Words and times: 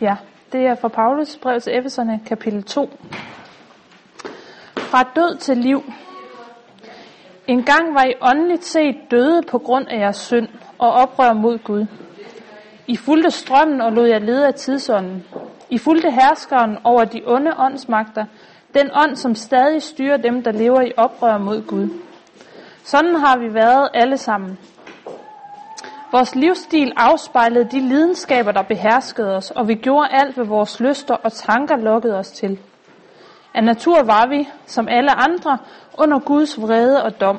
Ja, 0.00 0.16
det 0.52 0.66
er 0.66 0.74
fra 0.74 0.88
Paulus 0.88 1.38
brev 1.42 1.60
til 1.60 1.78
Efeserne, 1.78 2.20
kapitel 2.26 2.62
2. 2.62 2.90
Fra 4.76 5.02
død 5.16 5.36
til 5.36 5.56
liv. 5.56 5.82
En 7.46 7.62
gang 7.62 7.94
var 7.94 8.04
I 8.04 8.14
åndeligt 8.20 8.64
set 8.64 8.96
døde 9.10 9.42
på 9.42 9.58
grund 9.58 9.88
af 9.88 9.98
jeres 9.98 10.16
synd 10.16 10.48
og 10.78 10.92
oprør 10.92 11.32
mod 11.32 11.58
Gud. 11.58 11.86
I 12.86 12.96
fulgte 12.96 13.30
strømmen 13.30 13.80
og 13.80 13.92
lod 13.92 14.08
jer 14.08 14.18
lede 14.18 14.46
af 14.46 14.54
tidsånden. 14.54 15.24
I 15.70 15.78
fulgte 15.78 16.10
herskeren 16.10 16.78
over 16.84 17.04
de 17.04 17.22
onde 17.26 17.52
åndsmagter, 17.58 18.24
den 18.74 18.90
ånd, 18.94 19.16
som 19.16 19.34
stadig 19.34 19.82
styrer 19.82 20.16
dem, 20.16 20.42
der 20.42 20.52
lever 20.52 20.80
i 20.80 20.92
oprør 20.96 21.38
mod 21.38 21.62
Gud. 21.66 21.88
Sådan 22.84 23.14
har 23.14 23.38
vi 23.38 23.54
været 23.54 23.88
alle 23.94 24.16
sammen. 24.16 24.58
Vores 26.12 26.34
livsstil 26.34 26.92
afspejlede 26.96 27.64
de 27.64 27.80
lidenskaber, 27.80 28.52
der 28.52 28.62
beherskede 28.62 29.36
os, 29.36 29.50
og 29.50 29.68
vi 29.68 29.74
gjorde 29.74 30.08
alt, 30.10 30.34
hvad 30.34 30.44
vores 30.44 30.80
lyster 30.80 31.14
og 31.14 31.32
tanker 31.32 31.76
lukkede 31.76 32.18
os 32.18 32.30
til. 32.30 32.58
Af 33.54 33.64
natur 33.64 34.02
var 34.02 34.26
vi, 34.28 34.48
som 34.66 34.88
alle 34.88 35.10
andre, 35.10 35.58
under 35.98 36.18
Guds 36.18 36.60
vrede 36.60 37.02
og 37.02 37.20
dom. 37.20 37.38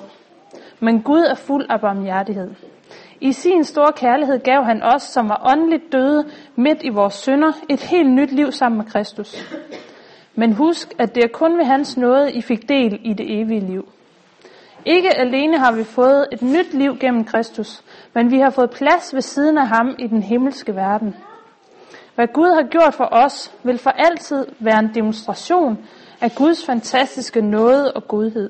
Men 0.80 1.02
Gud 1.02 1.20
er 1.20 1.36
fuld 1.36 1.66
af 1.70 1.82
barmhjertighed. 1.82 2.52
I 3.22 3.32
sin 3.32 3.64
store 3.64 3.92
kærlighed 3.96 4.40
gav 4.40 4.64
han 4.64 4.84
os, 4.84 5.02
som 5.02 5.30
var 5.30 5.52
åndeligt 5.54 5.92
døde 5.92 6.26
midt 6.56 6.84
i 6.84 6.90
vores 6.90 7.14
synder, 7.14 7.52
et 7.70 7.82
helt 7.82 8.12
nyt 8.12 8.32
liv 8.32 8.52
sammen 8.52 8.78
med 8.78 8.86
Kristus. 8.86 9.56
Men 10.36 10.54
husk, 10.54 10.94
at 11.00 11.16
det 11.16 11.24
er 11.24 11.28
kun 11.34 11.58
ved 11.58 11.66
hans 11.66 11.98
nåde, 11.98 12.32
I 12.32 12.42
fik 12.42 12.70
del 12.70 13.00
i 13.04 13.14
det 13.14 13.42
evige 13.42 13.60
liv. 13.60 13.88
Ikke 14.86 15.18
alene 15.18 15.58
har 15.58 15.72
vi 15.72 15.84
fået 15.84 16.28
et 16.32 16.42
nyt 16.42 16.74
liv 16.74 16.98
gennem 17.00 17.26
Kristus, 17.26 17.84
men 18.14 18.32
vi 18.32 18.40
har 18.40 18.50
fået 18.50 18.70
plads 18.70 19.14
ved 19.14 19.22
siden 19.22 19.58
af 19.58 19.68
ham 19.68 19.96
i 20.00 20.08
den 20.08 20.24
himmelske 20.24 20.76
verden. 20.76 21.16
Hvad 22.16 22.28
Gud 22.28 22.56
har 22.56 22.64
gjort 22.64 22.94
for 22.94 23.10
os, 23.12 23.54
vil 23.64 23.78
for 23.78 23.90
altid 23.90 24.46
være 24.60 24.80
en 24.80 24.92
demonstration 24.96 25.78
af 26.22 26.32
Guds 26.32 26.66
fantastiske 26.66 27.42
nåde 27.42 27.92
og 27.92 28.08
godhed. 28.08 28.50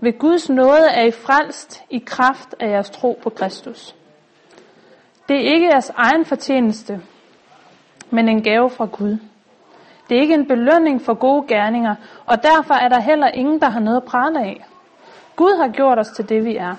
Ved 0.00 0.18
Guds 0.18 0.48
nåde 0.48 0.88
er 0.94 1.04
I 1.04 1.10
frelst 1.10 1.82
i 1.90 1.98
kraft 1.98 2.54
af 2.60 2.70
jeres 2.70 2.90
tro 2.90 3.18
på 3.22 3.30
Kristus. 3.30 3.94
Det 5.28 5.36
er 5.36 5.54
ikke 5.54 5.66
jeres 5.66 5.92
egen 5.96 6.24
fortjeneste, 6.24 7.00
men 8.10 8.28
en 8.28 8.42
gave 8.42 8.70
fra 8.70 8.86
Gud. 8.92 9.18
Det 10.08 10.16
er 10.16 10.20
ikke 10.20 10.34
en 10.34 10.48
belønning 10.48 11.02
for 11.02 11.14
gode 11.14 11.46
gerninger, 11.48 11.94
og 12.26 12.42
derfor 12.42 12.74
er 12.74 12.88
der 12.88 13.00
heller 13.00 13.28
ingen, 13.28 13.60
der 13.60 13.70
har 13.70 13.80
noget 13.80 13.96
at 13.96 14.04
prale 14.04 14.40
af. 14.40 14.66
Gud 15.40 15.56
har 15.56 15.68
gjort 15.68 15.98
os 15.98 16.08
til 16.08 16.28
det, 16.28 16.44
vi 16.44 16.56
er. 16.56 16.74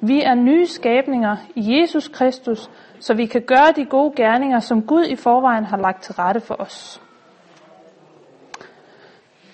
Vi 0.00 0.22
er 0.22 0.34
nye 0.34 0.66
skabninger 0.66 1.36
i 1.54 1.80
Jesus 1.80 2.08
Kristus, 2.08 2.70
så 3.00 3.14
vi 3.14 3.26
kan 3.26 3.42
gøre 3.42 3.72
de 3.76 3.84
gode 3.84 4.12
gerninger, 4.16 4.60
som 4.60 4.82
Gud 4.82 5.04
i 5.04 5.16
forvejen 5.16 5.64
har 5.64 5.76
lagt 5.76 6.02
til 6.02 6.14
rette 6.14 6.40
for 6.40 6.54
os. 6.58 7.02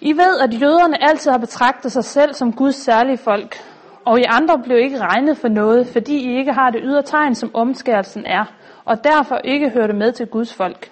I 0.01 0.13
ved, 0.13 0.41
at 0.41 0.63
jøderne 0.63 1.03
altid 1.03 1.31
har 1.31 1.39
betragtet 1.39 1.93
sig 1.93 2.05
selv 2.05 2.35
som 2.35 2.53
Guds 2.53 2.75
særlige 2.75 3.17
folk, 3.17 3.57
og 4.05 4.21
I 4.21 4.25
andre 4.29 4.59
blev 4.65 4.79
ikke 4.79 4.99
regnet 4.99 5.37
for 5.37 5.49
noget, 5.49 5.87
fordi 5.87 6.17
I 6.17 6.39
ikke 6.39 6.53
har 6.53 6.71
det 6.71 6.81
ydre 6.85 7.03
tegn, 7.03 7.35
som 7.35 7.51
omskærelsen 7.55 8.25
er, 8.27 8.45
og 8.85 9.05
derfor 9.05 9.37
ikke 9.37 9.71
hørte 9.71 9.93
med 9.93 10.13
til 10.13 10.27
Guds 10.27 10.55
folk. 10.55 10.91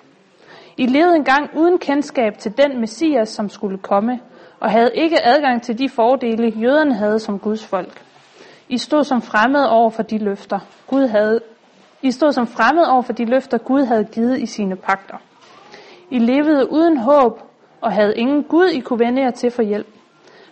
I 0.77 0.87
levede 0.87 1.17
engang 1.17 1.51
uden 1.57 1.79
kendskab 1.79 2.39
til 2.39 2.59
den 2.59 2.81
messias, 2.81 3.29
som 3.29 3.49
skulle 3.49 3.79
komme, 3.79 4.21
og 4.61 4.71
havde 4.71 4.91
ikke 4.95 5.27
adgang 5.27 5.63
til 5.63 5.79
de 5.79 5.89
fordele, 5.89 6.53
jøderne 6.57 6.95
havde 6.95 7.19
som 7.19 7.39
Guds 7.39 7.67
folk. 7.67 8.03
I 8.69 8.79
stod 8.79 9.05
som 9.05 9.23
fremmed 9.23 9.65
over 9.65 9.91
for 9.91 10.03
de 10.03 10.19
løfter, 10.19 10.59
Gud 10.87 11.07
havde 11.07 11.41
I 12.03 12.11
stod 12.11 12.33
som 12.33 12.47
fremmed 12.47 12.85
over 12.85 13.03
for 13.03 13.13
de 13.13 13.25
løfter, 13.25 13.59
Gud 13.59 13.85
havde 13.85 14.05
givet 14.05 14.39
i 14.39 14.47
sine 14.47 14.77
pakter. 14.77 15.17
I 16.11 16.19
levede 16.19 16.73
uden 16.73 16.97
håb 16.97 17.41
og 17.81 17.93
havde 17.93 18.17
ingen 18.17 18.45
Gud, 18.45 18.67
I 18.67 18.81
kunne 18.81 18.99
vende 18.99 19.23
jer 19.23 19.31
til 19.31 19.51
for 19.51 19.63
hjælp. 19.63 19.87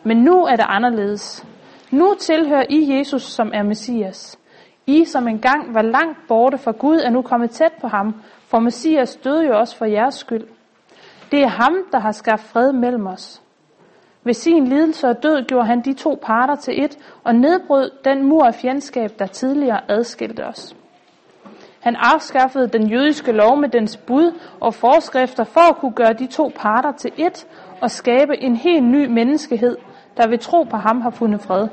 Men 0.04 0.16
nu 0.16 0.44
er 0.44 0.56
det 0.56 0.66
anderledes. 0.68 1.46
Nu 1.90 2.14
tilhører 2.20 2.64
I 2.70 2.98
Jesus, 2.98 3.22
som 3.22 3.50
er 3.54 3.62
Messias. 3.62 4.38
I, 4.86 5.04
som 5.04 5.28
engang 5.28 5.74
var 5.74 5.82
langt 5.82 6.18
borte 6.28 6.58
fra 6.58 6.70
Gud, 6.70 6.96
er 6.96 7.10
nu 7.10 7.22
kommet 7.22 7.50
tæt 7.50 7.72
på 7.80 7.88
ham, 7.88 8.14
for 8.48 8.58
Messias 8.58 9.16
døde 9.16 9.46
jo 9.46 9.58
også 9.58 9.76
for 9.76 9.84
jeres 9.84 10.14
skyld. 10.14 10.44
Det 11.30 11.42
er 11.42 11.48
ham, 11.48 11.76
der 11.92 11.98
har 11.98 12.12
skabt 12.12 12.42
fred 12.42 12.72
mellem 12.72 13.06
os. 13.06 13.42
Ved 14.26 14.34
sin 14.34 14.66
lidelse 14.66 15.08
og 15.08 15.22
død 15.22 15.44
gjorde 15.44 15.66
han 15.66 15.80
de 15.80 15.92
to 15.92 16.18
parter 16.22 16.54
til 16.54 16.84
et 16.84 16.98
og 17.24 17.34
nedbrød 17.34 17.90
den 18.04 18.22
mur 18.28 18.44
af 18.44 18.54
fjendskab, 18.54 19.10
der 19.18 19.26
tidligere 19.26 19.80
adskilte 19.90 20.46
os. 20.46 20.76
Han 21.80 21.96
afskaffede 21.96 22.68
den 22.68 22.86
jødiske 22.86 23.32
lov 23.32 23.56
med 23.56 23.68
dens 23.68 23.96
bud 23.96 24.38
og 24.60 24.74
forskrifter 24.74 25.44
for 25.44 25.70
at 25.70 25.76
kunne 25.76 25.92
gøre 25.92 26.12
de 26.12 26.26
to 26.26 26.52
parter 26.56 26.92
til 26.92 27.12
et 27.16 27.46
og 27.80 27.90
skabe 27.90 28.36
en 28.42 28.56
helt 28.56 28.84
ny 28.84 29.06
menneskehed, 29.06 29.76
der 30.16 30.28
ved 30.28 30.38
tro 30.38 30.62
på 30.62 30.76
ham 30.76 31.00
har 31.00 31.10
fundet 31.10 31.40
fred. 31.40 31.68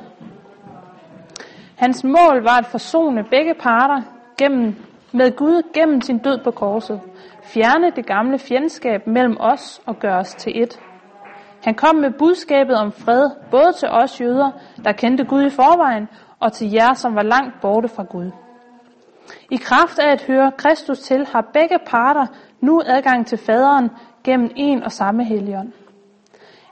Hans 1.75 2.03
mål 2.03 2.43
var 2.43 2.57
at 2.57 2.65
forsone 2.65 3.23
begge 3.23 3.53
parter 3.53 4.01
gennem, 4.37 4.75
med 5.11 5.35
Gud 5.35 5.61
gennem 5.73 6.01
sin 6.01 6.17
død 6.17 6.43
på 6.43 6.51
korset, 6.51 7.01
fjerne 7.43 7.91
det 7.95 8.05
gamle 8.05 8.39
fjendskab 8.39 9.07
mellem 9.07 9.37
os 9.39 9.81
og 9.85 9.99
gøre 9.99 10.19
os 10.19 10.35
til 10.35 10.61
et. 10.61 10.79
Han 11.63 11.75
kom 11.75 11.95
med 11.95 12.11
budskabet 12.11 12.75
om 12.75 12.91
fred, 12.91 13.29
både 13.51 13.73
til 13.79 13.89
os 13.89 14.21
jøder, 14.21 14.51
der 14.85 14.91
kendte 14.91 15.23
Gud 15.23 15.43
i 15.43 15.49
forvejen, 15.49 16.07
og 16.39 16.53
til 16.53 16.71
jer, 16.71 16.93
som 16.93 17.15
var 17.15 17.23
langt 17.23 17.61
borte 17.61 17.87
fra 17.87 18.03
Gud. 18.03 18.31
I 19.51 19.55
kraft 19.55 19.99
af 19.99 20.11
at 20.11 20.23
høre 20.27 20.51
Kristus 20.57 20.99
til, 20.99 21.27
har 21.31 21.49
begge 21.53 21.77
parter 21.85 22.25
nu 22.61 22.81
adgang 22.85 23.27
til 23.27 23.37
faderen 23.37 23.89
gennem 24.23 24.49
en 24.55 24.83
og 24.83 24.91
samme 24.91 25.23
helligånd. 25.23 25.71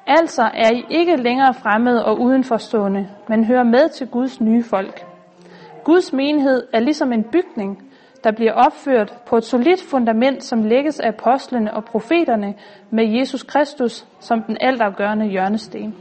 Altså 0.08 0.50
er 0.54 0.72
I 0.72 0.86
ikke 0.90 1.16
længere 1.16 1.54
fremmede 1.54 2.06
og 2.06 2.22
udenforstående, 2.22 3.10
men 3.30 3.46
hører 3.46 3.64
med 3.64 3.90
til 3.90 4.08
Guds 4.08 4.42
nye 4.42 4.64
folk. 4.64 5.06
Guds 5.84 6.14
menighed 6.14 6.64
er 6.74 6.80
ligesom 6.80 7.14
en 7.14 7.24
bygning, 7.24 7.91
der 8.24 8.32
bliver 8.32 8.54
opført 8.54 9.14
på 9.26 9.38
et 9.38 9.44
solidt 9.44 9.82
fundament, 9.82 10.44
som 10.44 10.64
lægges 10.64 11.00
af 11.00 11.08
apostlene 11.08 11.74
og 11.74 11.86
profeterne 11.86 12.56
med 12.90 13.06
Jesus 13.06 13.44
Kristus 13.44 14.06
som 14.20 14.44
den 14.44 14.58
altafgørende 14.62 15.26
hjørnesten. 15.26 15.96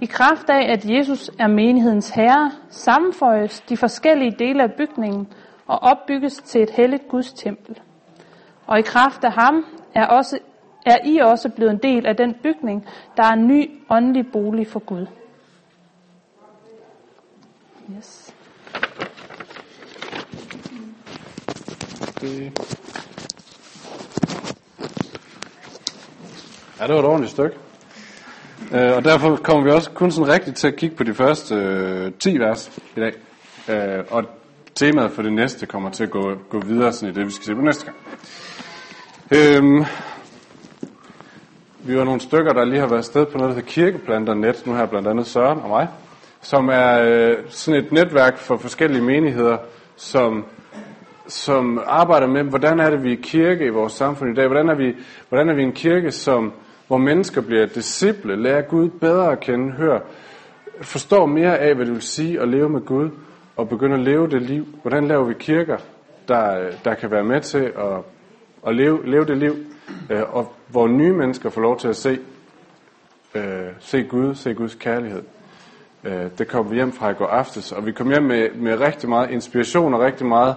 I 0.00 0.06
kraft 0.06 0.50
af, 0.50 0.72
at 0.72 0.84
Jesus 0.84 1.30
er 1.38 1.46
menighedens 1.46 2.10
herre, 2.10 2.50
sammenføjes 2.70 3.60
de 3.60 3.76
forskellige 3.76 4.36
dele 4.38 4.62
af 4.62 4.72
bygningen 4.72 5.32
og 5.66 5.78
opbygges 5.82 6.36
til 6.36 6.62
et 6.62 6.70
helligt 6.70 7.08
Guds 7.08 7.32
tempel. 7.32 7.80
Og 8.66 8.78
i 8.78 8.82
kraft 8.82 9.24
af 9.24 9.32
ham 9.32 9.64
er, 9.94 10.06
også, 10.06 10.38
er 10.86 10.96
I 11.04 11.18
også 11.18 11.48
blevet 11.48 11.72
en 11.72 11.78
del 11.82 12.06
af 12.06 12.16
den 12.16 12.34
bygning, 12.42 12.86
der 13.16 13.22
er 13.22 13.32
en 13.32 13.46
ny 13.46 13.70
åndelig 13.90 14.32
bolig 14.32 14.66
for 14.66 14.80
Gud. 14.80 15.06
Yes. 17.96 18.17
Det... 22.20 22.40
Øh, 22.40 22.50
ja, 26.80 26.86
det 26.86 26.94
var 26.94 26.98
et 26.98 27.04
ordentligt 27.04 27.32
stykke. 27.32 27.56
Øh, 28.72 28.96
og 28.96 29.04
derfor 29.04 29.36
kommer 29.36 29.64
vi 29.64 29.70
også 29.70 29.90
kun 29.90 30.10
sådan 30.10 30.32
rigtigt 30.32 30.56
til 30.56 30.68
at 30.68 30.76
kigge 30.76 30.96
på 30.96 31.04
de 31.04 31.14
første 31.14 31.54
øh, 31.54 32.12
10 32.20 32.38
vers 32.38 32.78
i 32.96 33.00
dag. 33.00 33.12
Øh, 33.68 34.04
og 34.10 34.24
temaet 34.74 35.12
for 35.12 35.22
det 35.22 35.32
næste 35.32 35.66
kommer 35.66 35.90
til 35.90 36.04
at 36.04 36.10
gå, 36.10 36.34
gå 36.50 36.60
videre 36.60 36.92
sådan 36.92 37.14
i 37.14 37.18
det, 37.18 37.26
vi 37.26 37.32
skal 37.32 37.46
se 37.46 37.54
på 37.54 37.60
næste 37.60 37.84
gang. 37.84 37.96
Øh, 39.30 39.86
vi 41.80 41.96
var 41.96 42.04
nogle 42.04 42.20
stykker, 42.20 42.52
der 42.52 42.64
lige 42.64 42.80
har 42.80 42.86
været 42.86 43.04
sted 43.04 43.26
på 43.26 43.38
noget, 43.38 43.50
der 43.50 43.54
hedder 43.54 43.72
Kirkeplanter.net, 43.72 44.66
nu 44.66 44.74
her 44.74 44.86
blandt 44.86 45.08
andet 45.08 45.26
Søren 45.26 45.58
og 45.58 45.68
mig, 45.68 45.88
som 46.42 46.68
er 46.68 47.00
øh, 47.02 47.36
sådan 47.48 47.84
et 47.84 47.92
netværk 47.92 48.38
for 48.38 48.56
forskellige 48.56 49.02
menigheder, 49.02 49.56
som 49.96 50.44
som 51.28 51.80
arbejder 51.86 52.26
med, 52.26 52.42
hvordan 52.42 52.80
er 52.80 52.90
det, 52.90 53.04
vi 53.04 53.12
er 53.12 53.22
kirke 53.22 53.66
i 53.66 53.68
vores 53.68 53.92
samfund 53.92 54.30
i 54.30 54.34
dag? 54.34 54.46
Hvordan 54.46 54.68
er 54.68 54.74
vi, 54.74 54.94
hvordan 55.28 55.48
er 55.48 55.54
vi 55.54 55.62
en 55.62 55.72
kirke, 55.72 56.10
som, 56.10 56.52
hvor 56.86 56.98
mennesker 56.98 57.40
bliver 57.40 57.66
disciple, 57.66 58.42
lærer 58.42 58.62
Gud 58.62 58.88
bedre 58.88 59.32
at 59.32 59.40
kende, 59.40 59.72
hører, 59.72 60.00
forstår 60.80 61.26
mere 61.26 61.58
af, 61.58 61.74
hvad 61.74 61.86
det 61.86 61.94
vil 61.94 62.02
sige 62.02 62.40
at 62.40 62.48
leve 62.48 62.68
med 62.68 62.80
Gud, 62.80 63.10
og 63.56 63.68
begynde 63.68 63.94
at 63.94 64.00
leve 64.00 64.28
det 64.28 64.42
liv? 64.42 64.66
Hvordan 64.82 65.08
laver 65.08 65.24
vi 65.24 65.34
kirker, 65.34 65.76
der, 66.28 66.70
der 66.84 66.94
kan 66.94 67.10
være 67.10 67.24
med 67.24 67.40
til 67.40 67.72
at, 67.78 67.98
at 68.66 68.74
leve, 68.74 69.10
leve 69.10 69.24
det 69.24 69.36
liv, 69.36 69.56
øh, 70.10 70.36
og 70.36 70.54
hvor 70.68 70.86
nye 70.88 71.12
mennesker 71.12 71.50
får 71.50 71.60
lov 71.60 71.78
til 71.78 71.88
at 71.88 71.96
se, 71.96 72.18
øh, 73.34 73.42
se 73.78 74.02
Gud, 74.02 74.34
se 74.34 74.54
Guds 74.54 74.74
kærlighed? 74.74 75.22
Øh, 76.04 76.26
det 76.38 76.48
kom 76.48 76.70
vi 76.70 76.76
hjem 76.76 76.92
fra 76.92 77.10
i 77.10 77.14
går 77.14 77.26
aftes, 77.26 77.72
og 77.72 77.86
vi 77.86 77.92
kom 77.92 78.08
hjem 78.08 78.22
med, 78.22 78.50
med 78.54 78.80
rigtig 78.80 79.08
meget 79.08 79.30
inspiration 79.30 79.94
og 79.94 80.00
rigtig 80.00 80.26
meget 80.26 80.54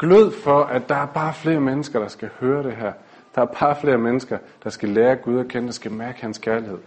glød 0.00 0.32
for, 0.32 0.62
at 0.62 0.88
der 0.88 0.94
er 0.94 1.06
bare 1.06 1.34
flere 1.34 1.60
mennesker, 1.60 1.98
der 1.98 2.08
skal 2.08 2.30
høre 2.40 2.62
det 2.62 2.76
her. 2.76 2.92
Der 3.34 3.42
er 3.42 3.46
bare 3.46 3.76
flere 3.80 3.98
mennesker, 3.98 4.38
der 4.64 4.70
skal 4.70 4.88
lære 4.88 5.16
Gud 5.16 5.40
at 5.40 5.48
kende, 5.48 5.66
der 5.66 5.72
skal 5.72 5.92
mærke 5.92 6.20
hans 6.20 6.38
kærlighed. 6.38 6.78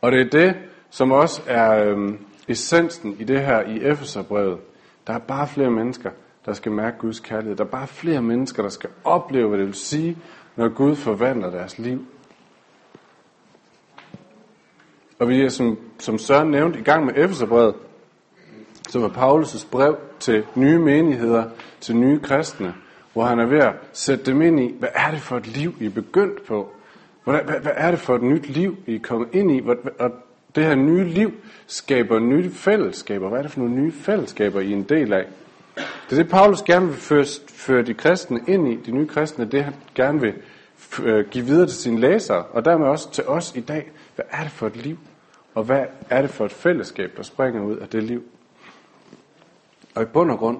Og 0.00 0.12
det 0.12 0.20
er 0.20 0.30
det, 0.30 0.56
som 0.90 1.12
også 1.12 1.42
er 1.46 1.84
øhm, 1.84 2.18
essensen 2.48 3.16
i 3.18 3.24
det 3.24 3.40
her 3.40 3.62
i 3.62 3.82
Efeserbrevet. 3.82 4.58
Der 5.06 5.12
er 5.12 5.18
bare 5.18 5.48
flere 5.48 5.70
mennesker, 5.70 6.10
der 6.46 6.52
skal 6.52 6.72
mærke 6.72 6.98
Guds 6.98 7.20
kærlighed. 7.20 7.56
Der 7.56 7.64
er 7.64 7.68
bare 7.68 7.86
flere 7.86 8.22
mennesker, 8.22 8.62
der 8.62 8.70
skal 8.70 8.90
opleve, 9.04 9.48
hvad 9.48 9.58
det 9.58 9.66
vil 9.66 9.74
sige, 9.74 10.18
når 10.56 10.68
Gud 10.68 10.96
forvandler 10.96 11.50
deres 11.50 11.78
liv. 11.78 12.06
Og 15.18 15.28
vi 15.28 15.42
er, 15.42 15.48
som, 15.48 15.78
som 15.98 16.18
Søren 16.18 16.50
nævnte, 16.50 16.78
i 16.78 16.82
gang 16.82 17.04
med 17.04 17.14
Efeserbrevet, 17.16 17.74
som 18.88 19.02
er 19.02 19.08
Paulus' 19.08 19.66
brev 19.70 19.96
til 20.20 20.44
nye 20.54 20.78
menigheder, 20.78 21.44
til 21.80 21.96
nye 21.96 22.20
kristne, 22.20 22.74
hvor 23.12 23.24
han 23.24 23.38
er 23.38 23.46
ved 23.46 23.58
at 23.58 23.72
sætte 23.92 24.24
dem 24.24 24.42
ind 24.42 24.60
i, 24.60 24.74
hvad 24.78 24.88
er 24.94 25.10
det 25.10 25.20
for 25.20 25.36
et 25.36 25.46
liv, 25.46 25.74
I 25.80 25.86
er 25.86 25.90
begyndt 25.90 26.46
på? 26.46 26.72
Hvad, 27.24 27.40
hvad, 27.44 27.60
hvad 27.60 27.72
er 27.74 27.90
det 27.90 28.00
for 28.00 28.14
et 28.14 28.22
nyt 28.22 28.48
liv, 28.48 28.76
I 28.86 28.94
er 28.94 29.00
kommet 29.02 29.28
ind 29.32 29.50
i? 29.50 29.62
Og 29.98 30.10
det 30.54 30.64
her 30.64 30.74
nye 30.74 31.04
liv 31.04 31.32
skaber 31.66 32.18
nye 32.18 32.50
fællesskaber. 32.50 33.28
Hvad 33.28 33.38
er 33.38 33.42
det 33.42 33.50
for 33.50 33.60
nogle 33.60 33.74
nye 33.74 33.92
fællesskaber, 33.92 34.60
I 34.60 34.72
er 34.72 34.76
en 34.76 34.82
del 34.82 35.12
af? 35.12 35.26
Det 35.76 36.18
er 36.18 36.22
det, 36.22 36.28
Paulus 36.28 36.62
gerne 36.62 36.86
vil 36.86 36.96
føre, 36.96 37.24
føre 37.48 37.82
de 37.82 37.94
kristne 37.94 38.40
ind 38.48 38.68
i, 38.68 38.76
de 38.76 38.90
nye 38.90 39.06
kristne, 39.06 39.44
det 39.44 39.64
han 39.64 39.74
gerne 39.94 40.20
vil 40.20 40.34
øh, 41.02 41.26
give 41.30 41.44
videre 41.44 41.66
til 41.66 41.76
sine 41.76 42.00
læsere, 42.00 42.42
og 42.42 42.64
dermed 42.64 42.86
også 42.86 43.10
til 43.12 43.24
os 43.26 43.52
i 43.56 43.60
dag. 43.60 43.90
Hvad 44.14 44.24
er 44.30 44.42
det 44.42 44.52
for 44.52 44.66
et 44.66 44.76
liv? 44.76 44.98
Og 45.54 45.64
hvad 45.64 45.84
er 46.10 46.22
det 46.22 46.30
for 46.30 46.44
et 46.44 46.52
fællesskab, 46.52 47.10
der 47.16 47.22
springer 47.22 47.62
ud 47.62 47.76
af 47.76 47.88
det 47.88 48.02
liv? 48.02 48.22
Og 49.96 50.02
i 50.02 50.06
bund 50.06 50.30
og 50.30 50.38
grund, 50.38 50.58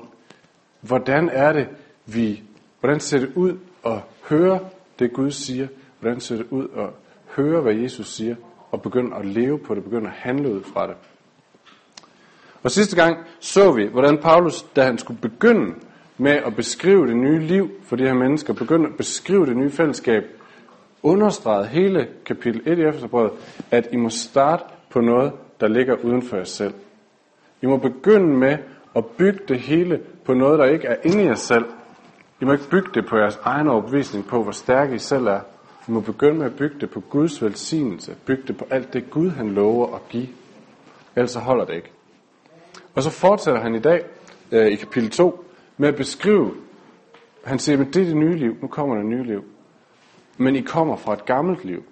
hvordan 0.80 1.28
er 1.32 1.52
det, 1.52 1.68
vi, 2.06 2.42
hvordan 2.80 3.00
ser 3.00 3.18
det 3.18 3.32
ud 3.34 3.58
at 3.86 3.98
høre 4.28 4.60
det 4.98 5.12
Gud 5.12 5.30
siger? 5.30 5.68
Hvordan 6.00 6.20
ser 6.20 6.36
det 6.36 6.46
ud 6.50 6.68
at 6.76 6.86
høre, 7.36 7.60
hvad 7.60 7.74
Jesus 7.74 8.14
siger? 8.14 8.36
Og 8.70 8.82
begynde 8.82 9.16
at 9.16 9.26
leve 9.26 9.58
på 9.58 9.74
det, 9.74 9.84
begynde 9.84 10.06
at 10.06 10.14
handle 10.16 10.52
ud 10.52 10.62
fra 10.62 10.86
det. 10.86 10.96
Og 12.62 12.70
sidste 12.70 12.96
gang 12.96 13.16
så 13.40 13.72
vi, 13.72 13.84
hvordan 13.84 14.18
Paulus, 14.18 14.62
da 14.62 14.84
han 14.84 14.98
skulle 14.98 15.20
begynde 15.20 15.74
med 16.18 16.32
at 16.32 16.56
beskrive 16.56 17.06
det 17.06 17.16
nye 17.16 17.38
liv 17.38 17.70
for 17.82 17.96
de 17.96 18.04
her 18.04 18.14
mennesker, 18.14 18.52
begynde 18.52 18.88
at 18.88 18.96
beskrive 18.96 19.46
det 19.46 19.56
nye 19.56 19.70
fællesskab, 19.70 20.24
understregede 21.02 21.66
hele 21.66 22.08
kapitel 22.24 22.62
1 22.66 22.78
i 22.78 22.82
Efterbrevet, 22.82 23.32
at 23.70 23.88
I 23.92 23.96
må 23.96 24.10
starte 24.10 24.64
på 24.90 25.00
noget, 25.00 25.32
der 25.60 25.68
ligger 25.68 25.94
uden 25.94 26.22
for 26.22 26.36
jer 26.36 26.44
selv. 26.44 26.74
I 27.62 27.66
må 27.66 27.76
begynde 27.76 28.36
med 28.36 28.58
at 28.96 29.04
bygge 29.06 29.40
det 29.48 29.60
hele 29.60 30.00
på 30.24 30.34
noget, 30.34 30.58
der 30.58 30.64
ikke 30.64 30.86
er 30.86 30.96
inde 31.04 31.22
i 31.22 31.26
jer 31.26 31.34
selv. 31.34 31.64
I 32.40 32.44
må 32.44 32.52
ikke 32.52 32.68
bygge 32.70 32.88
det 32.94 33.06
på 33.06 33.16
jeres 33.16 33.38
egen 33.42 33.68
overbevisning 33.68 34.26
på, 34.26 34.42
hvor 34.42 34.52
stærke 34.52 34.94
I 34.94 34.98
selv 34.98 35.26
er. 35.26 35.40
I 35.88 35.90
må 35.90 36.00
begynde 36.00 36.38
med 36.38 36.46
at 36.46 36.56
bygge 36.56 36.76
det 36.80 36.90
på 36.90 37.00
Guds 37.00 37.42
velsignelse. 37.42 38.16
Bygge 38.26 38.42
det 38.46 38.56
på 38.56 38.66
alt 38.70 38.92
det 38.92 39.10
Gud 39.10 39.30
han 39.30 39.50
lover 39.50 39.94
at 39.94 40.08
give. 40.08 40.28
Ellers 41.16 41.30
så 41.30 41.38
holder 41.38 41.64
det 41.64 41.74
ikke. 41.74 41.92
Og 42.94 43.02
så 43.02 43.10
fortsætter 43.10 43.60
han 43.60 43.74
i 43.74 43.78
dag 43.78 44.04
øh, 44.52 44.66
i 44.66 44.74
kapitel 44.74 45.10
2 45.10 45.44
med 45.76 45.88
at 45.88 45.96
beskrive, 45.96 46.54
han 47.44 47.58
siger, 47.58 47.80
at 47.80 47.94
det 47.94 48.02
er 48.02 48.06
det 48.06 48.16
nye 48.16 48.36
liv, 48.36 48.56
nu 48.62 48.68
kommer 48.68 48.94
der 48.94 49.02
nye 49.02 49.24
liv. 49.24 49.44
Men 50.38 50.56
I 50.56 50.60
kommer 50.60 50.96
fra 50.96 51.12
et 51.12 51.24
gammelt 51.24 51.64
liv. 51.64 51.84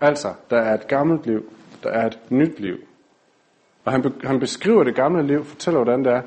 Altså, 0.00 0.28
der 0.50 0.56
er 0.56 0.74
et 0.74 0.88
gammelt 0.88 1.26
liv, 1.26 1.52
der 1.82 1.90
er 1.90 2.06
et 2.06 2.18
nyt 2.30 2.60
liv. 2.60 2.76
Og 3.84 3.92
han, 3.92 4.02
be, 4.02 4.12
han 4.24 4.40
beskriver 4.40 4.84
det 4.84 4.94
gamle 4.94 5.26
liv, 5.26 5.44
fortæller 5.44 5.78
hvordan 5.78 6.04
det 6.04 6.12
er, 6.12 6.22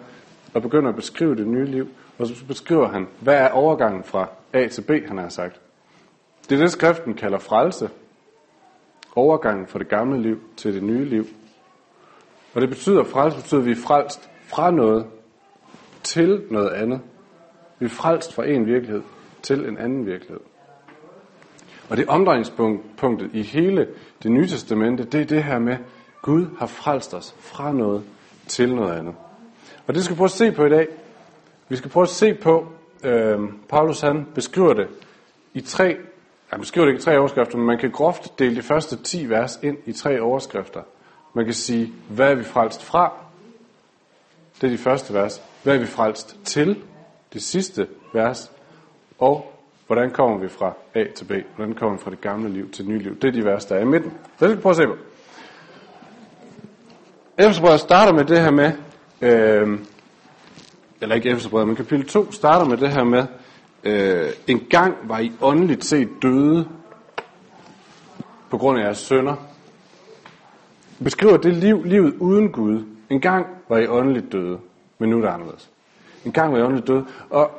og 0.53 0.61
begynder 0.61 0.89
at 0.89 0.95
beskrive 0.95 1.35
det 1.35 1.47
nye 1.47 1.65
liv. 1.65 1.87
Og 2.19 2.27
så 2.27 2.45
beskriver 2.45 2.87
han, 2.87 3.07
hvad 3.19 3.35
er 3.35 3.49
overgangen 3.49 4.03
fra 4.03 4.29
A 4.53 4.67
til 4.67 4.81
B, 4.81 4.89
han 5.07 5.17
har 5.17 5.29
sagt. 5.29 5.61
Det 6.49 6.55
er 6.55 6.59
det, 6.59 6.71
skriften 6.71 7.13
kalder 7.13 7.37
frelse. 7.37 7.89
Overgangen 9.15 9.67
fra 9.67 9.79
det 9.79 9.87
gamle 9.87 10.21
liv 10.21 10.39
til 10.57 10.73
det 10.73 10.83
nye 10.83 11.05
liv. 11.05 11.25
Og 12.53 12.61
det 12.61 12.69
betyder, 12.69 13.01
at 13.01 13.07
frelse 13.07 13.37
betyder, 13.37 13.61
at 13.61 13.65
vi 13.65 13.71
er 13.71 13.75
frelst 13.75 14.29
fra 14.43 14.71
noget 14.71 15.05
til 16.03 16.43
noget 16.51 16.69
andet. 16.69 17.01
Vi 17.79 17.85
er 17.85 17.89
frelst 17.89 18.33
fra 18.33 18.45
en 18.45 18.65
virkelighed 18.65 19.01
til 19.41 19.65
en 19.65 19.77
anden 19.77 20.05
virkelighed. 20.05 20.39
Og 21.89 21.97
det 21.97 22.07
omdrejningspunktet 22.07 23.29
i 23.33 23.41
hele 23.41 23.87
det 24.23 24.31
nye 24.31 24.47
testamente, 24.47 25.03
det 25.03 25.21
er 25.21 25.25
det 25.25 25.43
her 25.43 25.59
med, 25.59 25.77
Gud 26.27 26.45
har 26.59 26.65
frelst 26.65 27.13
os 27.13 27.35
fra 27.39 27.71
noget 27.71 28.03
til 28.47 28.75
noget 28.75 28.99
andet. 28.99 29.15
Og 29.87 29.95
det 29.95 30.03
skal 30.03 30.15
vi 30.15 30.17
prøve 30.17 30.25
at 30.25 30.31
se 30.31 30.51
på 30.51 30.65
i 30.65 30.69
dag. 30.69 30.87
Vi 31.69 31.75
skal 31.75 31.89
prøve 31.91 32.03
at 32.03 32.09
se 32.09 32.33
på, 32.33 32.67
øh, 33.03 33.39
Paulus 33.69 34.01
han 34.01 34.27
beskriver 34.35 34.73
det 34.73 34.87
i 35.53 35.61
tre, 35.61 35.97
han 36.47 36.59
beskriver 36.59 36.85
det 36.85 36.91
ikke 36.91 37.01
i 37.01 37.03
tre 37.03 37.19
overskrifter, 37.19 37.57
men 37.57 37.67
man 37.67 37.77
kan 37.77 37.91
groft 37.91 38.39
dele 38.39 38.55
de 38.55 38.61
første 38.61 39.03
10 39.03 39.29
vers 39.29 39.59
ind 39.63 39.77
i 39.85 39.93
tre 39.93 40.21
overskrifter. 40.21 40.81
Man 41.33 41.45
kan 41.45 41.53
sige, 41.53 41.93
hvad 42.09 42.31
er 42.31 42.35
vi 42.35 42.43
frelst 42.43 42.83
fra? 42.83 43.13
Det 44.61 44.67
er 44.67 44.71
de 44.71 44.77
første 44.77 45.13
vers. 45.13 45.41
Hvad 45.63 45.75
er 45.75 45.79
vi 45.79 45.85
frelst 45.85 46.37
til? 46.43 46.83
Det 47.33 47.43
sidste 47.43 47.87
vers. 48.13 48.51
Og 49.19 49.53
hvordan 49.87 50.11
kommer 50.11 50.37
vi 50.37 50.49
fra 50.49 50.73
A 50.93 51.03
til 51.15 51.25
B? 51.25 51.31
Hvordan 51.55 51.75
kommer 51.75 51.97
vi 51.97 52.03
fra 52.03 52.11
det 52.11 52.21
gamle 52.21 52.49
liv 52.49 52.71
til 52.71 52.85
det 52.85 52.93
nye 52.93 52.99
liv? 52.99 53.15
Det 53.19 53.27
er 53.27 53.31
de 53.31 53.45
vers, 53.45 53.65
der 53.65 53.75
er 53.75 53.81
i 53.81 53.85
midten. 53.85 54.11
Så 54.11 54.45
det 54.45 54.49
skal 54.49 54.55
vi 54.57 54.61
prøve 54.61 54.71
at 54.71 54.77
se 54.77 54.87
på. 54.87 54.95
Efterbrevet 57.39 57.79
starter 57.79 58.13
med 58.13 58.25
det 58.25 58.41
her 58.41 58.51
med, 58.51 58.71
øh, 59.21 59.79
eller 61.01 61.15
ikke 61.15 61.29
Efterbrevet, 61.29 61.67
men 61.67 61.75
kapitel 61.75 62.07
2 62.07 62.31
starter 62.31 62.65
med 62.65 62.77
det 62.77 62.89
her 62.89 63.03
med, 63.03 63.25
øh, 63.83 64.29
en 64.47 64.59
gang 64.69 64.95
var 65.03 65.19
I 65.19 65.31
åndeligt 65.41 65.85
set 65.85 66.09
døde 66.21 66.67
på 68.49 68.57
grund 68.57 68.79
af 68.79 68.83
jeres 68.83 68.97
sønder. 68.97 69.35
Beskriver 71.03 71.37
det 71.37 71.55
liv, 71.55 71.83
livet 71.83 72.13
uden 72.19 72.51
Gud. 72.51 72.83
En 73.09 73.21
gang 73.21 73.47
var 73.69 73.77
I 73.77 73.87
åndeligt 73.87 74.31
døde, 74.31 74.57
men 74.99 75.09
nu 75.09 75.17
er 75.17 75.21
det 75.21 75.29
anderledes. 75.29 75.69
En 76.25 76.31
gang 76.31 76.53
var 76.53 76.59
I 76.59 76.61
åndeligt 76.61 76.87
døde. 76.87 77.05
Og 77.29 77.51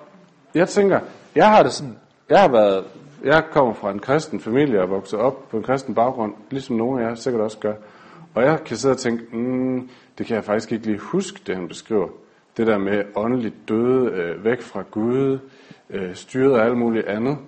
jeg 0.55 0.69
tænker, 0.69 1.01
jeg 1.35 1.51
har 1.51 1.63
det 1.63 1.73
sådan, 1.73 1.97
jeg 2.29 2.41
har 2.41 2.49
været, 2.49 2.85
jeg 3.25 3.45
kommer 3.53 3.75
fra 3.75 3.91
en 3.91 3.99
kristen 3.99 4.41
familie 4.41 4.83
og 4.83 4.91
vokset 4.91 5.19
op 5.19 5.49
på 5.49 5.57
en 5.57 5.63
kristen 5.63 5.95
baggrund, 5.95 6.35
ligesom 6.51 6.77
nogle 6.77 7.03
af 7.03 7.09
jer 7.09 7.15
sikkert 7.15 7.43
også 7.43 7.59
gør. 7.59 7.75
Og 8.35 8.43
jeg 8.43 8.65
kan 8.65 8.77
sidde 8.77 8.93
og 8.93 8.99
tænke, 8.99 9.37
mm, 9.37 9.89
det 10.19 10.27
kan 10.27 10.37
jeg 10.37 10.45
faktisk 10.45 10.73
ikke 10.73 10.87
lige 10.87 10.99
huske, 10.99 11.41
det 11.47 11.57
han 11.57 11.69
beskriver. 11.69 12.09
Det 12.57 12.67
der 12.67 12.79
med 12.79 13.05
åndeligt 13.17 13.55
døde, 13.69 14.11
øh, 14.11 14.45
væk 14.45 14.61
fra 14.61 14.83
Gud, 14.91 15.39
øh, 15.91 16.15
styret 16.15 16.61
af 16.61 16.65
alt 16.65 16.79
muligt 16.79 17.07
andet. 17.07 17.39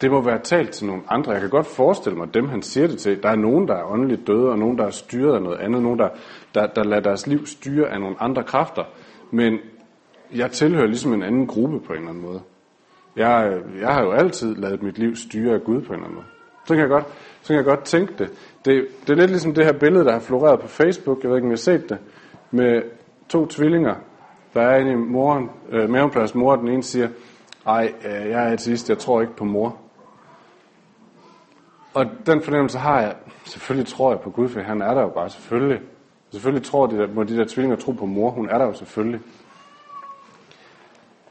Det 0.00 0.10
må 0.10 0.20
være 0.20 0.38
talt 0.38 0.70
til 0.70 0.86
nogle 0.86 1.02
andre. 1.08 1.32
Jeg 1.32 1.40
kan 1.40 1.50
godt 1.50 1.66
forestille 1.66 2.18
mig, 2.18 2.34
dem 2.34 2.48
han 2.48 2.62
siger 2.62 2.86
det 2.86 2.98
til. 2.98 3.22
Der 3.22 3.28
er 3.28 3.36
nogen, 3.36 3.68
der 3.68 3.74
er 3.74 3.90
åndeligt 3.90 4.26
døde, 4.26 4.50
og 4.50 4.58
nogen, 4.58 4.78
der 4.78 4.84
er 4.84 4.90
styret 4.90 5.34
af 5.34 5.42
noget 5.42 5.58
andet. 5.58 5.82
Nogen, 5.82 5.98
der, 5.98 6.08
der, 6.54 6.66
der 6.66 6.84
lader 6.84 7.02
deres 7.02 7.26
liv 7.26 7.46
styre 7.46 7.88
af 7.88 8.00
nogle 8.00 8.22
andre 8.22 8.42
kræfter. 8.42 8.84
Men 9.30 9.58
jeg 10.34 10.50
tilhører 10.50 10.86
ligesom 10.86 11.12
en 11.12 11.22
anden 11.22 11.46
gruppe 11.46 11.80
på 11.80 11.92
en 11.92 11.98
eller 11.98 12.10
anden 12.10 12.24
måde. 12.24 12.40
Jeg, 13.16 13.60
jeg 13.80 13.94
har 13.94 14.02
jo 14.02 14.12
altid 14.12 14.54
lavet 14.54 14.82
mit 14.82 14.98
liv 14.98 15.16
styre 15.16 15.54
af 15.54 15.64
Gud 15.64 15.80
på 15.80 15.92
en 15.92 15.94
eller 15.94 16.04
anden 16.04 16.14
måde. 16.14 16.37
Så 16.68 16.74
kan 16.74 16.80
jeg 16.80 16.88
godt, 16.88 17.04
så 17.42 17.48
kan 17.48 17.56
jeg 17.56 17.64
godt 17.64 17.84
tænke 17.84 18.14
det. 18.18 18.30
det. 18.64 18.86
Det 19.00 19.10
er 19.10 19.14
lidt 19.14 19.30
ligesom 19.30 19.54
det 19.54 19.64
her 19.64 19.72
billede, 19.72 20.04
der 20.04 20.12
har 20.12 20.20
floreret 20.20 20.60
på 20.60 20.68
Facebook. 20.68 21.22
Jeg 21.22 21.30
ved 21.30 21.36
ikke, 21.36 21.46
om 21.46 21.50
I 21.50 21.52
har 21.52 21.56
set 21.56 21.88
det. 21.88 21.98
Med 22.50 22.82
to 23.28 23.46
tvillinger, 23.46 23.94
der 24.54 24.62
er 24.62 24.78
inde 24.78 24.92
i 24.92 24.94
moren, 24.94 25.50
øh, 25.70 25.90
mavenplads 25.90 26.34
mor, 26.34 26.56
den 26.56 26.68
ene 26.68 26.82
siger, 26.82 27.08
ej, 27.66 27.92
øh, 28.04 28.28
jeg 28.30 28.48
er 28.48 28.52
ateist, 28.52 28.88
jeg 28.88 28.98
tror 28.98 29.20
ikke 29.20 29.36
på 29.36 29.44
mor. 29.44 29.76
Og 31.94 32.06
den 32.26 32.42
fornemmelse 32.42 32.78
har 32.78 33.00
jeg, 33.00 33.14
selvfølgelig 33.44 33.88
tror 33.88 34.10
jeg 34.10 34.20
på 34.20 34.30
Gud, 34.30 34.48
for 34.48 34.60
han 34.60 34.82
er 34.82 34.94
der 34.94 35.02
jo 35.02 35.08
bare, 35.08 35.30
selvfølgelig. 35.30 35.80
Selvfølgelig 36.30 36.66
tror 36.66 36.86
de 36.86 36.96
der, 36.96 37.06
må 37.06 37.24
de 37.24 37.36
der 37.36 37.44
tvillinger 37.44 37.76
tro 37.76 37.92
på 37.92 38.06
mor, 38.06 38.30
hun 38.30 38.48
er 38.48 38.58
der 38.58 38.64
jo 38.64 38.72
selvfølgelig. 38.72 39.20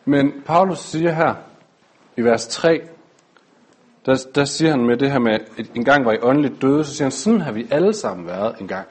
Men 0.06 0.34
Paulus 0.46 0.79
siger 0.79 1.12
her 1.12 1.36
i 2.17 2.22
vers 2.22 2.48
3, 2.48 2.82
der, 4.07 4.25
der 4.35 4.45
siger 4.45 4.71
han 4.71 4.85
med 4.85 4.97
det 4.97 5.11
her 5.11 5.19
med, 5.19 5.31
at 5.33 5.65
en 5.75 5.85
gang 5.85 6.05
var 6.05 6.11
I 6.11 6.17
åndeligt 6.21 6.61
døde, 6.61 6.83
så 6.83 6.91
siger 6.95 7.05
han, 7.05 7.11
sådan 7.11 7.41
har 7.41 7.51
vi 7.51 7.67
alle 7.71 7.93
sammen 7.93 8.27
været 8.27 8.59
en 8.59 8.67
gang. 8.67 8.87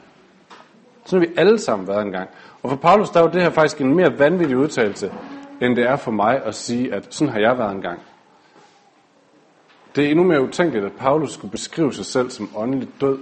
Sådan 1.04 1.22
har 1.22 1.28
vi 1.28 1.34
alle 1.36 1.58
sammen 1.58 1.88
været 1.88 2.02
en 2.02 2.12
gang. 2.12 2.28
Og 2.62 2.70
for 2.70 2.76
Paulus, 2.76 3.10
der 3.10 3.20
er 3.20 3.24
jo 3.24 3.30
det 3.30 3.42
her 3.42 3.50
faktisk 3.50 3.80
en 3.80 3.94
mere 3.94 4.18
vanvittig 4.18 4.56
udtalelse, 4.56 5.12
end 5.62 5.76
det 5.76 5.84
er 5.84 5.96
for 5.96 6.10
mig 6.10 6.42
at 6.44 6.54
sige, 6.54 6.94
at 6.94 7.14
sådan 7.14 7.32
har 7.32 7.40
jeg 7.40 7.58
været 7.58 7.74
en 7.74 7.82
gang. 7.82 8.00
Det 9.96 10.04
er 10.04 10.10
endnu 10.10 10.24
mere 10.24 10.42
utænkeligt, 10.42 10.84
at 10.86 10.92
Paulus 10.92 11.32
skulle 11.32 11.50
beskrive 11.50 11.92
sig 11.92 12.06
selv 12.06 12.30
som 12.30 12.50
åndeligt 12.56 13.00
død. 13.00 13.18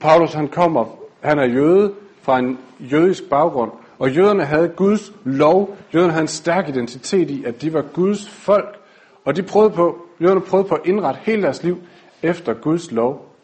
Paulus, 0.00 0.32
han 0.32 0.48
kommer, 0.48 0.98
han 1.20 1.38
er 1.38 1.46
jøde 1.46 1.94
fra 2.22 2.38
en 2.38 2.58
jødisk 2.80 3.24
baggrund, 3.30 3.72
og 3.98 4.10
jøderne 4.10 4.44
havde 4.44 4.68
Guds 4.68 5.12
lov. 5.24 5.76
Jøderne 5.94 6.12
havde 6.12 6.22
en 6.22 6.28
stærk 6.28 6.68
identitet 6.68 7.30
i, 7.30 7.44
at 7.44 7.62
de 7.62 7.72
var 7.72 7.82
Guds 7.82 8.28
folk. 8.28 8.83
Og 9.24 9.36
de 9.36 9.42
prøvede 9.42 9.70
på, 9.70 10.06
jøderne 10.20 10.40
prøvede 10.40 10.68
på 10.68 10.74
at 10.74 10.86
indrette 10.86 11.20
hele 11.22 11.42
deres 11.42 11.62
liv 11.62 11.78
efter 12.22 12.54
Guds 12.54 12.92
lov. 12.92 13.34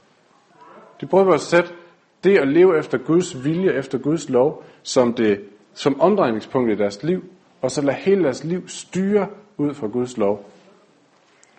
De 1.01 1.07
prøvede 1.07 1.27
på 1.27 1.33
at 1.33 1.41
sætte 1.41 1.71
det 2.25 2.39
at 2.39 2.49
leve 2.49 2.79
efter 2.79 2.99
Guds 2.99 3.45
vilje, 3.45 3.73
efter 3.73 3.99
Guds 3.99 4.29
lov, 4.29 4.65
som, 4.83 5.15
det, 5.15 5.41
som 5.75 6.01
omdrejningspunkt 6.01 6.73
i 6.73 6.75
deres 6.75 7.03
liv, 7.03 7.25
og 7.63 7.71
så 7.71 7.83
lade 7.83 7.97
hele 7.97 8.25
deres 8.25 8.45
liv 8.45 8.69
styre 8.69 9.27
ud 9.57 9.75
fra 9.75 9.87
Guds 9.87 10.17
lov. 10.17 10.51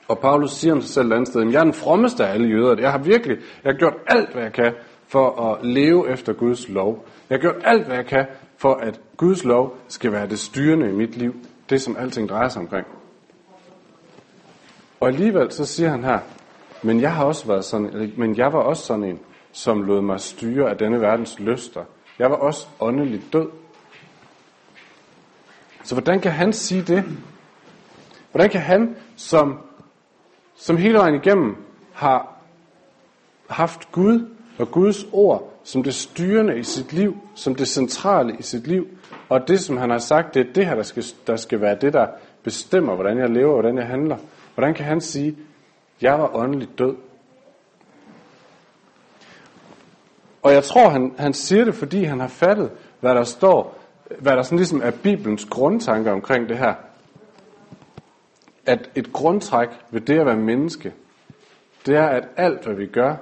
Og 0.07 0.19
Paulus 0.19 0.51
siger 0.51 0.73
om 0.73 0.81
sig 0.81 0.89
selv 0.89 1.07
et 1.07 1.13
andet 1.13 1.27
sted, 1.27 1.51
jeg 1.51 1.59
er 1.59 1.63
den 1.63 1.73
frommeste 1.73 2.25
af 2.25 2.33
alle 2.33 2.47
jøder. 2.47 2.75
Jeg 2.79 2.91
har 2.91 2.97
virkelig, 2.97 3.37
jeg 3.63 3.71
har 3.71 3.77
gjort 3.77 3.93
alt, 4.07 4.33
hvad 4.33 4.43
jeg 4.43 4.53
kan, 4.53 4.73
for 5.07 5.51
at 5.51 5.65
leve 5.65 6.11
efter 6.11 6.33
Guds 6.33 6.69
lov. 6.69 7.05
Jeg 7.29 7.35
har 7.35 7.41
gjort 7.41 7.61
alt, 7.63 7.85
hvad 7.85 7.95
jeg 7.95 8.05
kan, 8.05 8.25
for 8.57 8.73
at 8.73 9.01
Guds 9.17 9.43
lov 9.43 9.77
skal 9.87 10.11
være 10.11 10.27
det 10.27 10.39
styrende 10.39 10.89
i 10.89 10.93
mit 10.93 11.17
liv. 11.17 11.35
Det, 11.69 11.81
som 11.81 11.95
alting 11.99 12.29
drejer 12.29 12.49
sig 12.49 12.61
omkring. 12.61 12.87
Og 15.01 15.07
alligevel 15.07 15.51
så 15.51 15.65
siger 15.65 15.89
han 15.89 16.03
her, 16.03 16.19
men 16.83 17.01
jeg 17.01 17.15
har 17.15 17.25
også 17.25 17.47
været 17.47 17.65
sådan, 17.65 18.13
men 18.17 18.37
jeg 18.37 18.53
var 18.53 18.59
også 18.59 18.83
sådan 18.83 19.03
en, 19.03 19.19
som 19.51 19.83
lod 19.83 20.01
mig 20.01 20.19
styre 20.19 20.69
af 20.69 20.77
denne 20.77 21.01
verdens 21.01 21.39
lyster. 21.39 21.83
Jeg 22.19 22.29
var 22.29 22.35
også 22.35 22.67
åndeligt 22.79 23.33
død. 23.33 23.49
Så 25.83 25.95
hvordan 25.95 26.19
kan 26.19 26.31
han 26.31 26.53
sige 26.53 26.81
det? 26.81 27.03
Hvordan 28.31 28.49
kan 28.49 28.61
han, 28.61 28.95
som, 29.15 29.59
som 30.55 30.77
hele 30.77 30.97
vejen 30.97 31.15
igennem 31.15 31.55
har 31.93 32.37
haft 33.49 33.91
Gud 33.91 34.29
og 34.59 34.71
Guds 34.71 35.05
ord 35.11 35.51
som 35.63 35.83
det 35.83 35.95
styrende 35.95 36.59
i 36.59 36.63
sit 36.63 36.93
liv, 36.93 37.17
som 37.35 37.55
det 37.55 37.67
centrale 37.67 38.35
i 38.39 38.41
sit 38.41 38.67
liv, 38.67 38.87
og 39.29 39.47
det, 39.47 39.59
som 39.59 39.77
han 39.77 39.89
har 39.89 39.97
sagt, 39.97 40.33
det 40.33 40.47
er 40.47 40.53
det 40.53 40.65
her, 40.65 40.75
der 40.75 40.83
skal, 40.83 41.03
der 41.27 41.35
skal 41.35 41.61
være 41.61 41.77
det, 41.81 41.93
der 41.93 42.07
bestemmer, 42.43 42.95
hvordan 42.95 43.17
jeg 43.17 43.29
lever, 43.29 43.53
hvordan 43.53 43.77
jeg 43.77 43.87
handler. 43.87 44.17
Hvordan 44.53 44.73
kan 44.73 44.85
han 44.85 45.01
sige, 45.01 45.37
jeg 46.01 46.19
var 46.19 46.35
åndeligt 46.35 46.79
død? 46.79 46.95
Og 50.43 50.53
jeg 50.53 50.63
tror, 50.63 50.89
han, 50.89 51.13
han 51.17 51.33
siger 51.33 51.65
det, 51.65 51.75
fordi 51.75 52.03
han 52.03 52.19
har 52.19 52.27
fattet, 52.27 52.71
hvad 52.99 53.15
der 53.15 53.23
står, 53.23 53.79
hvad 54.19 54.35
der 54.35 54.43
sådan 54.43 54.57
ligesom 54.57 54.81
er 54.81 54.91
Bibelens 54.91 55.45
grundtanke 55.45 56.11
omkring 56.11 56.49
det 56.49 56.57
her. 56.57 56.73
At 58.65 58.89
et 58.95 59.13
grundtræk 59.13 59.69
ved 59.91 60.01
det 60.01 60.19
at 60.19 60.25
være 60.25 60.35
menneske, 60.35 60.93
det 61.85 61.95
er, 61.95 62.07
at 62.07 62.23
alt, 62.37 62.65
hvad 62.65 62.75
vi 62.75 62.85
gør, 62.85 63.15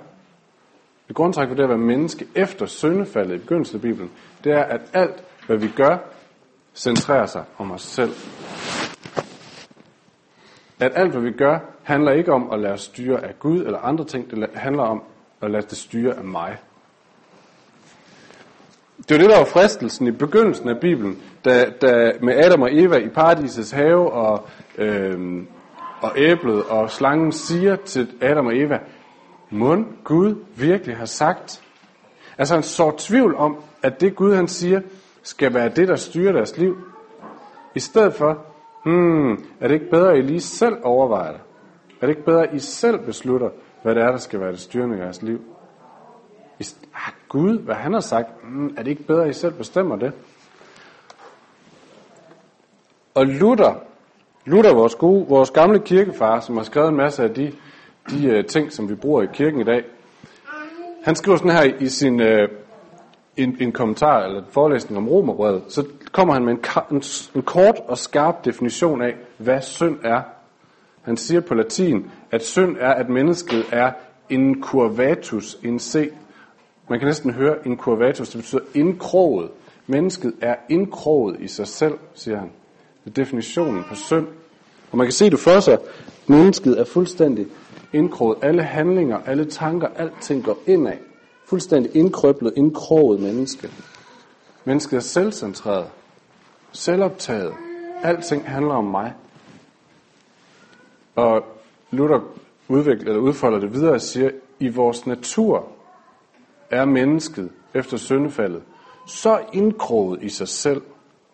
et 1.09 1.15
grundtræk 1.15 1.49
ved 1.49 1.55
det 1.55 1.63
at 1.63 1.69
være 1.69 1.77
menneske 1.77 2.27
efter 2.35 2.65
syndefaldet 2.65 3.35
i 3.35 3.37
begyndelsen 3.37 3.75
af 3.75 3.81
Bibelen, 3.81 4.11
det 4.43 4.51
er, 4.51 4.63
at 4.63 4.81
alt, 4.93 5.23
hvad 5.47 5.57
vi 5.57 5.67
gør, 5.75 5.97
centrerer 6.75 7.25
sig 7.25 7.43
om 7.57 7.71
os 7.71 7.81
selv. 7.81 8.11
At 10.79 10.91
alt, 10.95 11.11
hvad 11.11 11.21
vi 11.21 11.31
gør, 11.31 11.59
handler 11.83 12.11
ikke 12.11 12.33
om 12.33 12.51
at 12.51 12.59
lade 12.59 12.73
os 12.73 12.81
styre 12.81 13.23
af 13.23 13.39
Gud 13.39 13.59
eller 13.59 13.79
andre 13.79 14.05
ting. 14.05 14.31
Det 14.31 14.49
handler 14.53 14.83
om 14.83 15.03
at 15.41 15.51
lade 15.51 15.65
det 15.69 15.77
styre 15.77 16.17
af 16.17 16.23
mig. 16.23 16.57
Det 18.97 19.11
var 19.11 19.17
det, 19.17 19.29
der 19.29 19.37
var 19.37 19.45
fristelsen 19.45 20.07
i 20.07 20.11
begyndelsen 20.11 20.69
af 20.69 20.79
Bibelen, 20.79 21.21
da, 21.45 21.69
da 21.81 22.11
med 22.21 22.45
Adam 22.45 22.61
og 22.61 22.69
Eva 22.71 22.97
i 22.97 23.09
paradisets 23.09 23.71
have 23.71 24.11
og, 24.11 24.47
øh, 24.77 25.43
og 26.01 26.11
æblet 26.15 26.63
og 26.63 26.91
slangen 26.91 27.31
siger 27.31 27.75
til 27.75 28.07
Adam 28.21 28.45
og 28.45 28.57
Eva, 28.57 28.79
må 29.49 29.83
Gud 30.03 30.35
virkelig 30.55 30.97
har 30.97 31.05
sagt? 31.05 31.61
Altså 32.37 32.53
han 32.53 32.63
så 32.63 32.91
tvivl 32.97 33.35
om, 33.35 33.57
at 33.81 34.01
det 34.01 34.15
Gud 34.15 34.35
han 34.35 34.47
siger, 34.47 34.81
skal 35.23 35.53
være 35.53 35.69
det, 35.69 35.87
der 35.87 35.95
styrer 35.95 36.31
deres 36.31 36.57
liv. 36.57 36.77
I 37.75 37.79
stedet 37.79 38.13
for, 38.13 38.45
hmm, 38.83 39.31
er 39.31 39.67
det 39.67 39.71
ikke 39.71 39.89
bedre, 39.89 40.11
at 40.11 40.17
I 40.17 40.21
lige 40.21 40.41
selv 40.41 40.77
overvejer 40.83 41.31
det? 41.31 41.41
Er 42.01 42.05
det 42.05 42.09
ikke 42.09 42.25
bedre, 42.25 42.47
at 42.47 42.53
I 42.53 42.59
selv 42.59 43.05
beslutter, 43.05 43.49
hvad 43.83 43.95
det 43.95 44.03
er, 44.03 44.11
der 44.11 44.17
skal 44.17 44.39
være 44.39 44.51
det 44.51 44.59
styrende 44.59 44.97
i 44.97 44.99
jeres 44.99 45.21
liv? 45.21 45.41
I, 46.59 46.65
ah, 46.95 47.13
Gud, 47.29 47.59
hvad 47.59 47.75
han 47.75 47.93
har 47.93 47.99
sagt, 47.99 48.27
hmm, 48.43 48.73
er 48.77 48.83
det 48.83 48.91
ikke 48.91 49.03
bedre, 49.03 49.23
at 49.23 49.29
I 49.29 49.33
selv 49.33 49.53
bestemmer 49.53 49.95
det? 49.95 50.13
Og 53.13 53.25
Luther, 53.25 53.75
Luther 54.45 54.73
vores, 54.73 54.95
gode, 54.95 55.25
vores 55.27 55.51
gamle 55.51 55.79
kirkefar, 55.79 56.39
som 56.39 56.57
har 56.57 56.63
skrevet 56.63 56.89
en 56.89 56.95
masse 56.95 57.23
af 57.23 57.33
de, 57.33 57.53
de 58.09 58.39
uh, 58.39 58.45
ting, 58.45 58.71
som 58.71 58.89
vi 58.89 58.95
bruger 58.95 59.23
i 59.23 59.27
kirken 59.33 59.61
i 59.61 59.63
dag, 59.63 59.83
han 61.03 61.15
skriver 61.15 61.37
sådan 61.37 61.51
her 61.51 61.63
i 61.79 61.87
sin 61.87 62.21
uh, 62.21 62.27
en, 63.37 63.57
en 63.59 63.71
kommentar 63.71 64.23
eller 64.23 64.39
en 64.39 64.45
forelæsning 64.49 64.97
om 64.97 65.09
romerbrevet, 65.09 65.63
så 65.67 65.85
kommer 66.11 66.33
han 66.33 66.45
med 66.45 66.53
en, 66.53 66.59
en, 66.91 67.03
en 67.35 67.41
kort 67.41 67.75
og 67.87 67.97
skarp 67.97 68.45
definition 68.45 69.01
af, 69.01 69.15
hvad 69.37 69.61
synd 69.61 69.97
er. 70.03 70.21
Han 71.01 71.17
siger 71.17 71.41
på 71.41 71.53
latin, 71.53 72.11
at 72.31 72.45
synd 72.45 72.77
er, 72.79 72.91
at 72.91 73.09
mennesket 73.09 73.65
er 73.71 73.91
en 74.29 74.61
curvatus 74.61 75.57
in 75.63 75.79
se. 75.79 76.09
Man 76.89 76.99
kan 76.99 77.05
næsten 77.05 77.31
høre 77.31 77.67
en 77.67 77.77
curvatus, 77.77 78.29
det 78.29 78.41
betyder 78.41 78.61
indkroget. 78.73 79.49
Mennesket 79.87 80.33
er 80.41 80.55
indkroget 80.69 81.39
i 81.39 81.47
sig 81.47 81.67
selv, 81.67 81.93
siger 82.13 82.37
han. 82.37 82.49
Det 83.03 83.09
er 83.09 83.13
definitionen 83.13 83.83
på 83.89 83.95
synd. 83.95 84.27
Og 84.91 84.97
man 84.97 85.07
kan 85.07 85.13
se 85.13 85.29
det 85.29 85.39
for 85.39 85.59
sig. 85.59 85.77
Mennesket 86.27 86.79
er 86.79 86.85
fuldstændig 86.85 87.47
indkroget. 87.93 88.37
Alle 88.41 88.63
handlinger, 88.63 89.17
alle 89.25 89.45
tanker, 89.45 89.87
alting 89.95 90.43
går 90.43 90.57
indad 90.67 90.97
fuldstændig 91.49 91.95
indkrøblet, 91.95 92.53
indkroget 92.55 93.19
menneske. 93.19 93.69
Mennesket 94.65 94.97
er 94.97 95.01
selvcentreret, 95.01 95.87
selvoptaget. 96.71 97.53
Alting 98.03 98.49
handler 98.49 98.73
om 98.73 98.85
mig. 98.85 99.13
Og 101.15 101.43
Luther 101.91 102.19
udvikler, 102.67 103.07
eller 103.09 103.21
udfolder 103.21 103.59
det 103.59 103.73
videre 103.73 103.93
og 103.93 104.01
siger, 104.01 104.29
i 104.59 104.67
vores 104.67 105.07
natur 105.07 105.67
er 106.69 106.85
mennesket 106.85 107.49
efter 107.73 107.97
syndefaldet 107.97 108.61
så 109.09 109.39
indkroget 109.53 110.23
i 110.23 110.29
sig 110.29 110.47
selv, 110.47 110.81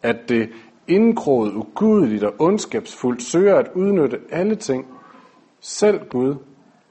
at 0.04 0.30
det 0.30 0.50
indkroget, 0.88 1.54
ugudeligt 1.54 2.24
og 2.24 2.34
ondskabsfuldt 2.40 3.24
søger 3.24 3.56
at 3.56 3.72
udnytte 3.76 4.20
alle 4.32 4.56
ting, 4.56 4.88
selv 5.60 6.10
Gud, 6.10 6.36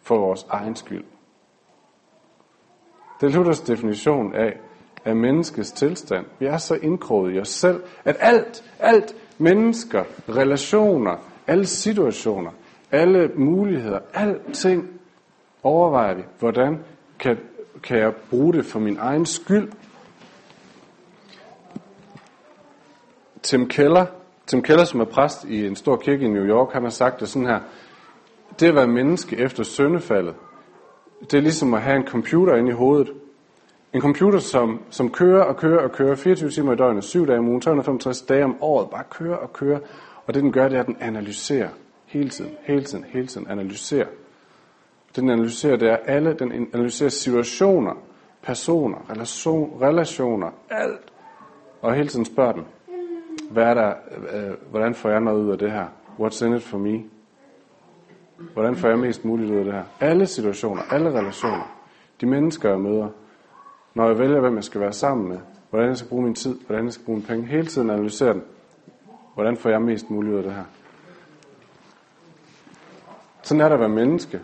for 0.02 0.18
vores 0.18 0.46
egen 0.50 0.76
skyld. 0.76 1.04
Det 3.24 3.34
er 3.34 3.38
Luthers 3.38 3.60
definition 3.60 4.34
af, 4.34 4.56
af 5.04 5.16
menneskets 5.16 5.72
tilstand. 5.72 6.26
Vi 6.38 6.46
er 6.46 6.56
så 6.56 6.74
indkroget 6.74 7.34
i 7.34 7.38
os 7.38 7.48
selv, 7.48 7.82
at 8.04 8.16
alt, 8.20 8.64
alt 8.78 9.14
mennesker, 9.38 10.04
relationer, 10.28 11.16
alle 11.46 11.66
situationer, 11.66 12.50
alle 12.90 13.30
muligheder, 13.36 13.98
alting 14.14 14.88
overvejer 15.62 16.14
vi, 16.14 16.22
hvordan 16.38 16.78
kan, 17.18 17.38
kan 17.82 17.98
jeg 17.98 18.12
bruge 18.30 18.52
det 18.52 18.64
for 18.64 18.78
min 18.78 18.96
egen 19.00 19.26
skyld. 19.26 19.72
Tim 23.42 23.68
Keller, 23.68 24.06
Tim 24.46 24.62
Keller, 24.62 24.84
som 24.84 25.00
er 25.00 25.04
præst 25.04 25.44
i 25.44 25.66
en 25.66 25.76
stor 25.76 25.96
kirke 25.96 26.24
i 26.24 26.28
New 26.28 26.44
York, 26.44 26.72
han 26.72 26.82
har 26.82 26.90
sagt 26.90 27.20
det 27.20 27.28
sådan 27.28 27.48
her, 27.48 27.60
det 28.60 28.68
at 28.68 28.74
være 28.74 28.86
menneske 28.86 29.36
efter 29.38 29.62
syndefaldet, 29.62 30.34
det 31.30 31.34
er 31.34 31.40
ligesom 31.40 31.74
at 31.74 31.82
have 31.82 31.96
en 31.96 32.06
computer 32.06 32.56
inde 32.56 32.70
i 32.70 32.74
hovedet. 32.74 33.12
En 33.92 34.00
computer, 34.00 34.38
som, 34.38 34.80
som 34.90 35.10
kører 35.10 35.42
og 35.42 35.56
kører 35.56 35.82
og 35.82 35.92
kører 35.92 36.14
24 36.14 36.50
timer 36.50 36.72
i 36.72 36.76
døgnet, 36.76 37.04
7 37.04 37.26
dage 37.26 37.38
om 37.38 37.48
ugen, 37.48 37.60
365 37.60 38.22
dage 38.22 38.44
om 38.44 38.56
året, 38.60 38.90
bare 38.90 39.04
kører 39.10 39.36
og 39.36 39.52
kører. 39.52 39.78
Og 40.26 40.34
det 40.34 40.42
den 40.42 40.52
gør, 40.52 40.68
det 40.68 40.76
er, 40.76 40.80
at 40.80 40.86
den 40.86 40.96
analyserer 41.00 41.68
hele 42.06 42.28
tiden, 42.28 42.50
hele 42.62 42.84
tiden, 42.84 43.04
hele 43.08 43.26
tiden 43.26 43.46
analyserer. 43.50 44.06
Den 45.16 45.30
analyserer, 45.30 45.76
det 45.76 45.88
er 45.88 45.96
alle, 45.96 46.36
den 46.38 46.52
analyserer 46.72 47.10
situationer, 47.10 47.92
personer, 48.42 49.10
relation, 49.10 49.82
relationer, 49.82 50.50
alt. 50.70 51.12
Og 51.82 51.94
hele 51.94 52.08
tiden 52.08 52.24
spørger 52.24 52.52
den, 52.52 52.64
hvad 53.50 53.64
er 53.64 53.74
der, 53.74 53.94
øh, 54.34 54.48
øh 54.48 54.54
hvordan 54.70 54.94
får 54.94 55.10
jeg 55.10 55.20
noget 55.20 55.44
ud 55.44 55.50
af 55.50 55.58
det 55.58 55.72
her? 55.72 55.86
What's 56.20 56.46
in 56.46 56.54
it 56.54 56.62
for 56.62 56.78
me? 56.78 57.02
Hvordan 58.36 58.76
får 58.76 58.88
jeg 58.88 58.98
mest 58.98 59.24
muligt 59.24 59.50
ud 59.50 59.56
af 59.56 59.64
det 59.64 59.72
her? 59.72 59.84
Alle 60.00 60.26
situationer, 60.26 60.82
alle 60.90 61.18
relationer, 61.18 61.76
de 62.20 62.26
mennesker, 62.26 62.68
jeg 62.68 62.80
møder, 62.80 63.08
når 63.94 64.06
jeg 64.08 64.18
vælger, 64.18 64.40
hvem 64.40 64.56
jeg 64.56 64.64
skal 64.64 64.80
være 64.80 64.92
sammen 64.92 65.28
med, 65.28 65.38
hvordan 65.70 65.88
jeg 65.88 65.96
skal 65.96 66.08
bruge 66.08 66.22
min 66.22 66.34
tid, 66.34 66.58
hvordan 66.66 66.84
jeg 66.84 66.92
skal 66.92 67.04
bruge 67.04 67.18
mine 67.18 67.28
penge, 67.28 67.46
hele 67.46 67.66
tiden 67.66 67.90
analysere 67.90 68.32
den. 68.32 68.42
Hvordan 69.34 69.56
får 69.56 69.70
jeg 69.70 69.82
mest 69.82 70.10
muligt 70.10 70.32
ud 70.32 70.38
af 70.38 70.42
det 70.42 70.52
her? 70.52 70.64
Sådan 73.42 73.60
er 73.60 73.68
der 73.68 73.74
at 73.74 73.80
være 73.80 73.88
menneske, 73.88 74.40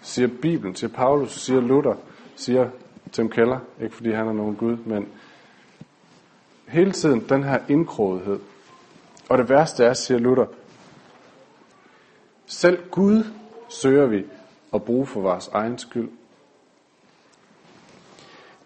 siger 0.00 0.28
Bibelen, 0.42 0.74
siger 0.74 0.90
Paulus, 0.90 1.30
siger 1.30 1.60
Luther, 1.60 1.94
siger 2.36 2.70
Tim 3.12 3.30
Keller, 3.30 3.58
ikke 3.80 3.94
fordi 3.94 4.12
han 4.12 4.28
er 4.28 4.32
nogen 4.32 4.56
Gud, 4.56 4.76
men 4.76 5.08
hele 6.68 6.92
tiden 6.92 7.24
den 7.28 7.44
her 7.44 7.58
indkrogethed. 7.68 8.38
Og 9.28 9.38
det 9.38 9.48
værste 9.48 9.84
er, 9.84 9.92
siger 9.92 10.18
Luther, 10.18 10.46
selv 12.48 12.78
Gud 12.90 13.24
søger 13.68 14.06
vi 14.06 14.24
at 14.74 14.82
bruge 14.82 15.06
for 15.06 15.20
vores 15.20 15.48
egen 15.48 15.78
skyld. 15.78 16.08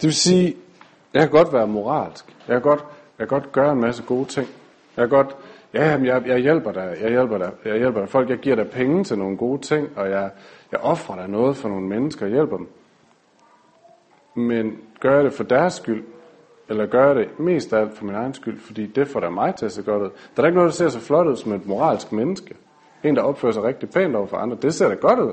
Det 0.01 0.09
vil 0.09 0.15
sige, 0.15 0.57
jeg 1.15 1.23
kan 1.23 1.31
godt 1.31 1.53
være 1.53 1.67
moralsk. 1.67 2.25
Jeg 2.49 2.55
kan 2.55 2.62
godt, 2.62 2.85
jeg 3.19 3.29
kan 3.29 3.41
godt 3.41 3.53
gøre 3.53 3.73
en 3.73 3.81
masse 3.81 4.03
gode 4.03 4.25
ting. 4.25 4.49
Jeg 4.97 5.09
kan 5.09 5.09
godt, 5.09 5.37
ja, 5.75 5.99
jeg, 6.03 6.23
jeg 6.27 6.39
hjælper 6.39 6.73
dig, 6.73 6.97
jeg 7.01 7.11
hjælper 7.11 7.39
dig, 7.39 7.53
jeg 7.65 7.79
hjælper 7.79 8.01
dig. 8.01 8.09
Folk, 8.09 8.31
jeg 8.31 8.39
giver 8.39 8.57
dig 8.57 8.71
penge 8.71 9.05
til 9.05 9.19
nogle 9.19 9.37
gode 9.37 9.62
ting, 9.62 9.89
og 9.97 10.11
jeg, 10.11 10.31
jeg 10.73 10.81
offrer 10.81 11.17
dig 11.17 11.29
noget 11.29 11.57
for 11.57 11.69
nogle 11.69 11.89
mennesker 11.89 12.27
og 12.27 12.33
hjælper 12.33 12.57
dem. 12.57 12.69
Men 14.35 14.79
gør 15.01 15.15
jeg 15.15 15.25
det 15.25 15.33
for 15.33 15.45
deres 15.45 15.75
skyld, 15.75 16.05
eller 16.69 16.87
gør 16.87 17.07
jeg 17.07 17.17
det 17.17 17.39
mest 17.39 17.73
af 17.73 17.81
alt 17.81 17.97
for 17.97 18.05
min 18.05 18.15
egen 18.15 18.35
skyld, 18.35 18.61
fordi 18.61 18.87
det 18.87 19.09
får 19.09 19.21
da 19.21 19.29
mig 19.29 19.55
til 19.55 19.67
at 19.67 19.73
se 19.73 19.83
godt 19.83 20.03
ud. 20.03 20.11
Der 20.37 20.43
er 20.43 20.47
ikke 20.47 20.57
noget, 20.57 20.69
der 20.69 20.75
ser 20.75 20.89
så 20.89 21.01
flot 21.01 21.27
ud 21.27 21.37
som 21.37 21.53
et 21.53 21.67
moralsk 21.67 22.12
menneske. 22.12 22.55
En, 23.04 23.16
der 23.16 23.23
opfører 23.23 23.52
sig 23.52 23.62
rigtig 23.62 23.90
pænt 23.90 24.16
over 24.16 24.26
for 24.26 24.37
andre. 24.37 24.56
Det 24.62 24.75
ser 24.75 24.88
da 24.88 24.94
godt 24.94 25.18
ud. 25.18 25.32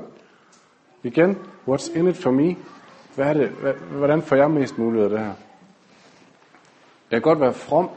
Igen, 1.02 1.38
what's 1.68 1.98
in 1.98 2.08
it 2.08 2.16
for 2.16 2.30
me? 2.30 2.56
hvad 3.14 3.26
er 3.26 3.32
det, 3.32 3.48
hvordan 3.90 4.22
får 4.22 4.36
jeg 4.36 4.50
mest 4.50 4.78
muligt 4.78 5.04
af 5.04 5.10
det 5.10 5.18
her? 5.18 5.32
Jeg 7.10 7.16
kan 7.16 7.22
godt 7.22 7.40
være 7.40 7.52
from 7.52 7.90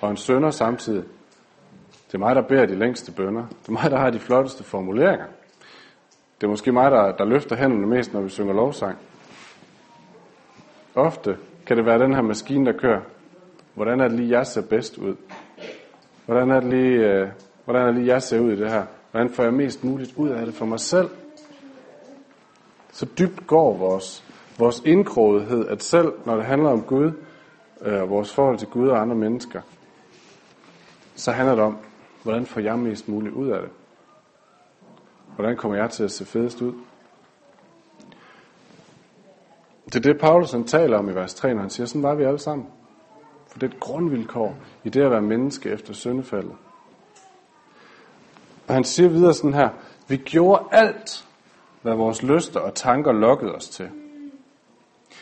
og 0.00 0.10
en 0.10 0.16
sønder 0.16 0.50
samtidig. 0.50 1.04
Det 2.06 2.14
er 2.14 2.18
mig, 2.18 2.34
der 2.34 2.42
beder 2.42 2.66
de 2.66 2.74
længste 2.74 3.12
bønder. 3.12 3.46
Det 3.62 3.68
er 3.68 3.72
mig, 3.72 3.90
der 3.90 3.96
har 3.98 4.10
de 4.10 4.18
flotteste 4.18 4.64
formuleringer. 4.64 5.26
Det 6.40 6.46
er 6.46 6.50
måske 6.50 6.72
mig, 6.72 6.90
der, 6.90 7.16
der 7.16 7.24
løfter 7.24 7.56
hænderne 7.56 7.86
mest, 7.86 8.12
når 8.12 8.20
vi 8.20 8.28
synger 8.28 8.52
lovsang. 8.52 8.98
Ofte 10.94 11.36
kan 11.66 11.76
det 11.76 11.86
være 11.86 11.98
den 11.98 12.14
her 12.14 12.22
maskine, 12.22 12.72
der 12.72 12.78
kører. 12.78 13.00
Hvordan 13.74 14.00
er 14.00 14.08
det 14.08 14.16
lige, 14.16 14.38
jeg 14.38 14.46
ser 14.46 14.62
bedst 14.70 14.98
ud? 14.98 15.16
Hvordan 16.26 16.50
er 16.50 16.60
det 16.60 16.68
lige, 16.70 17.12
øh, 17.12 17.28
hvordan 17.70 17.88
er 17.88 17.92
lige 17.92 18.06
jeg 18.06 18.22
ser 18.22 18.40
ud 18.40 18.52
i 18.52 18.56
det 18.56 18.70
her? 18.70 18.86
Hvordan 19.10 19.30
får 19.30 19.42
jeg 19.42 19.54
mest 19.54 19.84
muligt 19.84 20.14
ud 20.16 20.28
af 20.28 20.46
det 20.46 20.54
for 20.54 20.66
mig 20.66 20.80
selv? 20.80 21.08
Så 22.92 23.06
dybt 23.18 23.46
går 23.46 23.76
vores, 23.76 24.24
vores 24.58 24.82
indkrogethed, 24.84 25.68
at 25.68 25.82
selv 25.82 26.12
når 26.24 26.36
det 26.36 26.44
handler 26.44 26.70
om 26.70 26.82
Gud, 26.82 27.12
øh, 27.80 28.02
og 28.02 28.10
vores 28.10 28.34
forhold 28.34 28.58
til 28.58 28.68
Gud 28.68 28.88
og 28.88 29.00
andre 29.00 29.16
mennesker, 29.16 29.60
så 31.14 31.32
handler 31.32 31.54
det 31.54 31.64
om, 31.64 31.78
hvordan 32.22 32.46
får 32.46 32.60
jeg 32.60 32.78
mest 32.78 33.08
muligt 33.08 33.34
ud 33.34 33.48
af 33.48 33.60
det? 33.60 33.70
Hvordan 35.34 35.56
kommer 35.56 35.78
jeg 35.78 35.90
til 35.90 36.04
at 36.04 36.10
se 36.10 36.24
fedest 36.24 36.62
ud? 36.62 36.72
Det 39.86 39.96
er 39.96 40.00
det, 40.00 40.20
Paulus 40.20 40.52
han 40.52 40.64
taler 40.64 40.98
om 40.98 41.08
i 41.08 41.14
vers 41.14 41.34
3, 41.34 41.54
når 41.54 41.60
han 41.60 41.70
siger, 41.70 41.86
sådan 41.86 42.02
var 42.02 42.14
vi 42.14 42.24
alle 42.24 42.38
sammen. 42.38 42.66
For 43.48 43.58
det 43.58 43.70
er 43.70 43.74
et 43.74 43.80
grundvilkår 43.80 44.56
i 44.84 44.88
det 44.88 45.02
at 45.02 45.10
være 45.10 45.22
menneske 45.22 45.70
efter 45.70 45.92
syndefaldet. 45.92 46.54
Og 48.70 48.76
han 48.76 48.84
siger 48.84 49.08
videre 49.08 49.34
sådan 49.34 49.54
her, 49.54 49.68
vi 50.08 50.16
gjorde 50.16 50.64
alt, 50.72 51.24
hvad 51.82 51.94
vores 51.94 52.22
lyster 52.22 52.60
og 52.60 52.74
tanker 52.74 53.12
lokkede 53.12 53.54
os 53.54 53.68
til. 53.68 53.88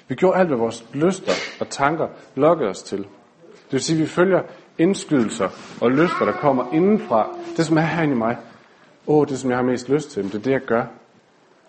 Vi 0.09 0.14
gjorde 0.14 0.38
alt, 0.38 0.49
hvad 0.49 0.59
vores 0.59 0.87
lyster 0.95 1.33
og 1.61 1.69
tanker 1.69 2.09
lokkede 2.35 2.71
os 2.71 2.83
til. 2.83 2.99
Det 2.99 3.73
vil 3.73 3.81
sige, 3.81 3.97
at 3.97 4.02
vi 4.02 4.07
følger 4.07 4.43
indskydelser 4.78 5.49
og 5.81 5.90
lyster, 5.90 6.25
der 6.25 6.33
kommer 6.33 6.73
indenfra. 6.73 7.37
Det, 7.57 7.67
som 7.67 7.76
er 7.76 7.81
herinde 7.81 8.14
i 8.14 8.19
mig. 8.19 8.37
Åh, 9.07 9.26
det, 9.28 9.38
som 9.38 9.50
jeg 9.50 9.59
har 9.59 9.64
mest 9.64 9.88
lyst 9.88 10.11
til, 10.11 10.25
det 10.25 10.35
er 10.35 10.38
det, 10.38 10.50
jeg 10.50 10.61
gør. 10.61 10.85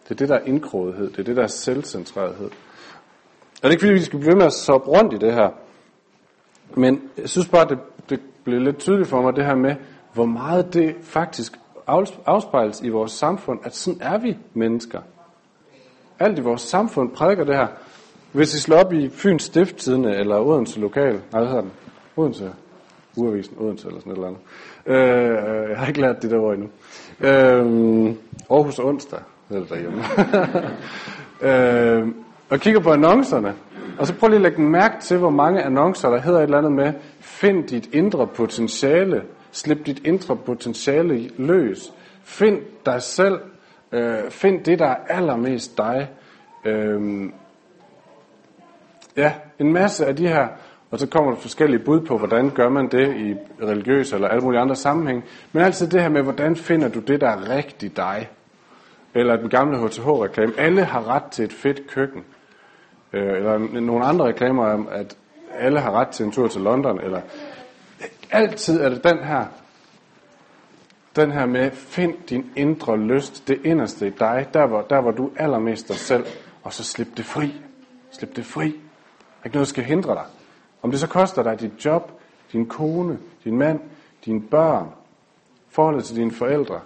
Det 0.04 0.12
er 0.12 0.16
det, 0.16 0.30
der 0.30 0.36
er 0.36 0.44
indkrogethed. 0.46 1.10
Det 1.10 1.20
er 1.20 1.24
det, 1.24 1.36
der 1.36 1.44
er 1.44 1.48
selvcentrerethed. 1.48 2.48
Og 2.48 3.62
det 3.62 3.68
er 3.68 3.70
ikke, 3.70 3.82
fordi 3.82 3.94
vi 3.94 4.02
skal 4.02 4.20
blive 4.20 4.32
ved 4.32 4.38
med 4.38 4.46
at 4.46 4.54
soppe 4.54 4.90
rundt 4.90 5.14
i 5.14 5.18
det 5.18 5.34
her. 5.34 5.50
Men 6.76 7.02
jeg 7.18 7.30
synes 7.30 7.48
bare, 7.48 7.68
det, 7.70 7.80
det 8.10 8.20
blev 8.44 8.60
lidt 8.60 8.78
tydeligt 8.78 9.10
for 9.10 9.22
mig, 9.22 9.36
det 9.36 9.46
her 9.46 9.56
med, 9.56 9.76
hvor 10.14 10.26
meget 10.26 10.74
det 10.74 10.96
faktisk 11.02 11.54
afspejles 12.26 12.82
i 12.82 12.90
vores 12.90 13.12
samfund, 13.12 13.60
at 13.64 13.76
sådan 13.76 14.02
er 14.02 14.18
vi 14.18 14.38
mennesker. 14.54 15.00
Alt 16.20 16.40
i 16.40 16.42
vores 16.42 16.62
samfund 16.62 17.12
prædiker 17.12 17.44
det 17.44 17.56
her. 17.56 17.68
Hvis 18.32 18.54
I 18.56 18.60
slår 18.60 18.78
op 18.78 18.94
i 18.94 19.10
Fyns 19.10 19.44
Stifttidende 19.44 20.16
eller 20.16 20.40
Odense 20.40 20.80
Lokal, 20.80 21.14
nej, 21.14 21.42
hvad 21.42 21.48
hedder 21.48 21.62
den? 21.62 21.72
Odense, 22.18 22.52
Uavisen, 23.16 23.56
Odense 23.60 23.88
eller 23.88 24.00
sådan 24.00 24.12
et 24.12 24.16
eller 24.16 24.28
andet. 24.28 24.42
Øh, 24.86 25.64
øh 25.64 25.70
jeg 25.70 25.78
har 25.78 25.88
ikke 25.88 26.02
lært 26.02 26.22
det 26.22 26.32
der 26.32 26.38
ord 26.38 26.54
endnu. 26.54 26.70
Øh, 27.20 28.16
Aarhus 28.50 28.80
Onsdag 28.80 29.20
hedder 29.50 29.64
det 29.64 29.72
derhjemme. 29.72 30.04
øh, 32.02 32.08
og 32.50 32.60
kigger 32.60 32.80
på 32.80 32.92
annoncerne, 32.92 33.56
og 34.00 34.08
så 34.08 34.16
prøv 34.16 34.30
lige 34.30 34.36
at 34.36 34.42
lægge 34.42 34.62
mærke 34.62 34.96
til, 35.02 35.18
hvor 35.18 35.30
mange 35.30 35.64
annoncer, 35.64 36.10
der 36.10 36.22
hedder 36.22 36.40
et 36.40 36.44
eller 36.44 36.58
andet 36.58 36.72
med, 36.72 36.94
find 37.20 37.68
dit 37.68 37.90
indre 37.94 38.28
potentiale, 38.28 39.22
slip 39.52 39.86
dit 39.86 40.02
indre 40.06 40.36
potentiale 40.36 41.30
løs, 41.38 41.94
find 42.24 42.62
dig 42.86 43.02
selv, 43.02 43.40
øh, 43.92 44.30
find 44.30 44.64
det, 44.64 44.80
der 44.80 44.86
er 44.86 44.96
allermest 45.10 45.78
dig. 45.78 46.10
Øh, 46.66 47.30
ja, 49.18 49.34
en 49.60 49.74
masse 49.74 50.06
af 50.06 50.16
de 50.16 50.28
her, 50.28 50.48
og 50.92 51.00
så 51.00 51.08
kommer 51.08 51.32
der 51.32 51.40
forskellige 51.40 51.80
bud 51.80 52.02
på, 52.02 52.18
hvordan 52.18 52.50
gør 52.50 52.70
man 52.70 52.88
det 52.88 53.16
i 53.18 53.36
religiøse 53.64 54.16
eller 54.16 54.28
alle 54.28 54.44
mulige 54.44 54.62
andre 54.62 54.76
sammenhæng. 54.76 55.24
Men 55.52 55.64
altid 55.64 55.88
det 55.88 56.02
her 56.02 56.10
med, 56.10 56.22
hvordan 56.22 56.56
finder 56.56 56.88
du 56.88 57.00
det, 57.00 57.22
der 57.22 57.30
er 57.30 57.56
rigtig 57.56 57.98
dig? 57.98 58.30
Eller 59.14 59.36
den 59.36 59.50
gamle 59.50 59.78
HTH-reklame. 59.78 60.54
Alle 60.58 60.84
har 60.84 61.08
ret 61.08 61.24
til 61.24 61.46
et 61.46 61.54
fedt 61.54 61.88
køkken. 61.88 62.24
Øh, 63.14 63.38
eller 63.38 63.58
nogle 63.82 64.06
andre 64.06 64.26
reklamer 64.26 64.66
om, 64.66 64.88
at 64.92 65.18
alle 65.60 65.80
har 65.80 65.92
ret 65.92 66.08
til 66.08 66.26
en 66.26 66.32
tur 66.32 66.48
til 66.48 66.62
London. 66.62 67.02
Eller 67.02 67.22
altid 68.32 68.82
er 68.82 68.90
det 68.90 69.04
den 69.04 69.18
her, 69.18 69.46
den 71.16 71.32
her 71.32 71.46
med, 71.46 71.72
find 71.72 72.14
din 72.30 72.52
indre 72.56 72.98
lyst, 72.98 73.48
det 73.48 73.66
inderste 73.66 74.08
i 74.08 74.10
dig, 74.10 74.48
der 74.54 74.68
hvor, 74.68 74.82
der 74.82 75.02
hvor 75.02 75.12
du 75.12 75.32
allermest 75.36 75.88
dig 75.88 75.96
selv, 75.96 76.26
og 76.64 76.74
så 76.74 76.84
slip 76.84 77.18
det 77.18 77.26
fri. 77.26 77.62
Slip 78.12 78.36
det 78.36 78.46
fri. 78.46 78.66
Der 78.66 78.74
er 79.42 79.46
ikke 79.46 79.56
noget, 79.56 79.68
der 79.68 79.70
skal 79.70 79.84
hindre 79.84 80.14
dig. 80.14 80.26
Om 80.82 80.92
det 80.92 81.00
så 81.00 81.08
koster 81.08 81.44
dig 81.44 81.60
dit 81.60 81.86
job, 81.86 82.12
din 82.52 82.66
kone, 82.66 83.20
din 83.44 83.58
mand, 83.58 83.80
dine 84.26 84.42
børn, 84.42 84.88
forholdet 85.70 86.04
til 86.04 86.16
dine 86.16 86.32
forældre, 86.32 86.80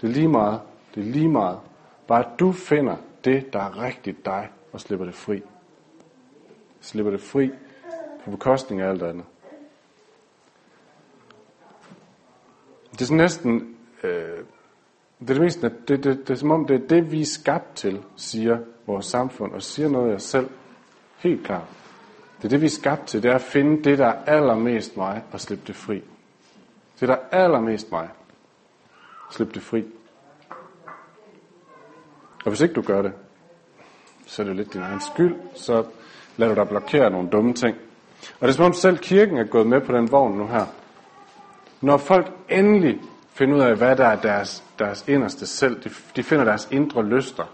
det 0.00 0.08
er 0.08 0.12
lige 0.12 0.28
meget. 0.28 0.60
Det 0.94 1.00
er 1.00 1.12
lige 1.12 1.28
meget. 1.28 1.58
Bare 2.06 2.24
at 2.24 2.30
du 2.38 2.52
finder 2.52 2.96
det, 3.24 3.52
der 3.52 3.60
er 3.60 3.82
rigtigt 3.82 4.24
dig, 4.24 4.48
og 4.72 4.80
slipper 4.80 5.06
det 5.06 5.14
fri. 5.14 5.42
Slipper 6.80 7.10
det 7.10 7.20
fri 7.20 7.50
på 8.24 8.30
bekostning 8.30 8.80
af 8.80 8.88
alt 8.88 9.02
andet. 9.02 9.24
Det 12.98 13.04
er 13.04 13.06
sådan 13.06 13.16
næsten, 13.16 13.76
øh, 14.02 14.10
det 15.20 15.30
er 15.30 15.34
det 15.34 15.40
mest, 15.40 15.62
det, 15.62 15.88
det, 15.88 16.04
det, 16.04 16.18
det 16.18 16.30
er 16.30 16.34
som 16.34 16.50
om 16.50 16.66
det 16.66 16.82
er 16.82 16.86
det, 16.88 17.12
vi 17.12 17.20
er 17.20 17.26
skabt 17.26 17.76
til, 17.76 18.02
siger 18.16 18.58
vores 18.86 19.06
samfund, 19.06 19.52
og 19.52 19.62
siger 19.62 19.88
noget 19.88 20.10
af 20.10 20.14
os 20.14 20.22
selv. 20.22 20.48
Helt 21.18 21.46
klart. 21.46 21.64
Det 22.38 22.44
er 22.44 22.48
det, 22.48 22.60
vi 22.60 22.66
er 22.66 22.70
skabt 22.70 23.06
til, 23.06 23.22
det 23.22 23.30
er 23.30 23.34
at 23.34 23.40
finde 23.40 23.84
det, 23.84 23.98
der 23.98 24.06
er 24.06 24.24
allermest 24.24 24.96
mig, 24.96 25.22
og 25.32 25.40
slippe 25.40 25.64
det 25.66 25.76
fri. 25.76 26.02
Det, 27.00 27.08
der 27.08 27.14
er 27.14 27.42
allermest 27.42 27.92
mig. 27.92 28.08
Slip 29.30 29.54
det 29.54 29.62
fri. 29.62 29.84
Og 32.44 32.48
hvis 32.48 32.60
ikke 32.60 32.74
du 32.74 32.82
gør 32.82 33.02
det, 33.02 33.12
så 34.26 34.42
er 34.42 34.46
det 34.46 34.56
lidt 34.56 34.72
din 34.72 34.80
egen 34.80 35.00
skyld, 35.00 35.36
så 35.54 35.84
lader 36.36 36.54
du 36.54 36.60
dig 36.60 36.68
blokere 36.68 37.10
nogle 37.10 37.28
dumme 37.28 37.54
ting. 37.54 37.76
Og 38.40 38.40
det 38.40 38.48
er 38.48 38.52
som 38.52 38.64
om 38.64 38.72
selv 38.72 38.98
kirken 38.98 39.36
er 39.36 39.44
gået 39.44 39.66
med 39.66 39.80
på 39.80 39.92
den 39.92 40.12
vogn 40.12 40.38
nu 40.38 40.46
her. 40.46 40.66
Når 41.80 41.96
folk 41.96 42.32
endelig 42.48 43.00
finder 43.28 43.56
ud 43.56 43.60
af, 43.60 43.76
hvad 43.76 43.96
der 43.96 44.06
er 44.06 44.20
deres, 44.20 44.64
deres 44.78 45.08
inderste 45.08 45.46
selv, 45.46 45.82
de, 45.82 45.90
de 46.16 46.22
finder 46.22 46.44
deres 46.44 46.68
indre 46.70 47.04
lyster 47.04 47.44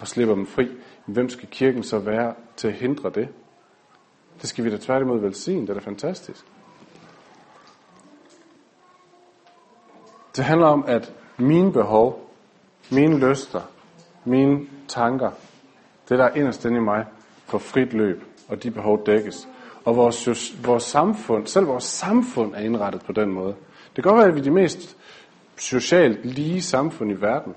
og 0.00 0.08
slipper 0.08 0.34
dem 0.34 0.46
fri, 0.46 0.68
hvem 1.06 1.28
skal 1.28 1.48
kirken 1.48 1.82
så 1.82 1.98
være 1.98 2.34
til 2.56 2.68
at 2.68 2.74
hindre 2.74 3.10
det? 3.10 3.28
Det 4.40 4.48
skal 4.48 4.64
vi 4.64 4.70
da 4.70 4.76
tværtimod 4.76 5.20
velsigne, 5.20 5.60
det 5.60 5.70
er 5.70 5.74
da 5.74 5.80
fantastisk. 5.80 6.44
Det 10.36 10.44
handler 10.44 10.66
om, 10.66 10.84
at 10.86 11.12
mine 11.36 11.72
behov, 11.72 12.30
mine 12.90 13.18
lyster, 13.18 13.60
mine 14.24 14.66
tanker, 14.88 15.30
det 16.08 16.18
der 16.18 16.24
er 16.24 16.34
inderst 16.34 16.64
inde 16.64 16.76
i 16.76 16.80
mig, 16.80 17.06
får 17.46 17.58
frit 17.58 17.92
løb, 17.92 18.24
og 18.48 18.62
de 18.62 18.70
behov 18.70 19.06
dækkes. 19.06 19.48
Og 19.84 19.96
vores, 19.96 20.56
vores 20.66 20.82
samfund, 20.82 21.46
selv 21.46 21.66
vores 21.66 21.84
samfund 21.84 22.54
er 22.54 22.60
indrettet 22.60 23.02
på 23.04 23.12
den 23.12 23.32
måde. 23.32 23.54
Det 23.96 24.04
kan 24.04 24.12
godt 24.12 24.18
være, 24.18 24.28
at 24.28 24.34
vi 24.34 24.40
er 24.40 24.44
de 24.44 24.50
mest 24.50 24.96
socialt 25.56 26.26
lige 26.26 26.62
samfund 26.62 27.10
i 27.10 27.20
verden. 27.20 27.54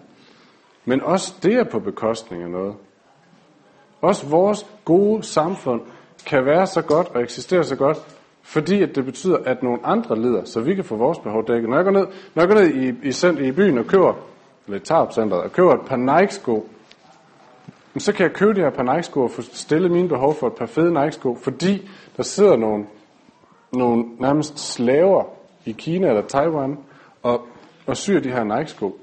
Men 0.85 1.01
også 1.01 1.33
det 1.43 1.53
er 1.53 1.63
på 1.63 1.79
bekostning 1.79 2.43
af 2.43 2.49
noget. 2.49 2.75
Også 4.01 4.27
vores 4.27 4.65
gode 4.85 5.23
samfund 5.23 5.81
kan 6.25 6.45
være 6.45 6.67
så 6.67 6.81
godt 6.81 7.07
og 7.07 7.21
eksistere 7.21 7.63
så 7.63 7.75
godt, 7.75 7.97
fordi 8.41 8.81
at 8.81 8.95
det 8.95 9.05
betyder, 9.05 9.37
at 9.45 9.63
nogle 9.63 9.85
andre 9.85 10.21
lider, 10.21 10.43
så 10.43 10.61
vi 10.61 10.75
kan 10.75 10.83
få 10.83 10.95
vores 10.95 11.19
behov 11.19 11.47
dækket. 11.47 11.69
Når 11.69 11.75
jeg 11.75 11.85
går 11.85 11.91
ned, 11.91 12.07
når 12.35 12.41
jeg 12.41 12.47
går 12.47 12.55
ned 12.55 12.67
i, 12.67 13.43
i, 13.43 13.47
i 13.47 13.51
byen 13.51 13.77
og 13.77 13.85
køber, 13.85 14.13
eller 14.67 14.79
i 14.79 14.83
Tarp-centret, 14.83 15.41
og 15.41 15.51
køber 15.51 15.73
et 15.73 15.87
par 15.87 16.19
Nike-sko, 16.19 16.69
så 18.01 18.13
kan 18.13 18.23
jeg 18.23 18.33
købe 18.33 18.53
de 18.53 18.59
her 18.59 18.69
par 18.69 18.93
Nike-sko 18.93 19.23
og 19.23 19.31
få 19.31 19.41
stillet 19.41 19.91
mine 19.91 20.07
behov 20.07 20.35
for 20.35 20.47
et 20.47 20.53
par 20.53 20.65
fede 20.65 20.93
Nike-sko, 20.93 21.35
fordi 21.35 21.89
der 22.17 22.23
sidder 22.23 22.55
nogle, 22.55 22.85
nogle 23.73 24.05
nærmest 24.19 24.59
slaver 24.73 25.23
i 25.65 25.71
Kina 25.71 26.07
eller 26.07 26.27
Taiwan 26.27 26.77
og, 27.23 27.41
og 27.85 27.97
syr 27.97 28.19
de 28.19 28.31
her 28.31 28.43
Nike-sko. 28.43 28.99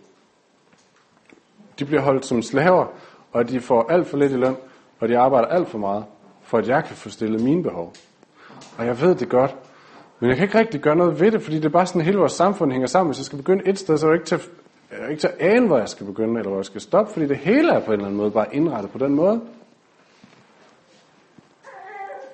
De 1.79 1.85
bliver 1.85 2.03
holdt 2.03 2.27
som 2.27 2.43
slaver, 2.43 2.87
og 3.33 3.49
de 3.49 3.61
får 3.61 3.87
alt 3.91 4.07
for 4.07 4.17
lidt 4.17 4.33
i 4.33 4.37
løn, 4.37 4.57
og 5.01 5.09
de 5.09 5.19
arbejder 5.19 5.49
alt 5.49 5.69
for 5.69 5.79
meget 5.79 6.05
for 6.43 6.59
at 6.59 6.69
jeg 6.69 6.85
kan 6.85 6.97
få 6.97 7.09
stillet 7.09 7.43
mine 7.43 7.63
behov. 7.63 7.93
Og 8.79 8.87
jeg 8.87 9.01
ved 9.01 9.15
det 9.15 9.29
godt, 9.29 9.57
men 10.21 10.29
jeg 10.29 10.37
kan 10.37 10.45
ikke 10.45 10.59
rigtig 10.59 10.81
gøre 10.81 10.97
noget 10.97 11.21
ved 11.21 11.31
det, 11.31 11.43
fordi 11.43 11.57
det 11.57 11.65
er 11.65 11.69
bare 11.69 11.87
sådan, 11.87 12.01
at 12.01 12.05
hele 12.05 12.19
vores 12.19 12.33
samfund 12.33 12.73
hænger 12.73 12.87
sammen. 12.87 13.11
Hvis 13.11 13.19
jeg 13.19 13.25
skal 13.25 13.39
begynde 13.39 13.69
et 13.69 13.79
sted, 13.79 13.99
så 13.99 14.07
er 14.07 14.11
det 14.11 14.19
ikke 14.19 14.27
til, 14.27 14.41
jeg 14.93 15.01
er 15.01 15.09
ikke 15.09 15.21
til 15.21 15.29
at 15.29 15.41
ane, 15.41 15.67
hvor 15.67 15.79
jeg 15.79 15.89
skal 15.89 16.07
begynde, 16.07 16.39
eller 16.39 16.49
hvor 16.49 16.59
jeg 16.59 16.65
skal 16.65 16.81
stoppe, 16.81 17.13
fordi 17.13 17.27
det 17.27 17.37
hele 17.37 17.73
er 17.73 17.81
på 17.81 17.87
en 17.87 17.93
eller 17.93 18.07
anden 18.07 18.17
måde 18.17 18.31
bare 18.31 18.55
indrettet 18.55 18.91
på 18.91 18.99
den 18.99 19.15
måde. 19.15 19.41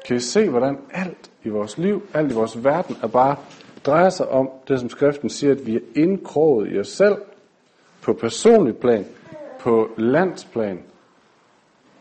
Kan 0.06 0.16
I 0.16 0.20
se, 0.20 0.48
hvordan 0.48 0.78
alt 0.90 1.30
i 1.44 1.48
vores 1.48 1.78
liv, 1.78 2.02
alt 2.14 2.32
i 2.32 2.34
vores 2.34 2.64
verden, 2.64 2.96
er 3.02 3.06
bare 3.06 3.36
drejer 3.86 4.10
sig 4.10 4.28
om 4.28 4.50
det, 4.68 4.80
som 4.80 4.88
skriften 4.88 5.30
siger, 5.30 5.52
at 5.52 5.66
vi 5.66 5.76
er 5.76 5.80
indkroget 5.96 6.72
i 6.72 6.78
os 6.78 6.88
selv, 6.88 7.16
på 8.02 8.12
personligt 8.12 8.80
plan, 8.80 9.06
på 9.60 9.90
landsplan, 9.96 10.82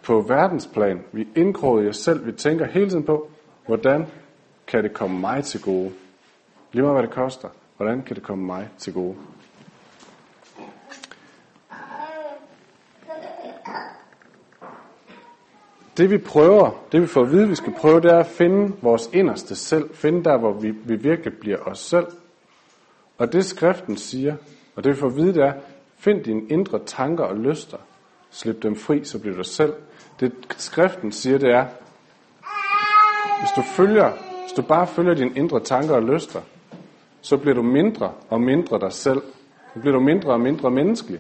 på 0.04 0.22
verdensplan. 0.22 1.02
Vi 1.12 1.22
er 1.22 1.42
indkroget 1.42 1.86
i 1.86 1.90
os 1.90 1.98
selv. 1.98 2.26
Vi 2.26 2.32
tænker 2.32 2.66
hele 2.66 2.90
tiden 2.90 3.04
på, 3.04 3.30
hvordan 3.66 4.06
kan 4.68 4.84
det 4.84 4.94
komme 4.94 5.20
mig 5.20 5.44
til 5.44 5.62
gode? 5.62 5.92
Lige 6.72 6.84
meget 6.84 6.96
hvad 6.96 7.04
det 7.04 7.12
koster. 7.12 7.50
Hvordan 7.78 8.02
kan 8.02 8.16
det 8.16 8.24
komme 8.24 8.46
mig 8.46 8.70
til 8.78 8.94
gode? 8.94 9.16
Det 15.98 16.12
vi 16.12 16.18
prøver, 16.18 16.84
det 16.92 17.02
vi 17.02 17.08
får 17.08 17.22
at 17.22 17.32
vide, 17.32 17.48
vi 17.48 17.56
skal 17.56 17.74
prøve, 17.74 18.02
det 18.02 18.12
er 18.12 18.20
at 18.20 18.26
finde 18.28 18.74
vores 18.82 19.10
inderste 19.14 19.56
selv. 19.56 19.90
Finde 19.94 20.24
der, 20.24 20.38
hvor 20.38 20.54
vi, 20.54 20.72
vi 20.72 20.96
virkelig 20.96 21.34
bliver 21.38 21.58
os 21.58 21.80
selv. 21.80 22.08
Og 23.18 23.34
det 23.34 23.46
skriften 23.46 23.98
siger, 23.98 24.36
og 24.76 24.84
det 24.84 24.92
vi 24.92 25.00
får 25.00 25.08
at 25.08 25.16
vide, 25.16 25.34
det 25.34 25.44
er, 25.44 25.54
find 26.00 26.24
dine 26.24 26.42
indre 26.50 26.80
tanker 26.86 27.24
og 27.24 27.38
lyster. 27.38 27.78
Slip 28.30 28.64
dem 28.64 28.76
fri, 28.76 29.04
så 29.04 29.20
bliver 29.20 29.36
du 29.36 29.44
selv. 29.44 29.74
Det 30.20 30.34
skriften 30.58 31.12
siger, 31.12 31.38
det 31.38 31.50
er, 31.50 31.66
hvis 33.40 33.50
du 33.56 33.62
følger, 33.62 34.12
hvis 34.42 34.54
du 34.56 34.62
bare 34.62 34.88
følger 34.88 35.14
dine 35.14 35.32
indre 35.36 35.60
tanker 35.60 35.96
og 35.96 36.04
lyster, 36.04 36.42
så 37.22 37.38
bliver 37.38 37.56
du 37.56 37.62
mindre 37.62 38.12
og 38.30 38.42
mindre 38.42 38.80
dig 38.80 38.94
selv. 38.94 39.22
Så 39.74 39.80
bliver 39.80 39.94
du 39.94 40.00
mindre 40.00 40.32
og 40.32 40.40
mindre 40.40 40.72
menneskelig. 40.72 41.20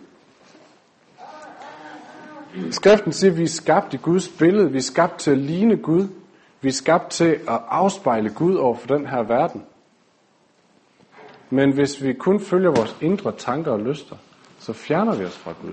Skriften 2.72 3.12
siger, 3.12 3.32
at 3.32 3.38
vi 3.38 3.44
er 3.44 3.48
skabt 3.48 3.94
i 3.94 3.98
Guds 3.98 4.30
billede. 4.30 4.72
Vi 4.72 4.78
er 4.78 4.82
skabt 4.82 5.20
til 5.20 5.32
at 5.32 5.38
ligne 5.38 5.78
Gud. 5.78 6.08
Vi 6.62 6.68
er 6.68 6.74
skabt 6.74 7.12
til 7.12 7.26
at 7.26 7.62
afspejle 7.70 8.30
Gud 8.30 8.56
over 8.56 8.76
for 8.76 8.88
den 8.88 9.08
her 9.08 9.24
verden. 9.24 9.64
Men 11.50 11.74
hvis 11.74 12.04
vi 12.04 12.14
kun 12.14 12.40
følger 12.40 12.70
vores 12.70 12.96
indre 13.02 13.32
tanker 13.32 13.72
og 13.72 13.80
lyster, 13.80 14.16
så 14.60 14.74
fjerner 14.74 15.16
vi 15.16 15.26
os 15.26 15.38
fra 15.38 15.54
Gud. 15.62 15.72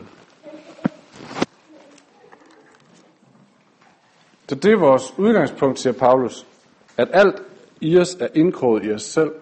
Så 4.49 4.55
det 4.55 4.73
er 4.73 4.77
vores 4.77 5.19
udgangspunkt, 5.19 5.79
siger 5.79 5.93
Paulus, 5.93 6.47
at 6.97 7.09
alt 7.13 7.43
i 7.81 7.99
os 7.99 8.15
er 8.15 8.29
indkroget 8.35 8.87
i 8.87 8.93
os 8.93 9.03
selv, 9.03 9.33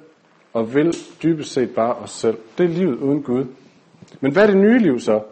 og 0.53 0.75
vil 0.75 0.97
dybest 1.23 1.53
set 1.53 1.75
bare 1.75 1.95
os 1.95 2.11
selv. 2.11 2.39
Det 2.59 2.65
er 2.65 2.69
livet 2.69 2.99
uden 2.99 3.23
Gud. 3.23 3.47
Men 4.21 4.33
hvad 4.33 4.43
er 4.43 4.47
det 4.47 4.57
nye 4.57 4.79
liv 4.79 5.01
så? 5.01 5.23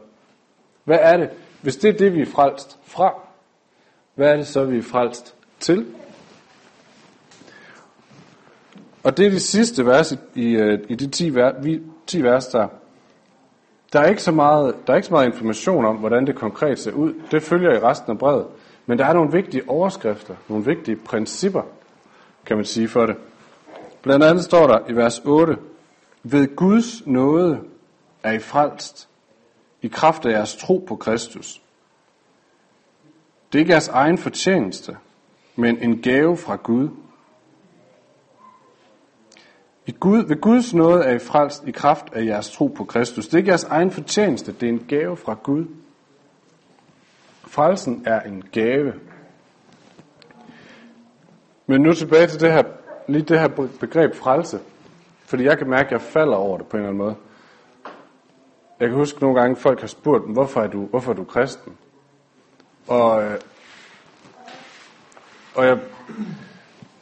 Hvad 0.85 0.99
er 1.01 1.17
det? 1.17 1.31
Hvis 1.63 1.77
det 1.77 1.89
er 1.89 1.99
det, 1.99 2.15
vi 2.15 2.23
er 2.23 2.27
frelst 2.27 2.79
fra, 2.85 3.15
hvad 4.15 4.33
er 4.33 4.37
det 4.37 4.47
så, 4.47 4.65
vi 4.65 4.79
er 4.79 4.83
frelst 4.83 5.35
til? 5.61 5.87
Og 9.03 9.17
det 9.17 9.27
er 9.27 9.31
det 9.31 9.43
sidste 9.43 9.87
vers 9.87 10.13
i, 10.13 10.17
i, 10.35 10.53
øh, 10.53 10.79
i 10.89 10.95
de 10.95 11.07
10, 11.07 11.35
vers, 11.35 11.55
10 12.07 12.23
vers, 12.23 12.47
der 12.47 12.69
der 13.93 14.01
er, 14.01 14.09
ikke 14.09 14.23
så 14.23 14.33
meget, 14.33 14.75
der 14.87 14.93
er 14.93 14.97
ikke 14.97 15.07
så 15.07 15.15
meget 15.15 15.27
information 15.27 15.85
om, 15.85 15.97
hvordan 15.97 16.27
det 16.27 16.35
konkret 16.35 16.79
ser 16.79 16.93
ud. 16.93 17.15
Det 17.31 17.43
følger 17.43 17.73
i 17.73 17.79
resten 17.79 18.13
af 18.13 18.19
brevet. 18.19 18.47
Men 18.87 18.99
der 18.99 19.05
er 19.05 19.13
nogle 19.13 19.33
vigtige 19.33 19.63
overskrifter, 19.69 20.35
nogle 20.49 20.65
vigtige 20.65 20.97
principper, 20.97 21.63
kan 22.47 22.57
man 22.57 22.65
sige 22.65 22.89
for 22.89 23.07
det. 23.07 23.17
Blandt 24.03 24.25
andet 24.25 24.45
står 24.45 24.67
der 24.67 24.79
i 24.89 24.93
vers 24.93 25.19
8, 25.25 25.57
ved 26.23 26.57
Guds 26.57 27.07
nåde 27.07 27.61
er 28.23 28.33
I 28.33 28.39
frelst, 28.39 29.09
i 29.83 29.89
kraft 29.89 30.27
af 30.27 30.31
jeres 30.31 30.57
tro 30.57 30.85
på 30.89 30.97
Kristus. 30.97 31.63
Det 33.53 33.59
er 33.59 33.61
ikke 33.61 33.73
jeres 33.73 33.89
egen 33.89 34.19
fortjeneste, 34.19 34.97
men 35.57 35.79
en 35.79 36.03
gave 36.03 36.37
fra 36.37 36.57
Gud. 36.57 36.89
I 39.87 39.93
Gud, 40.01 40.25
ved 40.27 40.41
Guds 40.41 40.75
nåde 40.75 41.05
er 41.05 41.15
I 41.15 41.19
frelst 41.19 41.65
i 41.67 41.71
kraft 41.71 42.05
af 42.13 42.25
jeres 42.25 42.51
tro 42.51 42.67
på 42.67 42.85
Kristus. 42.85 43.27
Det 43.27 43.35
er 43.35 43.39
ikke 43.39 43.49
jeres 43.49 43.65
egen 43.65 43.91
fortjeneste, 43.91 44.53
det 44.53 44.63
er 44.63 44.73
en 44.73 44.85
gave 44.89 45.17
fra 45.17 45.37
Gud. 45.43 45.67
Frelsen 47.47 48.03
er 48.07 48.21
en 48.21 48.45
gave. 48.53 48.93
Men 51.67 51.81
nu 51.81 51.93
tilbage 51.93 52.27
til 52.27 52.41
det 52.41 52.53
her, 52.53 52.63
lige 53.09 53.23
det 53.23 53.41
her 53.41 53.69
begreb 53.81 54.15
frelse. 54.15 54.59
Fordi 55.25 55.45
jeg 55.45 55.59
kan 55.59 55.71
mærke, 55.71 55.87
at 55.87 55.93
jeg 55.93 56.01
falder 56.01 56.37
over 56.37 56.59
det 56.59 56.67
på 56.67 56.77
en 56.77 56.83
eller 56.83 56.89
anden 56.89 57.05
måde. 57.05 57.17
Jeg 58.81 58.89
kan 58.89 58.99
huske 58.99 59.21
nogle 59.21 59.41
gange, 59.41 59.57
folk 59.57 59.81
har 59.81 59.87
spurgt 59.87 60.27
mig, 60.27 60.33
hvorfor 60.33 60.61
er 60.61 60.67
du, 60.67 60.87
hvorfor 60.87 61.13
er 61.13 61.17
du 61.17 61.25
kristen? 61.25 61.73
Og, 62.89 63.23
øh, 63.23 63.39
og 65.55 65.67
jeg, 65.67 65.79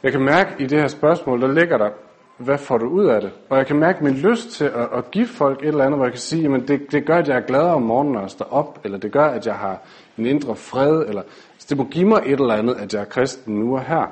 jeg 0.03 0.11
kan 0.11 0.21
mærke 0.21 0.55
i 0.59 0.67
det 0.67 0.79
her 0.79 0.87
spørgsmål, 0.87 1.41
der 1.41 1.53
ligger 1.53 1.77
der, 1.77 1.89
hvad 2.37 2.57
får 2.57 2.77
du 2.77 2.85
ud 2.85 3.05
af 3.05 3.21
det? 3.21 3.31
Og 3.49 3.57
jeg 3.57 3.67
kan 3.67 3.79
mærke 3.79 4.03
min 4.03 4.13
lyst 4.13 4.49
til 4.49 4.65
at, 4.65 4.89
at 4.93 5.11
give 5.11 5.27
folk 5.27 5.61
et 5.61 5.67
eller 5.67 5.85
andet, 5.85 5.97
hvor 5.97 6.05
jeg 6.05 6.13
kan 6.13 6.19
sige, 6.19 6.41
jamen 6.41 6.67
det, 6.67 6.91
det 6.91 7.05
gør, 7.05 7.17
at 7.17 7.27
jeg 7.27 7.37
er 7.37 7.41
gladere 7.41 7.73
om 7.73 7.81
morgenen, 7.81 8.13
når 8.13 8.21
jeg 8.21 8.29
står 8.29 8.45
op, 8.45 8.79
eller 8.83 8.97
det 8.97 9.11
gør, 9.11 9.25
at 9.25 9.45
jeg 9.45 9.55
har 9.55 9.81
en 10.17 10.25
indre 10.25 10.55
fred, 10.55 11.05
eller 11.07 11.21
altså, 11.53 11.67
det 11.69 11.77
må 11.77 11.83
give 11.83 12.05
mig 12.05 12.21
et 12.25 12.39
eller 12.39 12.53
andet, 12.53 12.75
at 12.75 12.93
jeg 12.93 13.01
er 13.01 13.05
kristen 13.05 13.55
nu 13.55 13.75
og 13.75 13.83
her. 13.83 14.05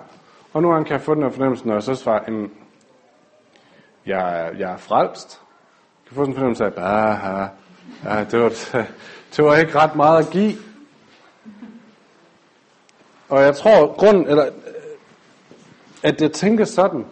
Og 0.53 0.61
nu 0.61 0.83
kan 0.83 0.91
jeg 0.91 1.01
få 1.01 1.15
den 1.15 1.23
her 1.23 1.29
fornemmelse, 1.29 1.67
når 1.67 1.73
jeg 1.73 1.83
så 1.83 1.95
svarer, 1.95 2.23
jamen, 2.27 2.51
jeg, 4.05 4.51
jeg 4.59 4.71
er 4.71 4.77
frelst. 4.77 5.41
Kan 6.07 6.15
få 6.15 6.21
sådan 6.21 6.29
en 6.29 6.33
fornemmelse 6.33 6.65
af, 6.65 6.71
ah, 6.77 7.47
ja, 8.05 8.23
det, 8.23 8.39
var, 8.39 8.49
det 9.35 9.45
var 9.45 9.55
ikke 9.55 9.75
ret 9.75 9.95
meget 9.95 10.25
at 10.25 10.31
give. 10.31 10.53
Og 13.29 13.41
jeg 13.41 13.55
tror, 13.55 13.95
grund, 13.97 14.27
eller, 14.27 14.49
at 16.03 16.21
jeg 16.21 16.31
tænker 16.31 16.65
sådan, 16.65 17.05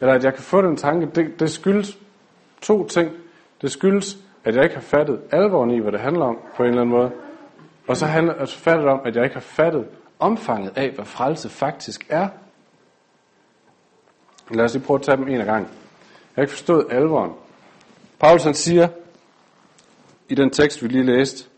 eller 0.00 0.14
at 0.14 0.24
jeg 0.24 0.34
kan 0.34 0.42
få 0.42 0.62
den 0.62 0.76
tanke, 0.76 1.06
det, 1.06 1.40
det 1.40 1.50
skyldes 1.50 1.98
to 2.62 2.86
ting. 2.88 3.12
Det 3.62 3.72
skyldes, 3.72 4.16
at 4.44 4.54
jeg 4.54 4.64
ikke 4.64 4.74
har 4.74 4.82
fattet 4.82 5.20
alvoren 5.30 5.70
i, 5.70 5.78
hvad 5.78 5.92
det 5.92 6.00
handler 6.00 6.24
om 6.24 6.38
på 6.56 6.62
en 6.62 6.68
eller 6.68 6.80
anden 6.80 6.96
måde. 6.96 7.10
Og 7.88 7.96
så 7.96 8.06
handler 8.06 8.38
det 8.38 8.50
fattet 8.50 8.86
om, 8.86 9.00
at 9.04 9.16
jeg 9.16 9.24
ikke 9.24 9.34
har 9.34 9.40
fattet 9.40 9.86
omfanget 10.18 10.72
af, 10.76 10.90
hvad 10.90 11.04
frelse 11.04 11.48
faktisk 11.48 12.06
er. 12.08 12.28
Lad 14.50 14.64
os 14.64 14.74
lige 14.74 14.84
prøve 14.84 14.98
at 14.98 15.02
tage 15.02 15.16
dem 15.16 15.28
en 15.28 15.40
af 15.40 15.46
gangen. 15.46 15.70
Jeg 15.70 16.34
har 16.34 16.42
ikke 16.42 16.52
forstået 16.52 16.86
alvoren. 16.90 17.32
Paulus 18.18 18.44
han 18.44 18.54
siger, 18.54 18.88
i 20.28 20.34
den 20.34 20.50
tekst, 20.50 20.82
vi 20.82 20.88
lige 20.88 21.04
læste, 21.04 21.48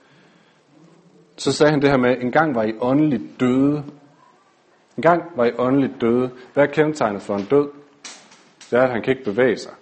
så 1.37 1.53
sagde 1.53 1.71
han 1.71 1.83
det 1.83 1.91
her 1.91 1.97
med, 1.97 2.17
en 2.21 2.33
gang 2.33 2.55
var 2.55 2.63
I 2.63 2.73
åndeligt 2.81 3.41
døde. 3.41 3.85
En 4.97 5.03
gang 5.03 5.23
var 5.37 5.45
I 5.45 5.53
åndeligt 5.59 6.01
døde. 6.01 6.31
Hvad 6.55 6.65
er 6.65 6.73
kendetegnet 6.73 7.23
for 7.23 7.37
en 7.37 7.45
død? 7.45 7.69
det 8.71 8.79
er, 8.79 8.83
at 8.83 8.91
han 8.91 9.03
kan 9.03 9.11
ikke 9.11 9.25
bevæge 9.25 9.57
sig. 9.57 9.73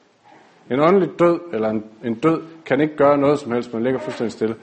En 0.71 0.81
åndelig 0.81 1.19
død, 1.19 1.41
eller 1.53 1.71
en, 1.71 1.85
en 2.05 2.15
død, 2.15 2.43
kan 2.67 2.81
ikke 2.81 2.97
gøre 2.97 3.19
noget 3.19 3.39
som 3.39 3.53
helst, 3.53 3.73
man 3.73 3.83
ligger 3.83 4.01
fuldstændig 4.01 4.33
stille. 4.33 4.57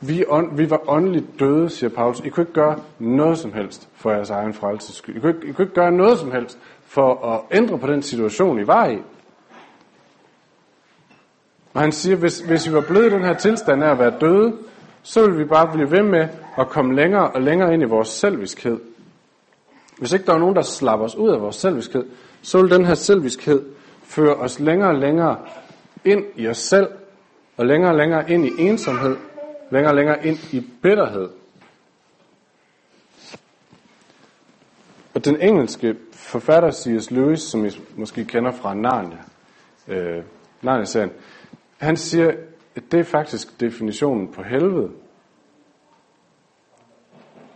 Vi, 0.00 0.24
ånd, 0.28 0.56
vi 0.56 0.70
var 0.70 0.90
åndeligt 0.90 1.26
døde, 1.40 1.70
siger 1.70 1.90
Paulus. 1.90 2.20
I 2.20 2.28
kunne 2.28 2.42
ikke 2.42 2.52
gøre 2.52 2.78
noget 2.98 3.38
som 3.38 3.52
helst 3.52 3.88
for 3.94 4.10
jeres 4.10 4.30
egen 4.30 4.54
frelses 4.54 4.94
skyld. 4.94 5.16
I 5.16 5.20
kunne, 5.20 5.34
ikke, 5.34 5.46
I 5.48 5.52
kunne 5.52 5.64
ikke 5.64 5.74
gøre 5.74 5.92
noget 5.92 6.18
som 6.18 6.32
helst 6.32 6.58
for 6.84 7.26
at 7.26 7.56
ændre 7.56 7.78
på 7.78 7.86
den 7.86 8.02
situation, 8.02 8.60
I 8.60 8.66
var 8.66 8.86
i. 8.86 8.98
Og 11.74 11.80
han 11.80 11.92
siger, 11.92 12.16
hvis, 12.16 12.40
hvis 12.40 12.68
vi 12.68 12.74
var 12.74 12.80
blevet 12.80 13.06
i 13.06 13.14
den 13.14 13.24
her 13.24 13.34
tilstand 13.34 13.84
af 13.84 13.90
at 13.90 13.98
være 13.98 14.14
døde, 14.20 14.52
så 15.02 15.20
ville 15.20 15.38
vi 15.38 15.44
bare 15.44 15.72
blive 15.72 15.90
ved 15.90 16.02
med 16.02 16.28
at 16.58 16.68
komme 16.68 16.94
længere 16.94 17.30
og 17.30 17.42
længere 17.42 17.74
ind 17.74 17.82
i 17.82 17.86
vores 17.86 18.08
selviskhed. 18.08 18.80
Hvis 19.98 20.12
ikke 20.12 20.26
der 20.26 20.34
er 20.34 20.38
nogen, 20.38 20.56
der 20.56 20.62
slapper 20.62 21.06
os 21.06 21.16
ud 21.16 21.30
af 21.30 21.40
vores 21.40 21.56
selviskhed, 21.56 22.04
så 22.42 22.62
vil 22.62 22.70
den 22.70 22.84
her 22.84 22.94
selviskhed 22.94 23.62
føre 24.02 24.34
os 24.34 24.60
længere 24.60 24.88
og 24.88 24.94
længere 24.94 25.38
ind 26.04 26.24
i 26.36 26.48
os 26.48 26.58
selv, 26.58 26.88
og 27.56 27.66
længere 27.66 27.90
og 27.90 27.96
længere 27.96 28.30
ind 28.30 28.46
i 28.46 28.50
ensomhed, 28.58 29.16
længere 29.70 29.92
og 29.92 29.96
længere 29.96 30.26
ind 30.26 30.38
i 30.52 30.60
bitterhed. 30.82 31.28
Og 35.14 35.24
den 35.24 35.40
engelske 35.40 35.96
forfatter 36.12 36.70
C.S. 36.70 37.10
Lewis, 37.10 37.40
som 37.40 37.66
I 37.66 37.70
måske 37.96 38.24
kender 38.24 38.52
fra 38.52 38.74
Narnia, 38.74 39.18
øh, 39.88 40.22
Narnia-serien, 40.62 41.10
han 41.82 41.96
siger, 41.96 42.32
at 42.74 42.82
det 42.92 43.00
er 43.00 43.04
faktisk 43.04 43.60
definitionen 43.60 44.28
på 44.28 44.42
helvede 44.42 44.90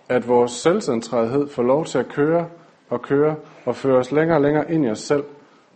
at 0.09 0.29
vores 0.29 0.53
selvcentrerethed 0.53 1.49
får 1.49 1.63
lov 1.63 1.85
til 1.85 1.99
at 1.99 2.09
køre 2.09 2.49
og 2.89 3.03
køre 3.03 3.37
og 3.65 3.77
føre 3.77 3.99
os 3.99 4.13
længere 4.13 4.37
og 4.37 4.43
længere 4.43 4.73
ind 4.73 4.85
i 4.85 4.89
os 4.89 4.99
selv 4.99 5.25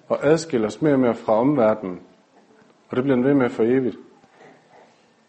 og 0.08 0.26
adskille 0.26 0.66
os 0.66 0.82
mere 0.82 0.92
og 0.92 1.00
mere 1.00 1.14
fra 1.14 1.32
omverdenen. 1.32 2.00
Og 2.88 2.96
det 2.96 3.04
bliver 3.04 3.16
den 3.16 3.24
ved 3.24 3.34
med 3.34 3.50
for 3.50 3.62
evigt. 3.62 3.96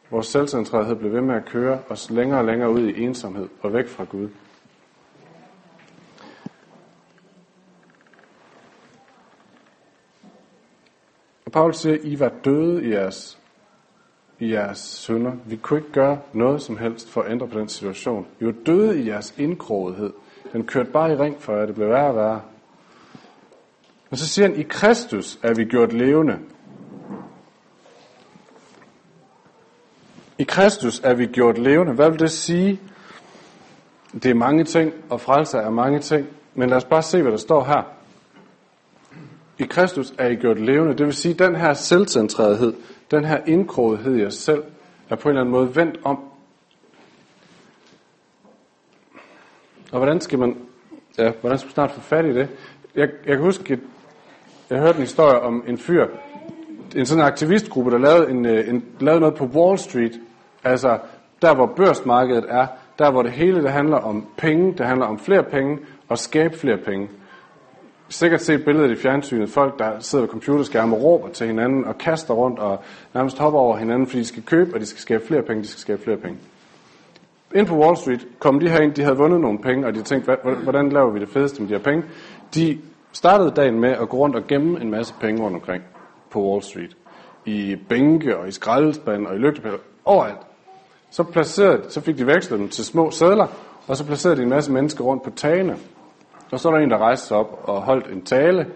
Vores 0.09 0.27
selvcentrerethed 0.27 0.95
bliver 0.95 1.11
ved 1.13 1.21
med 1.21 1.35
at 1.35 1.45
køre 1.45 1.79
os 1.89 2.09
længere 2.09 2.39
og 2.39 2.45
længere 2.45 2.71
ud 2.71 2.87
i 2.87 3.03
ensomhed 3.03 3.47
og 3.61 3.73
væk 3.73 3.87
fra 3.87 4.03
Gud. 4.03 4.29
Og 11.51 11.53
Paul 11.53 11.73
siger, 11.73 11.97
I 12.03 12.19
var 12.19 12.31
døde 12.45 12.83
i 12.83 12.89
jeres 12.89 13.37
i 14.39 14.53
jeres 14.53 14.77
sønder. 14.77 15.31
Vi 15.45 15.55
kunne 15.55 15.79
ikke 15.79 15.91
gøre 15.91 16.19
noget 16.33 16.61
som 16.61 16.77
helst 16.77 17.09
for 17.09 17.21
at 17.21 17.31
ændre 17.31 17.47
på 17.47 17.59
den 17.59 17.67
situation. 17.67 18.27
I 18.39 18.45
var 18.45 18.53
døde 18.65 19.01
i 19.01 19.07
jeres 19.07 19.33
indkrogethed. 19.37 20.13
Den 20.53 20.63
kørte 20.63 20.91
bare 20.91 21.11
i 21.11 21.15
ring 21.15 21.41
for 21.41 21.53
jer, 21.53 21.65
det 21.65 21.75
blev 21.75 21.89
værre 21.89 22.09
og 22.09 22.15
værre. 22.15 22.41
Men 24.09 24.17
så 24.17 24.27
siger 24.27 24.47
han, 24.47 24.59
i 24.59 24.63
Kristus 24.63 25.39
er 25.43 25.53
vi 25.53 25.65
gjort 25.65 25.93
levende. 25.93 26.39
I 30.37 30.43
Kristus 30.43 30.99
er 30.99 31.13
vi 31.13 31.25
gjort 31.25 31.57
levende. 31.57 31.93
Hvad 31.93 32.09
vil 32.09 32.19
det 32.19 32.31
sige? 32.31 32.79
Det 34.13 34.25
er 34.25 34.35
mange 34.35 34.63
ting, 34.63 34.93
og 35.09 35.21
frelse 35.21 35.57
er 35.57 35.69
mange 35.69 35.99
ting. 35.99 36.27
Men 36.55 36.69
lad 36.69 36.77
os 36.77 36.85
bare 36.85 37.01
se, 37.01 37.21
hvad 37.21 37.31
der 37.31 37.37
står 37.37 37.63
her. 37.63 38.00
I 39.61 39.63
Kristus 39.63 40.13
er 40.17 40.27
I 40.27 40.35
gjort 40.35 40.59
levende. 40.59 40.97
Det 40.97 41.05
vil 41.05 41.13
sige, 41.13 41.33
at 41.33 41.39
den 41.39 41.55
her 41.55 41.73
selvcentrerethed, 41.73 42.73
den 43.11 43.25
her 43.25 43.39
indkrogethed 43.47 44.17
i 44.17 44.25
os 44.25 44.33
selv, 44.33 44.63
er 45.09 45.15
på 45.15 45.29
en 45.29 45.29
eller 45.29 45.41
anden 45.41 45.51
måde 45.51 45.75
vendt 45.75 45.99
om. 46.03 46.19
Og 49.91 49.97
hvordan 49.97 50.21
skal 50.21 50.39
man, 50.39 50.57
ja, 51.17 51.31
hvordan 51.41 51.57
skal 51.57 51.67
man 51.67 51.73
snart 51.73 51.91
få 51.91 52.01
fat 52.01 52.25
i 52.25 52.33
det? 52.33 52.49
Jeg, 52.95 53.09
jeg 53.25 53.35
kan 53.35 53.45
huske, 53.45 53.79
jeg 54.69 54.79
hørte 54.79 54.95
en 54.95 55.01
historie 55.01 55.39
om 55.39 55.63
en 55.67 55.77
fyr, 55.77 56.07
en 56.95 57.05
sådan 57.05 57.23
aktivistgruppe, 57.23 57.91
der 57.91 57.97
lavede, 57.97 58.29
en, 58.29 58.45
øh, 58.45 58.69
en, 58.69 58.85
lavede 58.99 59.19
noget 59.19 59.35
på 59.35 59.45
Wall 59.45 59.77
Street. 59.77 60.19
Altså 60.63 60.99
der, 61.41 61.55
hvor 61.55 61.65
børsmarkedet 61.75 62.45
er, 62.49 62.67
der 62.99 63.11
hvor 63.11 63.21
det 63.21 63.31
hele 63.31 63.63
det 63.63 63.71
handler 63.71 63.97
om 63.97 64.27
penge, 64.37 64.73
det 64.77 64.85
handler 64.85 65.05
om 65.05 65.19
flere 65.19 65.43
penge 65.43 65.79
og 66.09 66.17
skabe 66.17 66.57
flere 66.57 66.77
penge. 66.77 67.09
Sikkert 68.11 68.41
set 68.41 68.65
billedet 68.65 68.91
i 68.91 68.95
fjernsynet, 68.95 69.49
folk 69.49 69.79
der 69.79 69.99
sidder 69.99 70.23
ved 70.25 70.29
computerskærme 70.29 70.95
og 70.95 71.03
råber 71.03 71.29
til 71.29 71.47
hinanden 71.47 71.85
og 71.85 71.97
kaster 71.97 72.33
rundt 72.33 72.59
og 72.59 72.83
nærmest 73.13 73.37
hopper 73.37 73.59
over 73.59 73.77
hinanden, 73.77 74.07
fordi 74.07 74.19
de 74.19 74.25
skal 74.25 74.43
købe, 74.43 74.73
og 74.73 74.79
de 74.79 74.85
skal 74.85 75.01
skabe 75.01 75.27
flere 75.27 75.41
penge, 75.41 75.63
de 75.63 75.67
skal 75.67 75.79
skabe 75.79 76.03
flere 76.03 76.17
penge. 76.17 76.37
Ind 77.55 77.67
på 77.67 77.75
Wall 77.75 77.97
Street 77.97 78.27
kom 78.39 78.59
de 78.59 78.69
her 78.69 78.81
ind, 78.81 78.93
de 78.93 79.03
havde 79.03 79.17
vundet 79.17 79.41
nogle 79.41 79.59
penge, 79.59 79.87
og 79.87 79.95
de 79.95 80.01
tænkte, 80.01 80.37
hvordan 80.63 80.89
laver 80.89 81.09
vi 81.09 81.19
det 81.19 81.29
fedeste 81.29 81.61
med 81.61 81.69
de 81.69 81.73
her 81.73 81.81
penge? 81.81 82.03
De 82.55 82.79
startede 83.11 83.51
dagen 83.51 83.79
med 83.79 83.89
at 83.89 84.09
gå 84.09 84.17
rundt 84.17 84.35
og 84.35 84.47
gemme 84.47 84.81
en 84.81 84.91
masse 84.91 85.13
penge 85.21 85.43
rundt 85.43 85.55
omkring 85.55 85.83
på 86.31 86.41
Wall 86.41 86.63
Street. 86.63 86.97
I 87.45 87.75
bænke 87.89 88.37
og 88.37 88.47
i 88.47 88.51
skraldespand 88.51 89.27
og 89.27 89.35
i 89.35 89.37
lygtepæler. 89.37 89.77
Overalt. 90.05 90.39
Så, 91.11 91.23
placerede, 91.23 91.81
så 91.89 92.01
fik 92.01 92.17
de 92.17 92.27
vekslet 92.27 92.59
dem 92.59 92.69
til 92.69 92.85
små 92.85 93.11
sædler, 93.11 93.47
og 93.87 93.97
så 93.97 94.05
placerede 94.05 94.37
de 94.37 94.43
en 94.43 94.49
masse 94.49 94.71
mennesker 94.71 95.03
rundt 95.03 95.23
på 95.23 95.29
tagene. 95.29 95.77
Og 96.51 96.59
så 96.59 96.69
var 96.69 96.77
der 96.77 96.83
en, 96.83 96.91
der 96.91 96.97
rejste 96.97 97.27
sig 97.27 97.37
op 97.37 97.59
og 97.63 97.81
holdt 97.81 98.11
en 98.11 98.21
tale 98.21 98.67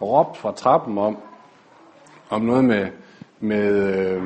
og 0.00 0.08
råbte 0.08 0.40
fra 0.40 0.52
trappen 0.52 0.98
om, 0.98 1.16
om 2.30 2.42
noget 2.42 2.64
med, 2.64 2.86
med 3.40 3.72
øh, 3.72 4.22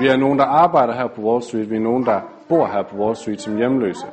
vi 0.00 0.08
er 0.08 0.16
nogen, 0.16 0.38
der 0.38 0.44
arbejder 0.44 0.94
her 0.94 1.06
på 1.06 1.22
Wall 1.22 1.42
Street, 1.42 1.70
vi 1.70 1.76
er 1.76 1.80
nogen, 1.80 2.06
der 2.06 2.20
bor 2.48 2.66
her 2.66 2.82
på 2.82 2.96
Wall 2.96 3.16
Street 3.16 3.40
som 3.40 3.56
hjemløse. 3.56 4.06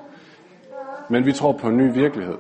Men 1.10 1.26
vi 1.26 1.32
tror 1.32 1.52
på 1.52 1.68
en 1.68 1.78
ny 1.78 1.94
virkelighed. 1.94 2.38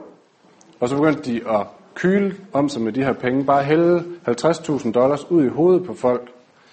Og 0.79 0.89
så 0.89 0.95
begyndte 0.95 1.33
de 1.33 1.49
at 1.49 1.67
kyle 1.95 2.35
om 2.53 2.69
sig 2.69 2.81
med 2.81 2.91
de 2.91 3.03
her 3.03 3.13
penge, 3.13 3.45
bare 3.45 3.63
hælde 3.63 4.03
50.000 4.27 4.91
dollars 4.91 5.31
ud 5.31 5.45
i 5.45 5.47
hovedet 5.47 5.85
på 5.85 5.93
folk, 5.93 6.31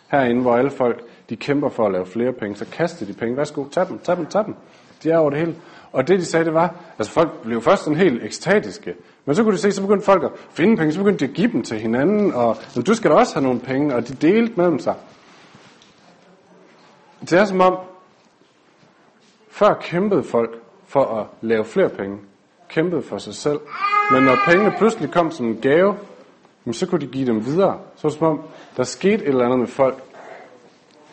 herinde, 0.09 0.43
hvor 0.43 0.57
alle 0.57 0.71
folk, 0.71 1.03
de 1.31 1.37
kæmper 1.37 1.69
for 1.69 1.87
at 1.87 1.93
lave 1.93 2.07
flere 2.07 2.33
penge, 2.33 2.57
så 2.57 2.67
kaster 2.73 3.07
de 3.07 3.13
penge, 3.13 3.37
værsgo, 3.37 3.65
tag 3.69 3.89
dem, 3.89 3.99
tag 3.99 4.17
dem, 4.17 4.27
tag 4.27 4.45
dem. 4.45 4.55
De 5.03 5.11
er 5.11 5.19
over 5.19 5.31
det 5.31 5.39
hele. 5.39 5.55
Og 5.93 6.09
det 6.09 6.21
de 6.21 6.25
sagde, 6.25 6.45
det 6.45 6.55
var, 6.55 6.75
altså 6.99 7.13
folk 7.13 7.43
blev 7.43 7.63
først 7.63 7.85
sådan 7.85 7.99
helt 7.99 8.25
ekstatiske, 8.25 8.95
men 9.25 9.35
så 9.35 9.43
kunne 9.43 9.53
de 9.53 9.59
se, 9.59 9.73
så 9.73 9.83
begyndte 9.83 10.05
folk 10.05 10.23
at 10.25 10.31
finde 10.51 10.77
penge, 10.77 10.93
så 10.93 10.99
begyndte 10.99 11.27
de 11.27 11.31
at 11.31 11.37
give 11.37 11.53
dem 11.53 11.63
til 11.63 11.79
hinanden, 11.79 12.35
og 12.35 12.57
du 12.87 12.95
skal 12.95 13.11
da 13.11 13.17
også 13.17 13.35
have 13.35 13.43
nogle 13.43 13.61
penge, 13.61 13.95
og 13.95 14.09
de 14.09 14.15
delte 14.15 14.53
mellem 14.57 14.79
sig. 14.79 14.95
Det 17.21 17.33
er 17.33 17.45
som 17.45 17.61
om, 17.61 17.79
før 19.51 19.75
kæmpede 19.75 20.23
folk 20.23 20.51
for 20.87 21.05
at 21.05 21.27
lave 21.41 21.65
flere 21.65 21.89
penge, 21.89 22.19
kæmpede 22.69 23.03
for 23.03 23.19
sig 23.19 23.35
selv, 23.35 23.59
men 24.13 24.23
når 24.23 24.37
pengene 24.47 24.75
pludselig 24.79 25.11
kom 25.11 25.31
som 25.31 25.47
en 25.47 25.57
gave, 25.57 25.97
så 26.73 26.87
kunne 26.87 27.01
de 27.01 27.07
give 27.07 27.27
dem 27.27 27.47
videre. 27.47 27.79
Så 27.97 28.03
var 28.03 28.11
det 28.11 28.19
som 28.19 28.27
om, 28.27 28.41
der 28.77 28.85
skete 28.85 29.15
et 29.15 29.29
eller 29.29 29.45
andet 29.45 29.59
med 29.59 29.67
folk. 29.67 30.03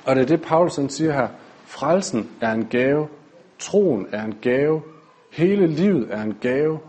Og 0.06 0.16
det 0.16 0.22
er 0.22 0.26
det, 0.26 0.42
Paulus 0.42 0.80
siger 0.88 1.12
her. 1.12 1.28
Frelsen 1.66 2.30
er 2.42 2.52
en 2.52 2.66
gave. 2.66 3.08
Troen 3.60 4.08
er 4.12 4.24
en 4.24 4.36
gave. 4.42 4.82
Hele 5.32 5.68
livet 5.68 6.14
er 6.14 6.22
en 6.22 6.38
gave. 6.42 6.80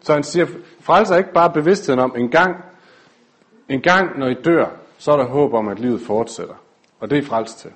Så 0.00 0.12
han 0.12 0.22
siger, 0.22 0.46
frelse 0.80 1.14
er 1.14 1.18
ikke 1.18 1.32
bare 1.32 1.52
bevidstheden 1.52 2.00
om, 2.00 2.14
en 2.16 2.30
gang, 2.30 2.56
en 3.68 3.80
gang 3.80 4.18
når 4.18 4.26
I 4.26 4.34
dør, 4.34 4.66
så 4.98 5.12
er 5.12 5.16
der 5.16 5.24
håb 5.24 5.54
om, 5.54 5.68
at 5.68 5.78
livet 5.78 6.00
fortsætter. 6.00 6.54
Og 7.00 7.10
det 7.10 7.18
er 7.18 7.22
frelse 7.22 7.56
til. 7.56 7.70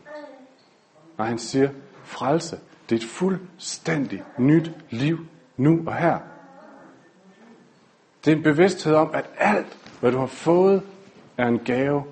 Nej, 1.18 1.26
han 1.26 1.38
siger, 1.38 1.68
frelse, 2.04 2.58
det 2.88 2.96
er 2.96 3.00
et 3.00 3.10
fuldstændig 3.10 4.22
nyt 4.38 4.70
liv 4.90 5.18
nu 5.56 5.82
og 5.86 5.96
her. 5.96 6.18
Det 8.24 8.32
er 8.32 8.36
en 8.36 8.42
bevidsthed 8.42 8.94
om, 8.94 9.10
at 9.14 9.24
alt, 9.38 9.78
hvad 10.00 10.12
du 10.12 10.18
har 10.18 10.26
fået, 10.26 10.82
er 11.36 11.46
en 11.46 11.58
gave. 11.58 12.04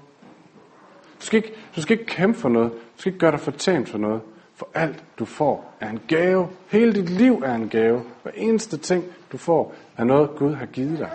Du 1.21 1.27
skal, 1.27 1.37
ikke, 1.37 1.55
du 1.77 1.83
skal 1.83 1.99
ikke 1.99 2.13
kæmpe 2.13 2.39
for 2.39 2.49
noget. 2.49 2.73
Du 2.97 3.01
skal 3.01 3.11
ikke 3.11 3.19
gøre 3.19 3.33
dig 3.33 3.41
fortjent 3.41 3.89
for 3.89 3.99
noget. 3.99 4.21
For 4.55 4.69
alt, 4.75 5.05
du 5.19 5.25
får, 5.25 5.75
er 5.81 5.91
en 5.91 6.01
gave. 6.09 6.49
Hele 6.69 6.93
dit 6.93 7.11
liv 7.11 7.43
er 7.45 7.55
en 7.55 7.69
gave. 7.69 8.03
Hver 8.23 8.33
eneste 8.35 8.79
ting, 8.79 9.05
du 9.33 9.37
får, 9.37 9.75
er 9.97 10.05
noget, 10.05 10.31
Gud 10.37 10.53
har 10.55 10.67
givet 10.67 10.99
dig. 10.99 11.11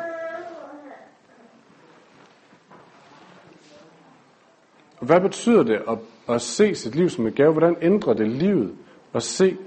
Hvad 5.01 5.21
betyder 5.21 5.63
det 5.63 5.81
at, 5.89 5.97
at 6.29 6.41
se 6.41 6.75
sit 6.75 6.95
liv 6.95 7.09
som 7.09 7.27
en 7.27 7.33
gave? 7.33 7.51
Hvordan 7.51 7.75
ændrer 7.81 8.13
det 8.13 8.27
livet 8.27 8.75
at 9.13 9.23
se 9.23 9.57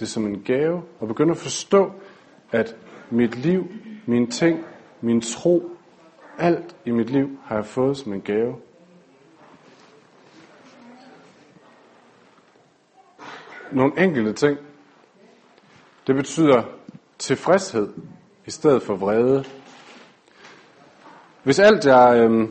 det 0.00 0.08
som 0.08 0.26
en 0.26 0.42
gave? 0.42 0.82
Og 1.00 1.08
begynde 1.08 1.30
at 1.30 1.36
forstå, 1.36 1.92
at 2.52 2.76
mit 3.10 3.36
liv, 3.36 3.68
mine 4.06 4.26
ting, 4.26 4.64
min 5.00 5.20
tro, 5.20 5.70
alt 6.38 6.76
i 6.84 6.90
mit 6.90 7.10
liv 7.10 7.38
har 7.44 7.54
jeg 7.54 7.66
fået 7.66 7.96
som 7.96 8.12
en 8.12 8.20
gave. 8.20 8.56
Nogle 13.72 13.92
enkelte 14.04 14.32
ting. 14.32 14.58
Det 16.06 16.14
betyder 16.16 16.62
tilfredshed 17.18 17.88
i 18.46 18.50
stedet 18.50 18.82
for 18.82 18.96
vrede. 18.96 19.44
Hvis 21.42 21.58
alt 21.58 21.86
jeg, 21.86 22.20
øh, 22.20 22.48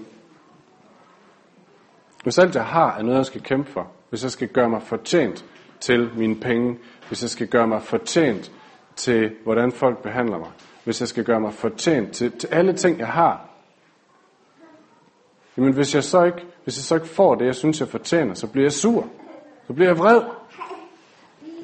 hvis 2.24 2.38
alt 2.38 2.56
jeg 2.56 2.66
har 2.66 2.98
er 2.98 3.02
noget, 3.02 3.18
jeg 3.18 3.26
skal 3.26 3.42
kæmpe 3.42 3.72
for, 3.72 3.92
hvis 4.10 4.24
jeg 4.24 4.32
skal 4.32 4.48
gøre 4.48 4.70
mig 4.70 4.82
fortjent 4.82 5.46
til 5.80 6.10
mine 6.18 6.36
penge, 6.36 6.80
hvis 7.08 7.22
jeg 7.22 7.30
skal 7.30 7.48
gøre 7.48 7.68
mig 7.68 7.82
fortjent 7.82 8.52
til, 8.96 9.36
hvordan 9.44 9.72
folk 9.72 9.98
behandler 9.98 10.38
mig, 10.38 10.52
hvis 10.84 11.00
jeg 11.00 11.08
skal 11.08 11.24
gøre 11.24 11.40
mig 11.40 11.54
fortjent 11.54 12.12
til, 12.12 12.32
til 12.32 12.48
alle 12.48 12.74
ting, 12.74 13.00
jeg 13.00 13.08
har, 13.08 13.50
jamen 15.58 15.74
hvis 15.74 15.96
jeg, 15.96 16.04
så 16.04 16.24
ikke, 16.24 16.46
hvis 16.64 16.78
jeg 16.78 16.84
så 16.84 16.96
ikke 16.96 17.08
får 17.08 17.36
det, 17.36 17.46
jeg 17.46 17.56
synes, 17.56 17.80
jeg 17.80 17.88
fortjener, 17.88 18.34
så 18.34 18.48
bliver 18.48 18.66
jeg 18.66 18.74
sur. 18.74 19.08
Så 19.68 19.74
bliver 19.74 19.90
jeg 19.90 19.98
vred. 19.98 20.22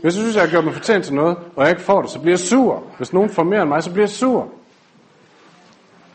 Hvis 0.04 0.16
jeg 0.16 0.22
synes, 0.22 0.36
jeg 0.36 0.44
har 0.44 0.50
gjort 0.50 0.66
mig 0.66 0.74
fortjent 0.74 1.06
til 1.06 1.14
noget, 1.14 1.38
og 1.56 1.64
jeg 1.64 1.70
ikke 1.70 1.82
får 1.82 2.02
det, 2.02 2.12
så 2.12 2.20
bliver 2.20 2.32
jeg 2.32 2.40
sur. 2.40 2.84
Hvis 2.98 3.14
nogen 3.14 3.30
får 3.30 3.44
mere 3.44 3.62
end 3.62 3.70
mig, 3.70 3.84
så 3.84 3.92
bliver 3.92 4.04
jeg 4.04 4.10
sur. 4.10 4.50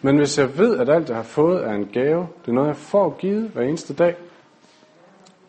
Men 0.03 0.17
hvis 0.17 0.39
jeg 0.39 0.59
ved, 0.59 0.79
at 0.79 0.89
alt, 0.89 1.09
jeg 1.09 1.17
har 1.17 1.23
fået, 1.23 1.65
er 1.65 1.73
en 1.73 1.87
gave, 1.93 2.29
det 2.43 2.49
er 2.49 2.53
noget, 2.53 2.69
jeg 2.69 2.77
får 2.77 3.17
givet 3.21 3.51
hver 3.55 3.63
eneste 3.63 3.95
dag, 3.95 4.17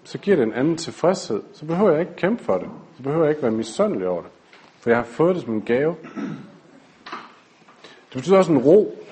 så 0.03 0.17
giver 0.17 0.37
det 0.37 0.43
en 0.43 0.53
anden 0.53 0.77
tilfredshed. 0.77 1.41
Så 1.53 1.65
behøver 1.65 1.91
jeg 1.91 1.99
ikke 1.99 2.15
kæmpe 2.15 2.43
for 2.43 2.57
det. 2.57 2.67
Så 2.97 3.03
behøver 3.03 3.23
jeg 3.23 3.31
ikke 3.31 3.41
være 3.41 3.51
misundelig 3.51 4.07
over 4.07 4.21
det. 4.21 4.31
For 4.79 4.89
jeg 4.89 4.97
har 4.97 5.05
fået 5.05 5.35
det 5.35 5.43
som 5.43 5.53
en 5.53 5.61
gave. 5.61 5.95
Det 8.09 8.13
betyder 8.13 8.37
også 8.37 8.51
en 8.51 8.57
ro. 8.57 9.05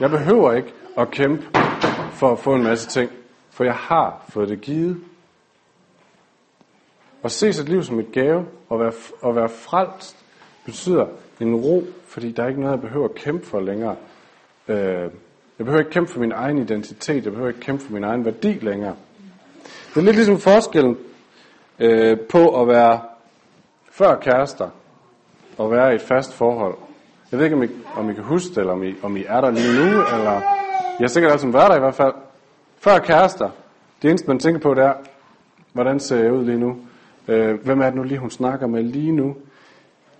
Jeg 0.00 0.10
behøver 0.10 0.52
ikke 0.52 0.74
at 0.96 1.10
kæmpe 1.10 1.44
for 2.12 2.32
at 2.32 2.38
få 2.38 2.54
en 2.54 2.62
masse 2.62 2.88
ting. 2.88 3.10
For 3.50 3.64
jeg 3.64 3.74
har 3.74 4.24
fået 4.28 4.48
det 4.48 4.60
givet. 4.60 5.00
At 7.24 7.32
se 7.32 7.52
sit 7.52 7.68
liv 7.68 7.82
som 7.82 7.98
et 8.00 8.12
gave 8.12 8.46
og 8.68 8.80
være, 8.80 8.92
og 9.20 9.36
være 9.36 9.48
frelst 9.48 10.16
betyder 10.64 11.06
en 11.40 11.54
ro, 11.54 11.84
fordi 12.06 12.32
der 12.32 12.42
er 12.42 12.48
ikke 12.48 12.60
noget, 12.60 12.72
jeg 12.72 12.80
behøver 12.80 13.08
at 13.08 13.14
kæmpe 13.14 13.46
for 13.46 13.60
længere. 13.60 13.96
Øh, 14.68 15.10
jeg 15.58 15.66
behøver 15.66 15.78
ikke 15.78 15.90
kæmpe 15.90 16.12
for 16.12 16.20
min 16.20 16.32
egen 16.32 16.58
identitet. 16.58 17.24
Jeg 17.24 17.32
behøver 17.32 17.48
ikke 17.48 17.60
kæmpe 17.60 17.84
for 17.84 17.92
min 17.92 18.04
egen 18.04 18.24
værdi 18.24 18.52
længere. 18.52 18.94
Det 19.94 20.00
er 20.00 20.04
lidt 20.04 20.16
ligesom 20.16 20.38
forskellen 20.38 20.96
øh, 21.78 22.18
på 22.20 22.60
at 22.60 22.68
være 22.68 23.00
før 23.90 24.16
kærester 24.16 24.68
og 25.58 25.70
være 25.70 25.92
i 25.92 25.94
et 25.94 26.02
fast 26.02 26.34
forhold. 26.34 26.74
Jeg 27.30 27.38
ved 27.38 27.46
ikke, 27.46 27.56
om 27.56 27.62
I, 27.62 27.68
om 27.96 28.10
I 28.10 28.14
kan 28.14 28.24
huske 28.24 28.48
det, 28.48 28.58
eller 28.58 28.72
om 28.72 28.82
I, 28.82 28.94
om 29.02 29.16
I 29.16 29.24
er 29.28 29.40
der 29.40 29.50
lige 29.50 29.74
nu, 29.78 29.86
eller 29.86 30.32
jeg 30.32 31.00
har 31.00 31.08
sikkert 31.08 31.32
altid 31.32 31.48
været 31.48 31.70
der 31.70 31.76
i 31.76 31.80
hvert 31.80 31.94
fald. 31.94 32.12
Før 32.78 32.98
kærester, 32.98 33.50
det 34.02 34.10
eneste, 34.10 34.28
man 34.28 34.38
tænker 34.38 34.60
på, 34.60 34.74
det 34.74 34.84
er, 34.84 34.94
hvordan 35.72 36.00
ser 36.00 36.16
jeg 36.16 36.32
ud 36.32 36.44
lige 36.44 36.58
nu? 36.58 36.76
Øh, 37.30 37.64
hvem 37.64 37.80
er 37.80 37.84
det 37.84 37.94
nu 37.94 38.02
lige, 38.02 38.18
hun 38.18 38.30
snakker 38.30 38.66
med 38.66 38.82
lige 38.82 39.12
nu? 39.12 39.36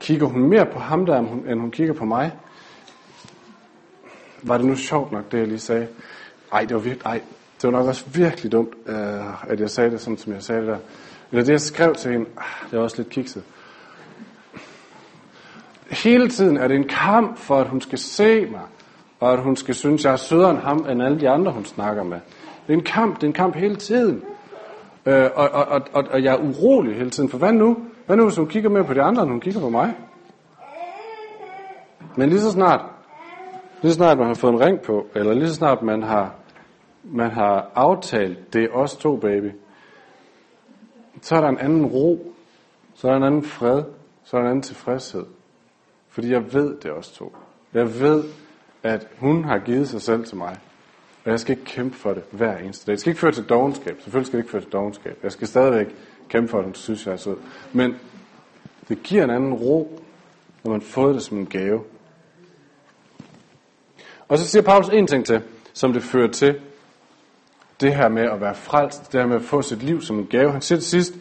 Kigger 0.00 0.26
hun 0.26 0.42
mere 0.42 0.66
på 0.66 0.78
ham 0.78 1.06
der, 1.06 1.18
end 1.18 1.60
hun 1.60 1.70
kigger 1.70 1.94
på 1.94 2.04
mig? 2.04 2.32
Var 4.42 4.56
det 4.56 4.66
nu 4.66 4.76
sjovt 4.76 5.12
nok, 5.12 5.32
det 5.32 5.38
jeg 5.38 5.46
lige 5.46 5.58
sagde? 5.58 5.88
Ej, 6.52 6.60
det 6.60 6.74
var 6.74 6.80
virkelig, 6.80 7.06
ej, 7.06 7.20
det 7.62 7.64
var 7.64 7.70
nok 7.70 7.86
også 7.86 8.04
virkelig 8.14 8.52
dumt, 8.52 8.74
øh, 8.86 9.50
at 9.50 9.60
jeg 9.60 9.70
sagde 9.70 9.90
det, 9.90 10.00
sådan 10.00 10.18
som 10.18 10.32
jeg 10.32 10.42
sagde 10.42 10.60
det 10.60 10.68
der. 10.68 10.78
Eller 11.30 11.44
det, 11.44 11.52
jeg 11.52 11.60
skrev 11.60 11.94
til 11.94 12.12
hende, 12.12 12.26
ah, 12.36 12.70
det 12.70 12.78
var 12.78 12.84
også 12.84 12.96
lidt 12.96 13.08
kikset. 13.08 13.42
Hele 15.90 16.28
tiden 16.28 16.56
er 16.56 16.68
det 16.68 16.76
en 16.76 16.88
kamp 16.88 17.38
for, 17.38 17.60
at 17.60 17.68
hun 17.68 17.80
skal 17.80 17.98
se 17.98 18.46
mig, 18.46 18.60
og 19.20 19.32
at 19.32 19.42
hun 19.42 19.56
skal 19.56 19.74
synes, 19.74 20.00
at 20.00 20.04
jeg 20.04 20.12
er 20.12 20.16
sødere 20.16 20.50
end 20.50 20.58
ham, 20.58 20.86
end 20.90 21.02
alle 21.02 21.20
de 21.20 21.28
andre, 21.28 21.52
hun 21.52 21.64
snakker 21.64 22.02
med. 22.02 22.20
Det 22.66 22.72
er 22.72 22.78
en 22.78 22.84
kamp, 22.84 23.14
det 23.16 23.22
er 23.22 23.26
en 23.26 23.32
kamp 23.32 23.54
hele 23.54 23.76
tiden. 23.76 24.22
Øh, 25.06 25.30
og, 25.34 25.48
og, 25.50 25.64
og, 25.66 25.82
og, 25.92 26.04
og 26.10 26.22
jeg 26.24 26.34
er 26.34 26.38
urolig 26.38 26.96
hele 26.96 27.10
tiden, 27.10 27.28
for 27.28 27.38
hvad 27.38 27.52
nu? 27.52 27.76
Hvad 28.06 28.16
nu, 28.16 28.24
hvis 28.24 28.36
hun 28.36 28.48
kigger 28.48 28.70
mere 28.70 28.84
på 28.84 28.94
de 28.94 29.02
andre, 29.02 29.22
end 29.22 29.30
hun 29.30 29.40
kigger 29.40 29.60
på 29.60 29.68
mig? 29.68 29.94
Men 32.16 32.28
lige 32.28 32.40
så 32.40 32.50
snart, 32.50 32.80
lige 33.82 33.92
så 33.92 33.96
snart 33.96 34.18
man 34.18 34.26
har 34.26 34.34
fået 34.34 34.52
en 34.52 34.60
ring 34.60 34.80
på, 34.80 35.06
eller 35.14 35.34
lige 35.34 35.48
så 35.48 35.54
snart 35.54 35.82
man 35.82 36.02
har, 36.02 36.34
man 37.04 37.30
har 37.30 37.70
aftalt, 37.74 38.52
det 38.52 38.64
er 38.64 38.68
os 38.72 38.96
to, 38.96 39.16
baby, 39.16 39.50
så 41.20 41.36
er 41.36 41.40
der 41.40 41.48
en 41.48 41.58
anden 41.58 41.86
ro, 41.86 42.34
så 42.94 43.06
er 43.06 43.10
der 43.10 43.18
en 43.18 43.24
anden 43.24 43.42
fred, 43.42 43.82
så 44.24 44.36
er 44.36 44.40
der 44.40 44.46
en 44.46 44.50
anden 44.50 44.62
tilfredshed. 44.62 45.24
Fordi 46.08 46.32
jeg 46.32 46.52
ved, 46.52 46.76
det 46.76 46.84
er 46.84 46.92
os 46.92 47.10
to. 47.12 47.36
Jeg 47.74 48.00
ved, 48.00 48.24
at 48.82 49.08
hun 49.18 49.44
har 49.44 49.58
givet 49.58 49.88
sig 49.88 50.02
selv 50.02 50.24
til 50.24 50.36
mig. 50.36 50.56
Og 51.24 51.30
jeg 51.30 51.40
skal 51.40 51.52
ikke 51.52 51.64
kæmpe 51.64 51.96
for 51.96 52.12
det 52.12 52.22
hver 52.30 52.58
eneste 52.58 52.86
dag. 52.86 52.92
Det 52.92 53.00
skal 53.00 53.10
ikke 53.10 53.20
føre 53.20 53.32
til 53.32 53.44
dogenskab. 53.44 53.96
Selvfølgelig 54.02 54.26
skal 54.26 54.36
det 54.36 54.44
ikke 54.44 54.50
føre 54.50 54.62
til 54.62 54.72
dogenskab. 54.72 55.18
Jeg 55.22 55.32
skal 55.32 55.48
stadigvæk 55.48 55.86
kæmpe 56.28 56.48
for, 56.48 56.56
den, 56.58 56.64
hun 56.64 56.74
synes, 56.74 57.06
jeg 57.06 57.12
er 57.12 57.16
sød. 57.16 57.36
Men 57.72 57.94
det 58.88 59.02
giver 59.02 59.24
en 59.24 59.30
anden 59.30 59.54
ro, 59.54 60.02
når 60.64 60.72
man 60.72 60.82
får 60.82 61.12
det 61.12 61.22
som 61.22 61.38
en 61.38 61.46
gave. 61.46 61.80
Og 64.28 64.38
så 64.38 64.46
siger 64.46 64.62
Paulus 64.62 64.88
en 64.88 65.06
ting 65.06 65.26
til, 65.26 65.42
som 65.72 65.92
det 65.92 66.02
fører 66.02 66.30
til 66.30 66.60
det 67.80 67.94
her 67.94 68.08
med 68.08 68.22
at 68.22 68.40
være 68.40 68.54
frelst, 68.54 69.12
det 69.12 69.20
her 69.20 69.26
med 69.26 69.36
at 69.36 69.42
få 69.42 69.62
sit 69.62 69.82
liv 69.82 70.02
som 70.02 70.18
en 70.18 70.26
gave. 70.26 70.52
Han 70.52 70.60
siger 70.60 70.78
til 70.78 70.88
sidst, 70.88 71.14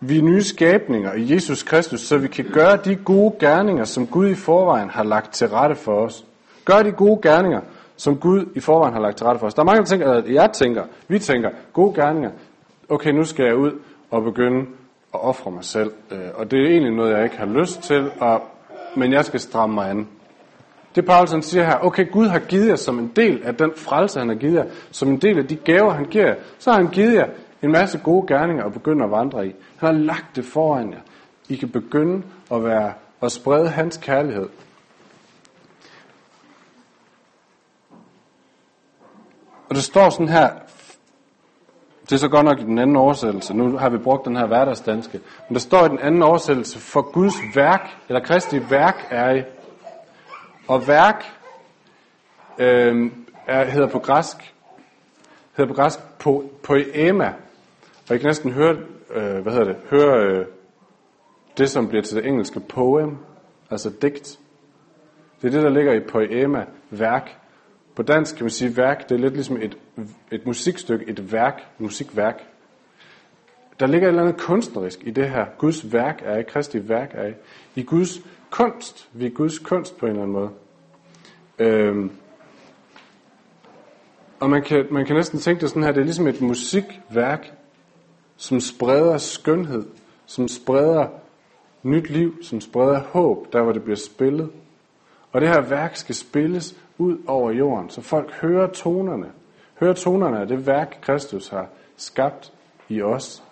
vi 0.00 0.18
er 0.18 0.22
nye 0.22 0.42
skabninger 0.42 1.12
i 1.12 1.34
Jesus 1.34 1.62
Kristus, 1.62 2.00
så 2.00 2.18
vi 2.18 2.28
kan 2.28 2.44
gøre 2.44 2.76
de 2.76 2.96
gode 2.96 3.34
gerninger, 3.40 3.84
som 3.84 4.06
Gud 4.06 4.28
i 4.28 4.34
forvejen 4.34 4.90
har 4.90 5.02
lagt 5.02 5.34
til 5.34 5.48
rette 5.48 5.76
for 5.76 6.00
os. 6.00 6.24
Gør 6.64 6.82
de 6.82 6.92
gode 6.92 7.20
gerninger, 7.22 7.60
som 7.96 8.16
Gud 8.16 8.44
i 8.54 8.60
forvejen 8.60 8.94
har 8.94 9.00
lagt 9.00 9.16
til 9.16 9.26
rette 9.26 9.38
for 9.38 9.46
os. 9.46 9.54
Der 9.54 9.62
er 9.62 9.66
mange, 9.66 9.80
der 9.80 9.86
tænker, 9.86 10.12
at 10.12 10.30
jeg 10.30 10.50
tænker, 10.52 10.84
vi 11.08 11.18
tænker, 11.18 11.50
gode 11.72 11.94
gerninger, 11.94 12.30
okay, 12.88 13.10
nu 13.10 13.24
skal 13.24 13.44
jeg 13.44 13.56
ud 13.56 13.72
og 14.10 14.22
begynde 14.22 14.60
at 15.14 15.20
ofre 15.24 15.50
mig 15.50 15.64
selv. 15.64 15.92
Øh, 16.10 16.18
og 16.34 16.50
det 16.50 16.58
er 16.58 16.68
egentlig 16.68 16.92
noget, 16.92 17.14
jeg 17.14 17.24
ikke 17.24 17.38
har 17.38 17.46
lyst 17.46 17.82
til, 17.82 18.10
og, 18.20 18.42
men 18.96 19.12
jeg 19.12 19.24
skal 19.24 19.40
stramme 19.40 19.74
mig 19.74 19.90
an. 19.90 20.08
Det 20.94 21.04
Paulus 21.04 21.30
han 21.30 21.42
siger 21.42 21.64
her, 21.64 21.78
okay, 21.82 22.10
Gud 22.10 22.26
har 22.26 22.38
givet 22.38 22.68
jer 22.68 22.76
som 22.76 22.98
en 22.98 23.12
del 23.16 23.42
af 23.44 23.54
den 23.54 23.70
frelse, 23.76 24.18
han 24.18 24.28
har 24.28 24.36
givet 24.36 24.54
jer, 24.54 24.64
som 24.90 25.08
en 25.08 25.16
del 25.16 25.38
af 25.38 25.46
de 25.46 25.56
gaver, 25.56 25.90
han 25.90 26.04
giver 26.04 26.26
jer, 26.26 26.34
så 26.58 26.70
har 26.70 26.78
han 26.78 26.90
givet 26.90 27.14
jer 27.14 27.26
en 27.62 27.72
masse 27.72 27.98
gode 27.98 28.26
gerninger 28.26 28.64
at 28.64 28.72
begynde 28.72 29.04
at 29.04 29.10
vandre 29.10 29.46
i. 29.46 29.54
Han 29.76 29.86
har 29.86 29.92
lagt 29.92 30.36
det 30.36 30.44
foran 30.44 30.92
jer. 30.92 31.00
I 31.48 31.56
kan 31.56 31.68
begynde 31.68 32.22
at 32.52 32.64
være 32.64 32.92
at 33.22 33.32
sprede 33.32 33.68
hans 33.68 33.96
kærlighed. 33.96 34.48
Og 39.68 39.74
det 39.74 39.84
står 39.84 40.10
sådan 40.10 40.28
her, 40.28 40.50
det 42.04 42.12
er 42.12 42.16
så 42.16 42.28
godt 42.28 42.44
nok 42.44 42.60
i 42.60 42.62
den 42.62 42.78
anden 42.78 42.96
oversættelse, 42.96 43.54
nu 43.54 43.76
har 43.76 43.88
vi 43.88 43.98
brugt 43.98 44.24
den 44.24 44.36
her 44.36 44.46
hverdagsdanske, 44.46 45.20
men 45.48 45.54
der 45.54 45.60
står 45.60 45.86
i 45.86 45.88
den 45.88 45.98
anden 45.98 46.22
oversættelse, 46.22 46.78
for 46.78 47.02
Guds 47.02 47.34
værk, 47.54 47.88
eller 48.08 48.20
Kristi 48.20 48.70
værk 48.70 49.06
er 49.10 49.34
i. 49.34 49.42
Og 50.68 50.88
værk 50.88 51.24
øh, 52.58 53.10
er, 53.46 53.64
hedder 53.64 53.88
på 53.88 53.98
græsk, 53.98 54.54
hedder 55.56 55.68
på 55.68 55.74
græsk 55.74 55.98
po, 56.18 56.50
poema. 56.62 57.32
Og 58.10 58.16
I 58.16 58.18
kan 58.18 58.26
næsten 58.26 58.52
høre, 58.52 58.76
øh, 59.14 59.38
hvad 59.42 59.52
hedder 59.52 59.64
det, 59.64 59.76
høre 59.90 60.24
øh, 60.24 60.46
det, 61.58 61.70
som 61.70 61.88
bliver 61.88 62.02
til 62.02 62.16
det 62.16 62.26
engelske 62.26 62.60
poem, 62.60 63.18
altså 63.70 63.90
digt. 64.02 64.38
Det 65.42 65.48
er 65.48 65.52
det, 65.52 65.62
der 65.62 65.70
ligger 65.70 65.92
i 65.92 66.00
poema, 66.00 66.64
værk. 66.90 67.38
På 67.96 68.02
dansk 68.02 68.36
kan 68.36 68.44
man 68.44 68.50
sige 68.50 68.76
værk, 68.76 69.08
det 69.08 69.14
er 69.14 69.18
lidt 69.18 69.34
ligesom 69.34 69.56
et, 69.56 69.78
et 70.32 70.46
musikstykke, 70.46 71.08
et 71.08 71.32
værk, 71.32 71.58
et 71.58 71.80
musikværk. 71.80 72.42
Der 73.80 73.86
ligger 73.86 74.08
et 74.08 74.10
eller 74.10 74.22
andet 74.22 74.40
kunstnerisk 74.40 74.98
i 75.02 75.10
det 75.10 75.30
her. 75.30 75.46
Guds 75.58 75.92
værk 75.92 76.22
er 76.24 76.38
i, 76.38 76.42
Kristi 76.42 76.88
værk 76.88 77.10
er 77.14 77.26
i. 77.26 77.32
I 77.74 77.82
Guds 77.82 78.18
kunst. 78.50 79.08
Vi 79.12 79.26
er 79.26 79.30
Guds 79.30 79.58
kunst 79.58 79.98
på 79.98 80.06
en 80.06 80.10
eller 80.10 80.22
anden 80.22 80.36
måde. 80.36 80.50
Øhm, 81.58 82.10
og 84.40 84.50
man 84.50 84.62
kan, 84.62 84.86
man 84.90 85.06
kan 85.06 85.16
næsten 85.16 85.38
tænke 85.38 85.60
det 85.60 85.68
sådan 85.68 85.82
her, 85.82 85.92
det 85.92 86.00
er 86.00 86.04
ligesom 86.04 86.26
et 86.26 86.40
musikværk, 86.40 87.52
som 88.36 88.60
spreder 88.60 89.18
skønhed, 89.18 89.86
som 90.26 90.48
spreder 90.48 91.08
nyt 91.82 92.10
liv, 92.10 92.42
som 92.42 92.60
spreder 92.60 93.00
håb, 93.00 93.52
der 93.52 93.62
hvor 93.62 93.72
det 93.72 93.82
bliver 93.82 93.96
spillet. 93.96 94.50
Og 95.32 95.40
det 95.40 95.48
her 95.48 95.60
værk 95.60 95.96
skal 95.96 96.14
spilles 96.14 96.76
ud 96.98 97.18
over 97.26 97.50
jorden, 97.50 97.90
så 97.90 98.00
folk 98.00 98.32
hører 98.32 98.66
tonerne. 98.66 99.32
Hører 99.80 99.94
tonerne 99.94 100.40
af 100.40 100.46
det 100.46 100.66
værk, 100.66 100.98
Kristus 101.02 101.48
har 101.48 101.68
skabt 101.96 102.52
i 102.88 103.02
os. 103.02 103.42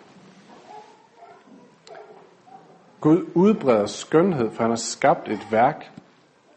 Gud 3.01 3.25
udbreder 3.33 3.85
skønhed, 3.85 4.51
for 4.51 4.63
han 4.63 4.71
har 4.71 4.75
skabt 4.75 5.29
et 5.29 5.47
værk. 5.51 5.91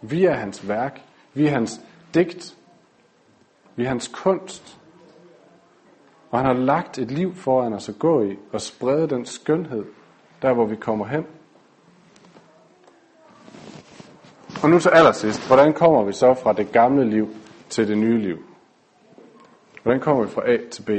Vi 0.02 0.24
er 0.24 0.34
hans 0.34 0.68
værk. 0.68 1.02
Vi 1.34 1.46
er 1.46 1.50
hans 1.50 1.80
digt. 2.14 2.56
Vi 3.76 3.84
er 3.84 3.88
hans 3.88 4.08
kunst. 4.08 4.78
Og 6.30 6.38
han 6.38 6.46
har 6.46 6.64
lagt 6.64 6.98
et 6.98 7.10
liv 7.10 7.34
foran 7.34 7.72
os 7.72 7.88
at 7.88 7.98
gå 7.98 8.22
i 8.22 8.36
og 8.52 8.60
sprede 8.60 9.08
den 9.08 9.26
skønhed, 9.26 9.84
der 10.42 10.52
hvor 10.52 10.66
vi 10.66 10.76
kommer 10.76 11.06
hen. 11.06 11.26
Og 14.62 14.70
nu 14.70 14.78
til 14.78 14.88
allersidst, 14.88 15.46
hvordan 15.46 15.72
kommer 15.72 16.04
vi 16.04 16.12
så 16.12 16.34
fra 16.34 16.52
det 16.52 16.72
gamle 16.72 17.10
liv 17.10 17.28
til 17.68 17.88
det 17.88 17.98
nye 17.98 18.18
liv? 18.18 18.38
Hvordan 19.82 20.00
kommer 20.00 20.24
vi 20.24 20.30
fra 20.30 20.50
A 20.50 20.56
til 20.70 20.82
B? 20.82 20.90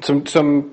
Som, 0.00 0.26
som 0.26 0.70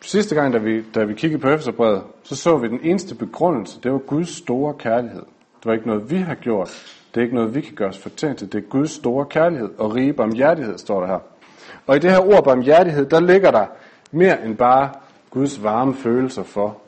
sidste 0.00 0.34
gang, 0.34 0.52
da 0.52 0.58
vi, 0.58 0.82
da 0.94 1.04
vi 1.04 1.14
kiggede 1.14 1.42
på 1.42 1.48
Efterbrevet, 1.48 2.02
så 2.22 2.36
så 2.36 2.56
vi 2.56 2.68
den 2.68 2.80
eneste 2.82 3.14
begrundelse, 3.14 3.80
det 3.80 3.92
var 3.92 3.98
Guds 3.98 4.36
store 4.36 4.74
kærlighed. 4.74 5.22
Det 5.58 5.66
var 5.66 5.72
ikke 5.72 5.86
noget, 5.86 6.10
vi 6.10 6.16
har 6.16 6.34
gjort. 6.34 6.98
Det 7.14 7.20
er 7.20 7.24
ikke 7.24 7.34
noget, 7.34 7.54
vi 7.54 7.60
kan 7.60 7.74
gøre 7.74 7.88
os 7.88 7.98
fortjent 7.98 8.38
til. 8.38 8.52
Det 8.52 8.64
er 8.64 8.68
Guds 8.68 8.90
store 8.90 9.26
kærlighed 9.26 9.70
og 9.78 9.94
rige 9.94 10.12
barmhjertighed, 10.12 10.78
står 10.78 11.00
der 11.00 11.06
her. 11.06 11.18
Og 11.86 11.96
i 11.96 11.98
det 11.98 12.10
her 12.10 12.34
ord 12.34 12.44
barmhjertighed, 12.44 13.06
der 13.06 13.20
ligger 13.20 13.50
der 13.50 13.66
mere 14.10 14.44
end 14.44 14.56
bare 14.56 14.90
Guds 15.30 15.62
varme 15.62 15.94
følelser 15.94 16.42
for. 16.42 16.83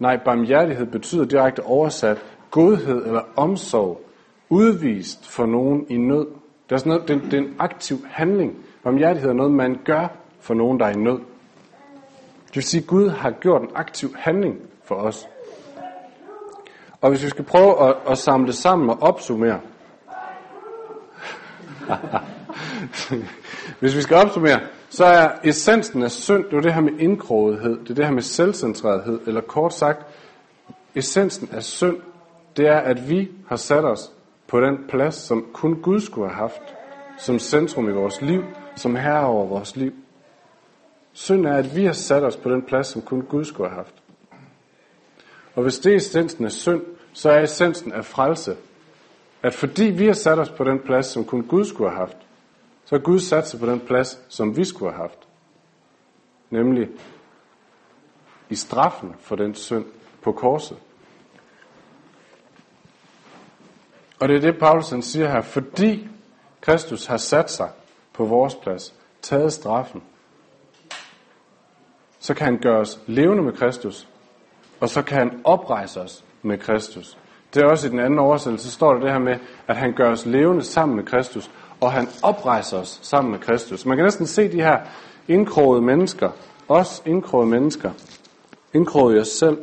Nej, 0.00 0.16
barmhjertighed 0.24 0.86
betyder 0.86 1.24
direkte 1.24 1.62
oversat 1.62 2.18
godhed 2.50 3.06
eller 3.06 3.22
omsorg, 3.36 4.00
udvist 4.48 5.28
for 5.28 5.46
nogen 5.46 5.86
i 5.88 5.96
nød. 5.96 6.26
Det 6.68 6.74
er, 6.74 6.76
sådan 6.76 6.92
noget, 6.92 7.08
det, 7.08 7.22
det 7.22 7.34
er 7.34 7.38
en 7.38 7.56
aktiv 7.58 7.96
handling. 8.10 8.56
Barmhjertighed 8.82 9.30
er 9.30 9.34
noget, 9.34 9.52
man 9.52 9.78
gør 9.84 10.08
for 10.40 10.54
nogen, 10.54 10.80
der 10.80 10.86
er 10.86 10.90
i 10.90 10.96
nød. 10.96 11.18
Det 12.46 12.54
vil 12.56 12.62
sige, 12.62 12.80
at 12.80 12.86
Gud 12.86 13.08
har 13.08 13.30
gjort 13.30 13.62
en 13.62 13.68
aktiv 13.74 14.14
handling 14.18 14.56
for 14.84 14.94
os. 14.94 15.28
Og 17.00 17.10
hvis 17.10 17.24
vi 17.24 17.28
skal 17.28 17.44
prøve 17.44 17.88
at, 17.88 17.96
at 18.08 18.18
samle 18.18 18.52
sammen 18.52 18.90
og 18.90 19.02
opsummere, 19.02 19.60
hvis 23.80 23.96
vi 23.96 24.02
skal 24.02 24.16
opsummere, 24.16 24.60
så 24.90 25.04
er 25.04 25.28
essensen 25.44 26.02
af 26.02 26.10
synd, 26.10 26.44
det 26.44 26.52
er 26.52 26.60
det 26.60 26.74
her 26.74 26.80
med 26.80 26.98
indkrogethed, 26.98 27.80
det 27.80 27.90
er 27.90 27.94
det 27.94 28.04
her 28.04 28.12
med 28.12 28.22
selvcentrerethed, 28.22 29.20
eller 29.26 29.40
kort 29.40 29.74
sagt, 29.74 30.06
essensen 30.94 31.48
af 31.52 31.62
synd, 31.62 31.96
det 32.56 32.66
er, 32.66 32.78
at 32.78 33.10
vi 33.10 33.30
har 33.48 33.56
sat 33.56 33.84
os 33.84 34.12
på 34.46 34.60
den 34.60 34.78
plads, 34.88 35.14
som 35.14 35.46
kun 35.52 35.82
Gud 35.82 36.00
skulle 36.00 36.28
have 36.28 36.38
haft, 36.38 36.62
som 37.18 37.38
centrum 37.38 37.88
i 37.88 37.92
vores 37.92 38.20
liv, 38.22 38.44
som 38.76 38.96
herre 38.96 39.26
over 39.26 39.46
vores 39.46 39.76
liv. 39.76 39.92
Synd 41.12 41.46
er, 41.46 41.54
at 41.54 41.76
vi 41.76 41.84
har 41.84 41.92
sat 41.92 42.22
os 42.22 42.36
på 42.36 42.50
den 42.50 42.62
plads, 42.62 42.86
som 42.86 43.02
kun 43.02 43.22
Gud 43.22 43.44
skulle 43.44 43.68
have 43.68 43.76
haft. 43.76 43.94
Og 45.54 45.62
hvis 45.62 45.78
det 45.78 45.92
er 45.92 45.96
essensen 45.96 46.44
af 46.44 46.52
synd, 46.52 46.82
så 47.12 47.30
er 47.30 47.42
essensen 47.42 47.92
af 47.92 48.04
frelse, 48.04 48.56
at 49.42 49.54
fordi 49.54 49.84
vi 49.84 50.06
har 50.06 50.12
sat 50.12 50.38
os 50.38 50.50
på 50.50 50.64
den 50.64 50.78
plads, 50.78 51.06
som 51.06 51.24
kun 51.24 51.42
Gud 51.42 51.64
skulle 51.64 51.90
have 51.90 51.98
haft, 51.98 52.16
så 52.90 52.96
har 52.96 53.02
Gud 53.02 53.18
sat 53.18 53.48
sig 53.48 53.60
på 53.60 53.66
den 53.66 53.80
plads, 53.80 54.20
som 54.28 54.56
vi 54.56 54.64
skulle 54.64 54.92
have 54.92 55.02
haft. 55.02 55.28
Nemlig 56.50 56.88
i 58.48 58.54
straffen 58.54 59.14
for 59.20 59.36
den 59.36 59.54
synd 59.54 59.84
på 60.22 60.32
korset. 60.32 60.76
Og 64.20 64.28
det 64.28 64.36
er 64.36 64.40
det, 64.40 64.58
Paulus 64.58 64.90
han 64.90 65.02
siger 65.02 65.28
her. 65.28 65.40
Fordi 65.40 66.08
Kristus 66.60 67.06
har 67.06 67.16
sat 67.16 67.50
sig 67.50 67.70
på 68.12 68.24
vores 68.24 68.54
plads, 68.54 68.94
taget 69.22 69.52
straffen, 69.52 70.02
så 72.18 72.34
kan 72.34 72.44
han 72.44 72.58
gøre 72.58 72.80
os 72.80 73.00
levende 73.06 73.42
med 73.42 73.52
Kristus, 73.52 74.08
og 74.80 74.88
så 74.88 75.02
kan 75.02 75.18
han 75.18 75.40
oprejse 75.44 76.00
os 76.00 76.24
med 76.42 76.58
Kristus. 76.58 77.18
Det 77.54 77.62
er 77.62 77.66
også 77.66 77.88
i 77.88 77.90
den 77.90 78.00
anden 78.00 78.18
oversættelse, 78.18 78.66
så 78.66 78.74
står 78.74 78.92
der 78.92 79.00
det 79.00 79.12
her 79.12 79.18
med, 79.18 79.38
at 79.66 79.76
han 79.76 79.92
gør 79.92 80.10
os 80.10 80.26
levende 80.26 80.64
sammen 80.64 80.96
med 80.96 81.04
Kristus, 81.04 81.50
og 81.80 81.92
han 81.92 82.08
oprejser 82.22 82.78
os 82.78 83.00
sammen 83.02 83.30
med 83.30 83.38
Kristus. 83.38 83.86
Man 83.86 83.96
kan 83.96 84.04
næsten 84.04 84.26
se 84.26 84.52
de 84.52 84.62
her 84.62 84.80
indkrogede 85.28 85.82
mennesker, 85.82 86.30
os 86.68 87.02
indkrogede 87.06 87.50
mennesker, 87.50 87.92
indkrogede 88.74 89.16
i 89.16 89.20
os 89.20 89.28
selv, 89.28 89.58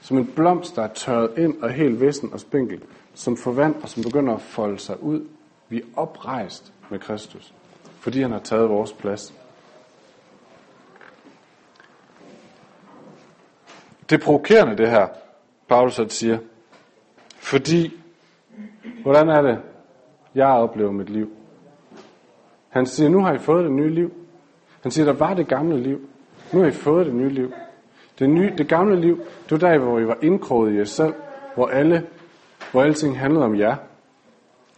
som 0.00 0.18
en 0.18 0.26
blomst, 0.26 0.76
der 0.76 0.82
er 0.82 0.94
tørret 0.94 1.30
ind 1.38 1.62
og 1.62 1.70
helt 1.70 2.00
vissen 2.00 2.32
og 2.32 2.40
spinkel, 2.40 2.82
som 3.14 3.36
får 3.36 3.74
og 3.82 3.88
som 3.88 4.02
begynder 4.02 4.34
at 4.34 4.40
folde 4.40 4.78
sig 4.78 5.02
ud. 5.02 5.26
Vi 5.68 5.78
er 5.78 5.84
oprejst 5.96 6.72
med 6.90 6.98
Kristus. 6.98 7.54
fordi 8.00 8.22
han 8.22 8.30
har 8.30 8.38
taget 8.38 8.68
vores 8.68 8.92
plads. 8.92 9.34
Det 14.10 14.20
er 14.20 14.24
provokerende 14.24 14.76
det 14.76 14.90
her, 14.90 15.08
Paulus 15.68 16.00
siger. 16.08 16.38
Fordi, 17.36 18.00
hvordan 19.02 19.28
er 19.28 19.42
det, 19.42 19.58
jeg 20.34 20.46
oplever 20.46 20.92
mit 20.92 21.10
liv? 21.10 21.30
Han 22.68 22.86
siger, 22.86 23.08
nu 23.08 23.20
har 23.20 23.34
I 23.34 23.38
fået 23.38 23.64
det 23.64 23.72
nye 23.72 23.90
liv. 23.90 24.12
Han 24.82 24.92
siger, 24.92 25.06
der 25.06 25.12
var 25.12 25.34
det 25.34 25.48
gamle 25.48 25.80
liv. 25.80 26.00
Nu 26.52 26.60
har 26.60 26.66
I 26.66 26.70
fået 26.70 27.06
det 27.06 27.14
nye 27.14 27.28
liv. 27.28 27.52
Det, 28.18 28.30
nye, 28.30 28.52
det 28.58 28.68
gamle 28.68 29.00
liv, 29.00 29.18
det 29.18 29.62
var 29.62 29.68
der, 29.68 29.78
hvor 29.78 29.98
I 29.98 30.06
var 30.06 30.18
indkroget 30.22 30.72
i 30.72 30.76
jer 30.76 30.84
selv, 30.84 31.14
hvor 31.54 31.66
alle, 31.66 32.06
hvor 32.72 32.82
alting 32.82 33.18
handlede 33.18 33.44
om 33.44 33.58
jer. 33.58 33.76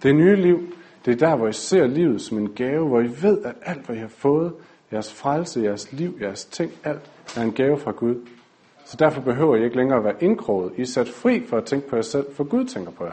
Det 0.03 0.14
nye 0.14 0.36
liv, 0.36 0.61
det 1.05 1.12
er 1.12 1.26
der, 1.28 1.36
hvor 1.36 1.49
I 1.49 1.53
ser 1.53 1.86
livet 1.86 2.22
som 2.22 2.38
en 2.38 2.53
gave, 2.53 2.88
hvor 2.88 3.01
I 3.01 3.11
ved, 3.22 3.43
at 3.45 3.55
alt, 3.62 3.86
hvad 3.86 3.97
I 3.97 3.99
har 3.99 4.09
fået, 4.09 4.53
jeres 4.93 5.12
frelse, 5.12 5.61
jeres 5.61 5.93
liv, 5.93 6.18
jeres 6.20 6.45
ting, 6.45 6.72
alt 6.84 7.11
er 7.36 7.43
en 7.43 7.53
gave 7.53 7.78
fra 7.78 7.91
Gud. 7.91 8.16
Så 8.84 8.97
derfor 8.97 9.20
behøver 9.20 9.57
I 9.57 9.64
ikke 9.64 9.76
længere 9.76 9.99
at 9.99 10.05
være 10.05 10.22
indkroget. 10.22 10.72
I 10.76 10.80
er 10.80 10.86
sat 10.86 11.09
fri 11.09 11.43
for 11.47 11.57
at 11.57 11.64
tænke 11.64 11.88
på 11.88 11.97
jer 11.97 12.03
selv, 12.03 12.26
for 12.34 12.45
Gud 12.45 12.64
tænker 12.64 12.91
på 12.91 13.05
jer. 13.05 13.12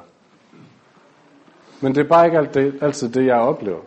Men 1.81 1.95
det 1.95 2.03
er 2.03 2.07
bare 2.07 2.25
ikke 2.25 2.37
altid 2.81 3.09
det, 3.09 3.25
jeg 3.25 3.35
oplever. 3.35 3.79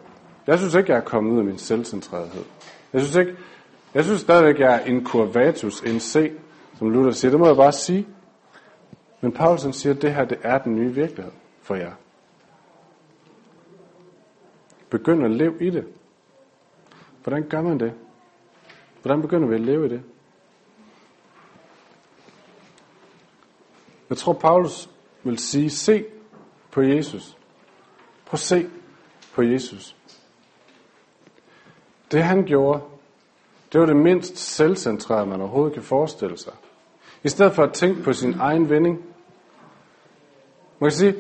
Jeg 0.47 0.59
synes 0.59 0.74
ikke, 0.74 0.93
jeg 0.93 0.99
er 0.99 1.05
kommet 1.05 1.32
ud 1.32 1.38
af 1.38 1.45
min 1.45 1.59
selvcentrerethed. 1.59 2.45
Jeg 2.93 3.01
synes 3.01 3.16
ikke, 3.16 3.36
jeg 3.95 4.05
synes 4.05 4.20
stadigvæk, 4.20 4.61
jeg 4.61 4.74
er 4.74 4.84
en 4.84 5.07
curvatus, 5.07 5.80
en 5.80 6.01
C, 6.01 6.32
som 6.78 6.91
Luther 6.91 7.11
siger. 7.11 7.30
Det 7.30 7.41
må 7.41 7.47
jeg 7.47 7.57
bare 7.57 7.72
sige. 7.72 8.07
Men 9.20 9.32
Paulsen 9.32 9.72
siger, 9.72 9.95
at 9.95 10.03
det 10.03 10.14
her 10.14 10.24
det 10.24 10.38
er 10.43 10.59
den 10.59 10.74
nye 10.74 10.95
virkelighed 10.95 11.32
for 11.62 11.74
jer. 11.74 11.93
Begynd 14.91 15.24
at 15.24 15.30
leve 15.30 15.55
i 15.61 15.70
det. 15.70 15.86
Hvordan 17.22 17.49
gør 17.49 17.62
man 17.62 17.80
det? 17.80 17.93
Hvordan 19.03 19.22
begynder 19.22 19.49
vi 19.49 19.55
at 19.55 19.61
leve 19.61 19.86
i 19.86 19.88
det? 19.88 20.03
Jeg 24.09 24.18
tror, 24.18 24.32
Paulus 24.32 24.91
vil 25.22 25.38
sige, 25.38 25.70
se 25.70 26.05
på 26.70 26.82
Jesus. 26.82 27.36
Prøv 28.26 28.34
at 28.34 28.38
se 28.38 28.70
på 29.34 29.43
Jesus. 29.43 29.97
Det 32.12 32.22
han 32.22 32.44
gjorde, 32.44 32.80
det 33.72 33.80
var 33.80 33.86
det 33.86 33.96
mindst 33.96 34.36
selvcentrerede, 34.36 35.26
man 35.26 35.40
overhovedet 35.40 35.74
kan 35.74 35.82
forestille 35.82 36.38
sig. 36.38 36.52
I 37.22 37.28
stedet 37.28 37.52
for 37.52 37.62
at 37.62 37.72
tænke 37.72 38.02
på 38.02 38.12
sin 38.12 38.34
egen 38.40 38.70
vinding. 38.70 39.04
Man 40.78 40.90
kan 40.90 40.96
sige, 40.96 41.14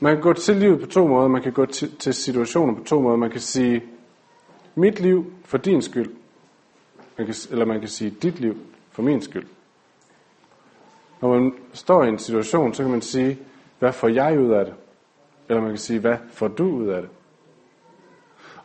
man 0.00 0.14
kan 0.14 0.22
gå 0.22 0.32
til 0.32 0.56
livet 0.56 0.80
på 0.80 0.86
to 0.86 1.06
måder. 1.06 1.28
Man 1.28 1.42
kan 1.42 1.52
gå 1.52 1.66
til, 1.66 1.96
til 1.96 2.14
situationer 2.14 2.74
på 2.74 2.84
to 2.84 3.00
måder. 3.00 3.16
Man 3.16 3.30
kan 3.30 3.40
sige, 3.40 3.84
mit 4.74 5.00
liv 5.00 5.32
for 5.44 5.58
din 5.58 5.82
skyld. 5.82 6.14
Man 7.18 7.26
kan, 7.26 7.34
eller 7.50 7.64
man 7.64 7.80
kan 7.80 7.88
sige, 7.88 8.10
dit 8.10 8.40
liv 8.40 8.56
for 8.90 9.02
min 9.02 9.22
skyld. 9.22 9.46
Når 11.20 11.28
man 11.28 11.54
står 11.72 12.04
i 12.04 12.08
en 12.08 12.18
situation, 12.18 12.74
så 12.74 12.82
kan 12.82 12.90
man 12.90 13.02
sige, 13.02 13.38
hvad 13.78 13.92
får 13.92 14.08
jeg 14.08 14.40
ud 14.40 14.50
af 14.50 14.64
det? 14.64 14.74
Eller 15.48 15.60
man 15.60 15.70
kan 15.70 15.78
sige, 15.78 16.00
hvad 16.00 16.16
får 16.32 16.48
du 16.48 16.64
ud 16.64 16.86
af 16.86 17.02
det? 17.02 17.10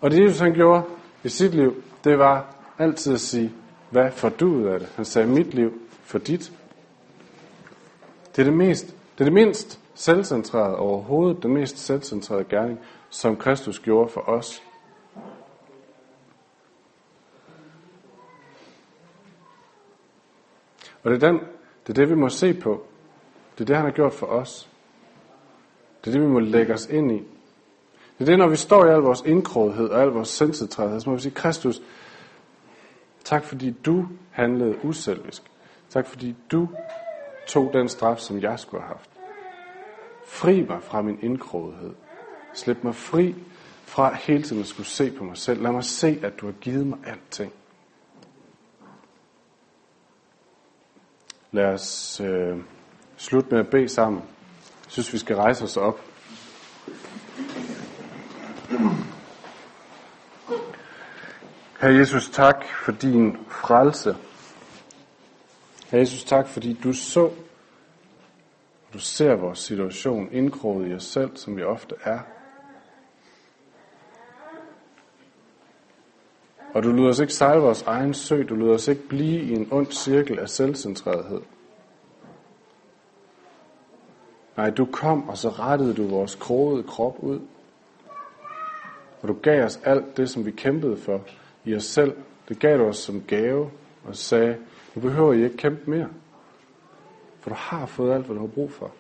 Og 0.02 0.12
det 0.12 0.24
Jesus 0.24 0.40
han 0.40 0.54
gjorde 0.54 0.84
i 1.24 1.30
sit 1.30 1.56
liv, 1.56 1.84
det 2.04 2.20
var 2.20 2.56
altid 2.78 3.14
at 3.14 3.20
sige, 3.20 3.54
hvad 3.90 4.12
får 4.12 4.30
du 4.30 4.48
ud 4.48 4.64
af 4.64 4.80
det? 4.80 4.90
Han 4.96 5.06
sagde, 5.06 5.28
mit 5.28 5.54
liv 5.54 5.82
for 6.04 6.20
dit. 6.20 6.52
Det 8.36 8.42
er 8.42 8.44
det, 8.44 8.54
mest, 8.54 8.86
det 8.88 9.20
er 9.20 9.24
det 9.24 9.34
mindst 9.34 9.80
selvcentrerede 9.94 10.76
overhovedet, 10.76 11.44
den 11.44 11.54
mest 11.54 11.78
selvcentrerede 11.78 12.44
gerning, 12.44 12.80
som 13.10 13.38
Kristus 13.38 13.80
gjorde 13.80 14.10
for 14.10 14.22
os. 14.22 14.64
Og 21.04 21.12
det 21.12 21.24
er, 21.24 21.32
den, 21.32 21.40
det 21.88 21.90
er 21.90 21.94
det, 21.94 22.10
vi 22.10 22.16
må 22.16 22.30
se 22.30 22.54
på. 22.54 22.86
Det 23.54 23.62
er 23.62 23.66
det, 23.66 23.76
han 23.76 23.86
har 23.86 23.92
gjort 23.92 24.14
for 24.14 24.28
os. 24.28 24.70
Det 26.02 26.08
er 26.08 26.12
det, 26.12 26.22
vi 26.22 26.28
må 26.28 26.40
lægge 26.40 26.74
os 26.74 26.86
ind 26.86 27.12
i. 27.12 27.24
Det 28.20 28.26
er 28.26 28.32
det, 28.32 28.40
når 28.40 28.48
vi 28.48 28.56
står 28.56 28.86
i 28.86 28.90
al 28.90 29.00
vores 29.00 29.22
indkrådhed 29.22 29.90
og 29.90 30.02
al 30.02 30.08
vores 30.08 30.30
selvcentrerhed, 30.30 31.00
så 31.00 31.10
må 31.10 31.16
vi 31.16 31.22
sige, 31.22 31.34
Kristus, 31.34 31.82
tak 33.24 33.44
fordi 33.44 33.72
du 33.72 34.08
handlede 34.32 34.86
uselvisk. 34.86 35.44
Tak 35.90 36.08
fordi 36.08 36.36
du 36.52 36.68
tog 37.48 37.74
den 37.74 37.90
straf, 37.90 38.20
som 38.20 38.40
jeg 38.40 38.60
skulle 38.60 38.82
have 38.82 38.88
haft. 38.88 39.10
Fri 40.26 40.62
mig 40.62 40.84
fra 40.84 41.02
min 41.02 41.20
indkrådighed. 41.22 41.94
Slip 42.54 42.84
mig 42.84 42.96
fri 42.96 43.36
fra 43.86 44.14
hele 44.14 44.44
tiden 44.44 44.62
at 44.62 44.68
skulle 44.68 44.88
se 44.88 45.12
på 45.12 45.24
mig 45.24 45.38
selv. 45.38 45.62
Lad 45.62 45.72
mig 45.72 45.84
se, 45.84 46.20
at 46.24 46.40
du 46.42 46.46
har 46.46 46.54
givet 46.54 46.88
mig 46.88 47.00
alting. 47.06 47.54
Lad 51.52 51.66
os 51.66 52.22
øh, 52.22 52.58
slutte 53.18 53.50
med 53.52 53.60
at 53.60 53.70
bede 53.70 53.90
sammen. 53.90 54.22
Jeg 54.86 54.92
synes, 54.92 55.14
vi 55.14 55.18
skal 55.18 55.36
rejse 55.36 55.64
os 55.64 55.78
op. 55.78 56.09
Herre 61.82 61.96
Jesus, 61.96 62.30
tak 62.30 62.66
for 62.86 62.92
din 62.92 63.38
frelse. 63.48 64.16
Herre 65.90 66.00
Jesus, 66.00 66.24
tak 66.24 66.48
fordi 66.48 66.74
du 66.84 66.94
så, 66.94 67.32
du 68.94 69.00
ser 69.00 69.36
vores 69.36 69.60
situation 69.60 70.30
indkroget 70.32 70.92
i 70.92 70.94
os 70.94 71.04
selv, 71.04 71.38
som 71.38 71.58
vi 71.58 71.64
ofte 71.64 71.96
er. 72.04 72.20
Og 76.74 76.84
du 76.84 76.92
lyder 76.92 77.10
os 77.10 77.20
ikke 77.20 77.34
sejle 77.34 77.62
vores 77.62 77.82
egen 77.82 78.14
sø, 78.14 78.44
du 78.44 78.56
lyder 78.56 78.74
os 78.74 78.88
ikke 78.88 79.08
blive 79.08 79.42
i 79.42 79.54
en 79.54 79.68
ond 79.72 79.92
cirkel 79.92 80.40
af 80.40 80.50
selvcentrerethed. 80.50 81.42
Nej, 84.58 84.70
du 84.70 84.86
kom, 84.86 85.30
og 85.30 85.38
så 85.38 85.50
rettede 85.50 85.94
du 85.94 86.08
vores 86.08 86.36
krogede 86.36 86.84
krop 86.84 87.20
ud. 87.20 87.42
Og 89.22 89.28
du 89.28 89.34
gav 89.34 89.66
os 89.66 89.80
alt 89.84 90.18
det, 90.18 90.30
som 90.30 90.46
vi 90.46 90.52
kæmpede 90.52 90.98
for 90.98 91.22
i 91.66 91.76
os 91.76 91.84
selv. 91.84 92.18
Det 92.50 92.60
gav 92.60 92.78
du 92.78 92.84
os 92.84 92.98
som 92.98 93.24
gave, 93.28 93.72
og 94.06 94.16
sagde, 94.16 94.58
nu 94.96 95.02
behøver 95.02 95.34
I 95.34 95.44
ikke 95.44 95.58
kæmpe 95.58 95.90
mere. 95.92 96.10
For 97.40 97.50
du 97.50 97.56
har 97.56 97.86
fået 97.86 98.14
alt, 98.14 98.26
hvad 98.26 98.36
du 98.36 98.42
har 98.42 98.48
brug 98.48 98.72
for. 98.72 98.92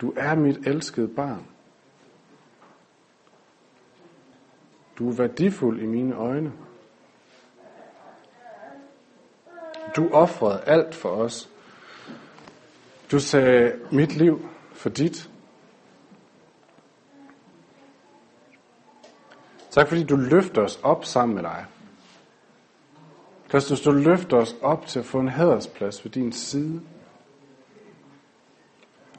Du 0.00 0.12
er 0.16 0.34
mit 0.34 0.66
elskede 0.66 1.08
barn. 1.08 1.46
Du 4.98 5.08
er 5.08 5.12
værdifuld 5.12 5.82
i 5.82 5.86
mine 5.86 6.16
øjne. 6.16 6.52
Du 9.96 10.08
offrede 10.12 10.62
alt 10.66 10.94
for 10.94 11.08
os. 11.08 11.50
Du 13.10 13.20
sagde 13.20 13.72
mit 13.92 14.16
liv 14.16 14.48
for 14.72 14.88
dit. 14.88 15.30
Tak 19.76 19.88
fordi 19.88 20.04
du 20.04 20.16
løfter 20.16 20.62
os 20.62 20.80
op 20.82 21.04
sammen 21.04 21.34
med 21.34 21.42
dig. 21.42 21.66
Kristus, 23.48 23.80
du 23.80 23.90
løfter 23.90 24.36
os 24.36 24.56
op 24.62 24.86
til 24.86 24.98
at 24.98 25.04
få 25.04 25.20
en 25.20 25.28
hædersplads 25.28 26.04
ved 26.04 26.12
din 26.12 26.32
side. 26.32 26.82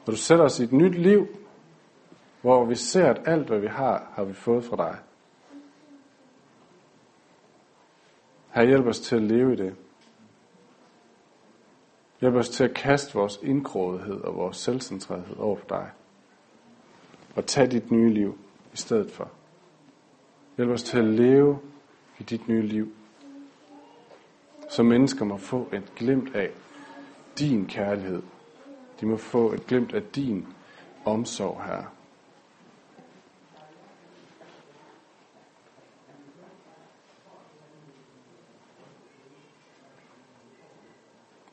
Og 0.05 0.11
du 0.11 0.15
sætter 0.15 0.45
os 0.45 0.59
i 0.59 0.63
et 0.63 0.71
nyt 0.71 0.95
liv, 0.95 1.27
hvor 2.41 2.65
vi 2.65 2.75
ser, 2.75 3.09
at 3.09 3.21
alt, 3.25 3.47
hvad 3.47 3.59
vi 3.59 3.67
har, 3.67 4.11
har 4.15 4.23
vi 4.23 4.33
fået 4.33 4.63
fra 4.63 4.75
dig. 4.75 4.97
Her 8.49 8.63
hjælp 8.63 8.85
os 8.85 8.99
til 8.99 9.15
at 9.15 9.21
leve 9.21 9.53
i 9.53 9.55
det. 9.55 9.75
Hjælp 12.21 12.35
os 12.35 12.49
til 12.49 12.63
at 12.63 12.73
kaste 12.73 13.13
vores 13.13 13.39
indgrådighed 13.43 14.21
og 14.21 14.35
vores 14.35 14.57
selvcentrerethed 14.57 15.37
over 15.37 15.55
for 15.55 15.67
dig. 15.67 15.91
Og 17.35 17.45
tage 17.45 17.67
dit 17.67 17.91
nye 17.91 18.13
liv 18.13 18.37
i 18.73 18.77
stedet 18.77 19.11
for. 19.11 19.36
Hjælp 20.57 20.71
os 20.71 20.83
til 20.83 20.97
at 20.97 21.05
leve 21.05 21.59
i 22.19 22.23
dit 22.23 22.47
nye 22.47 22.61
liv. 22.61 22.93
Så 24.69 24.83
mennesker 24.83 25.25
må 25.25 25.37
få 25.37 25.69
et 25.73 25.91
glimt 25.95 26.35
af 26.35 26.51
din 27.39 27.65
kærlighed. 27.65 28.21
De 29.01 29.05
må 29.05 29.17
få 29.17 29.53
et 29.53 29.67
glimt 29.67 29.93
af 29.93 30.03
din 30.03 30.47
omsorg 31.05 31.63
her. 31.63 31.83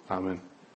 Amen. 0.08 0.53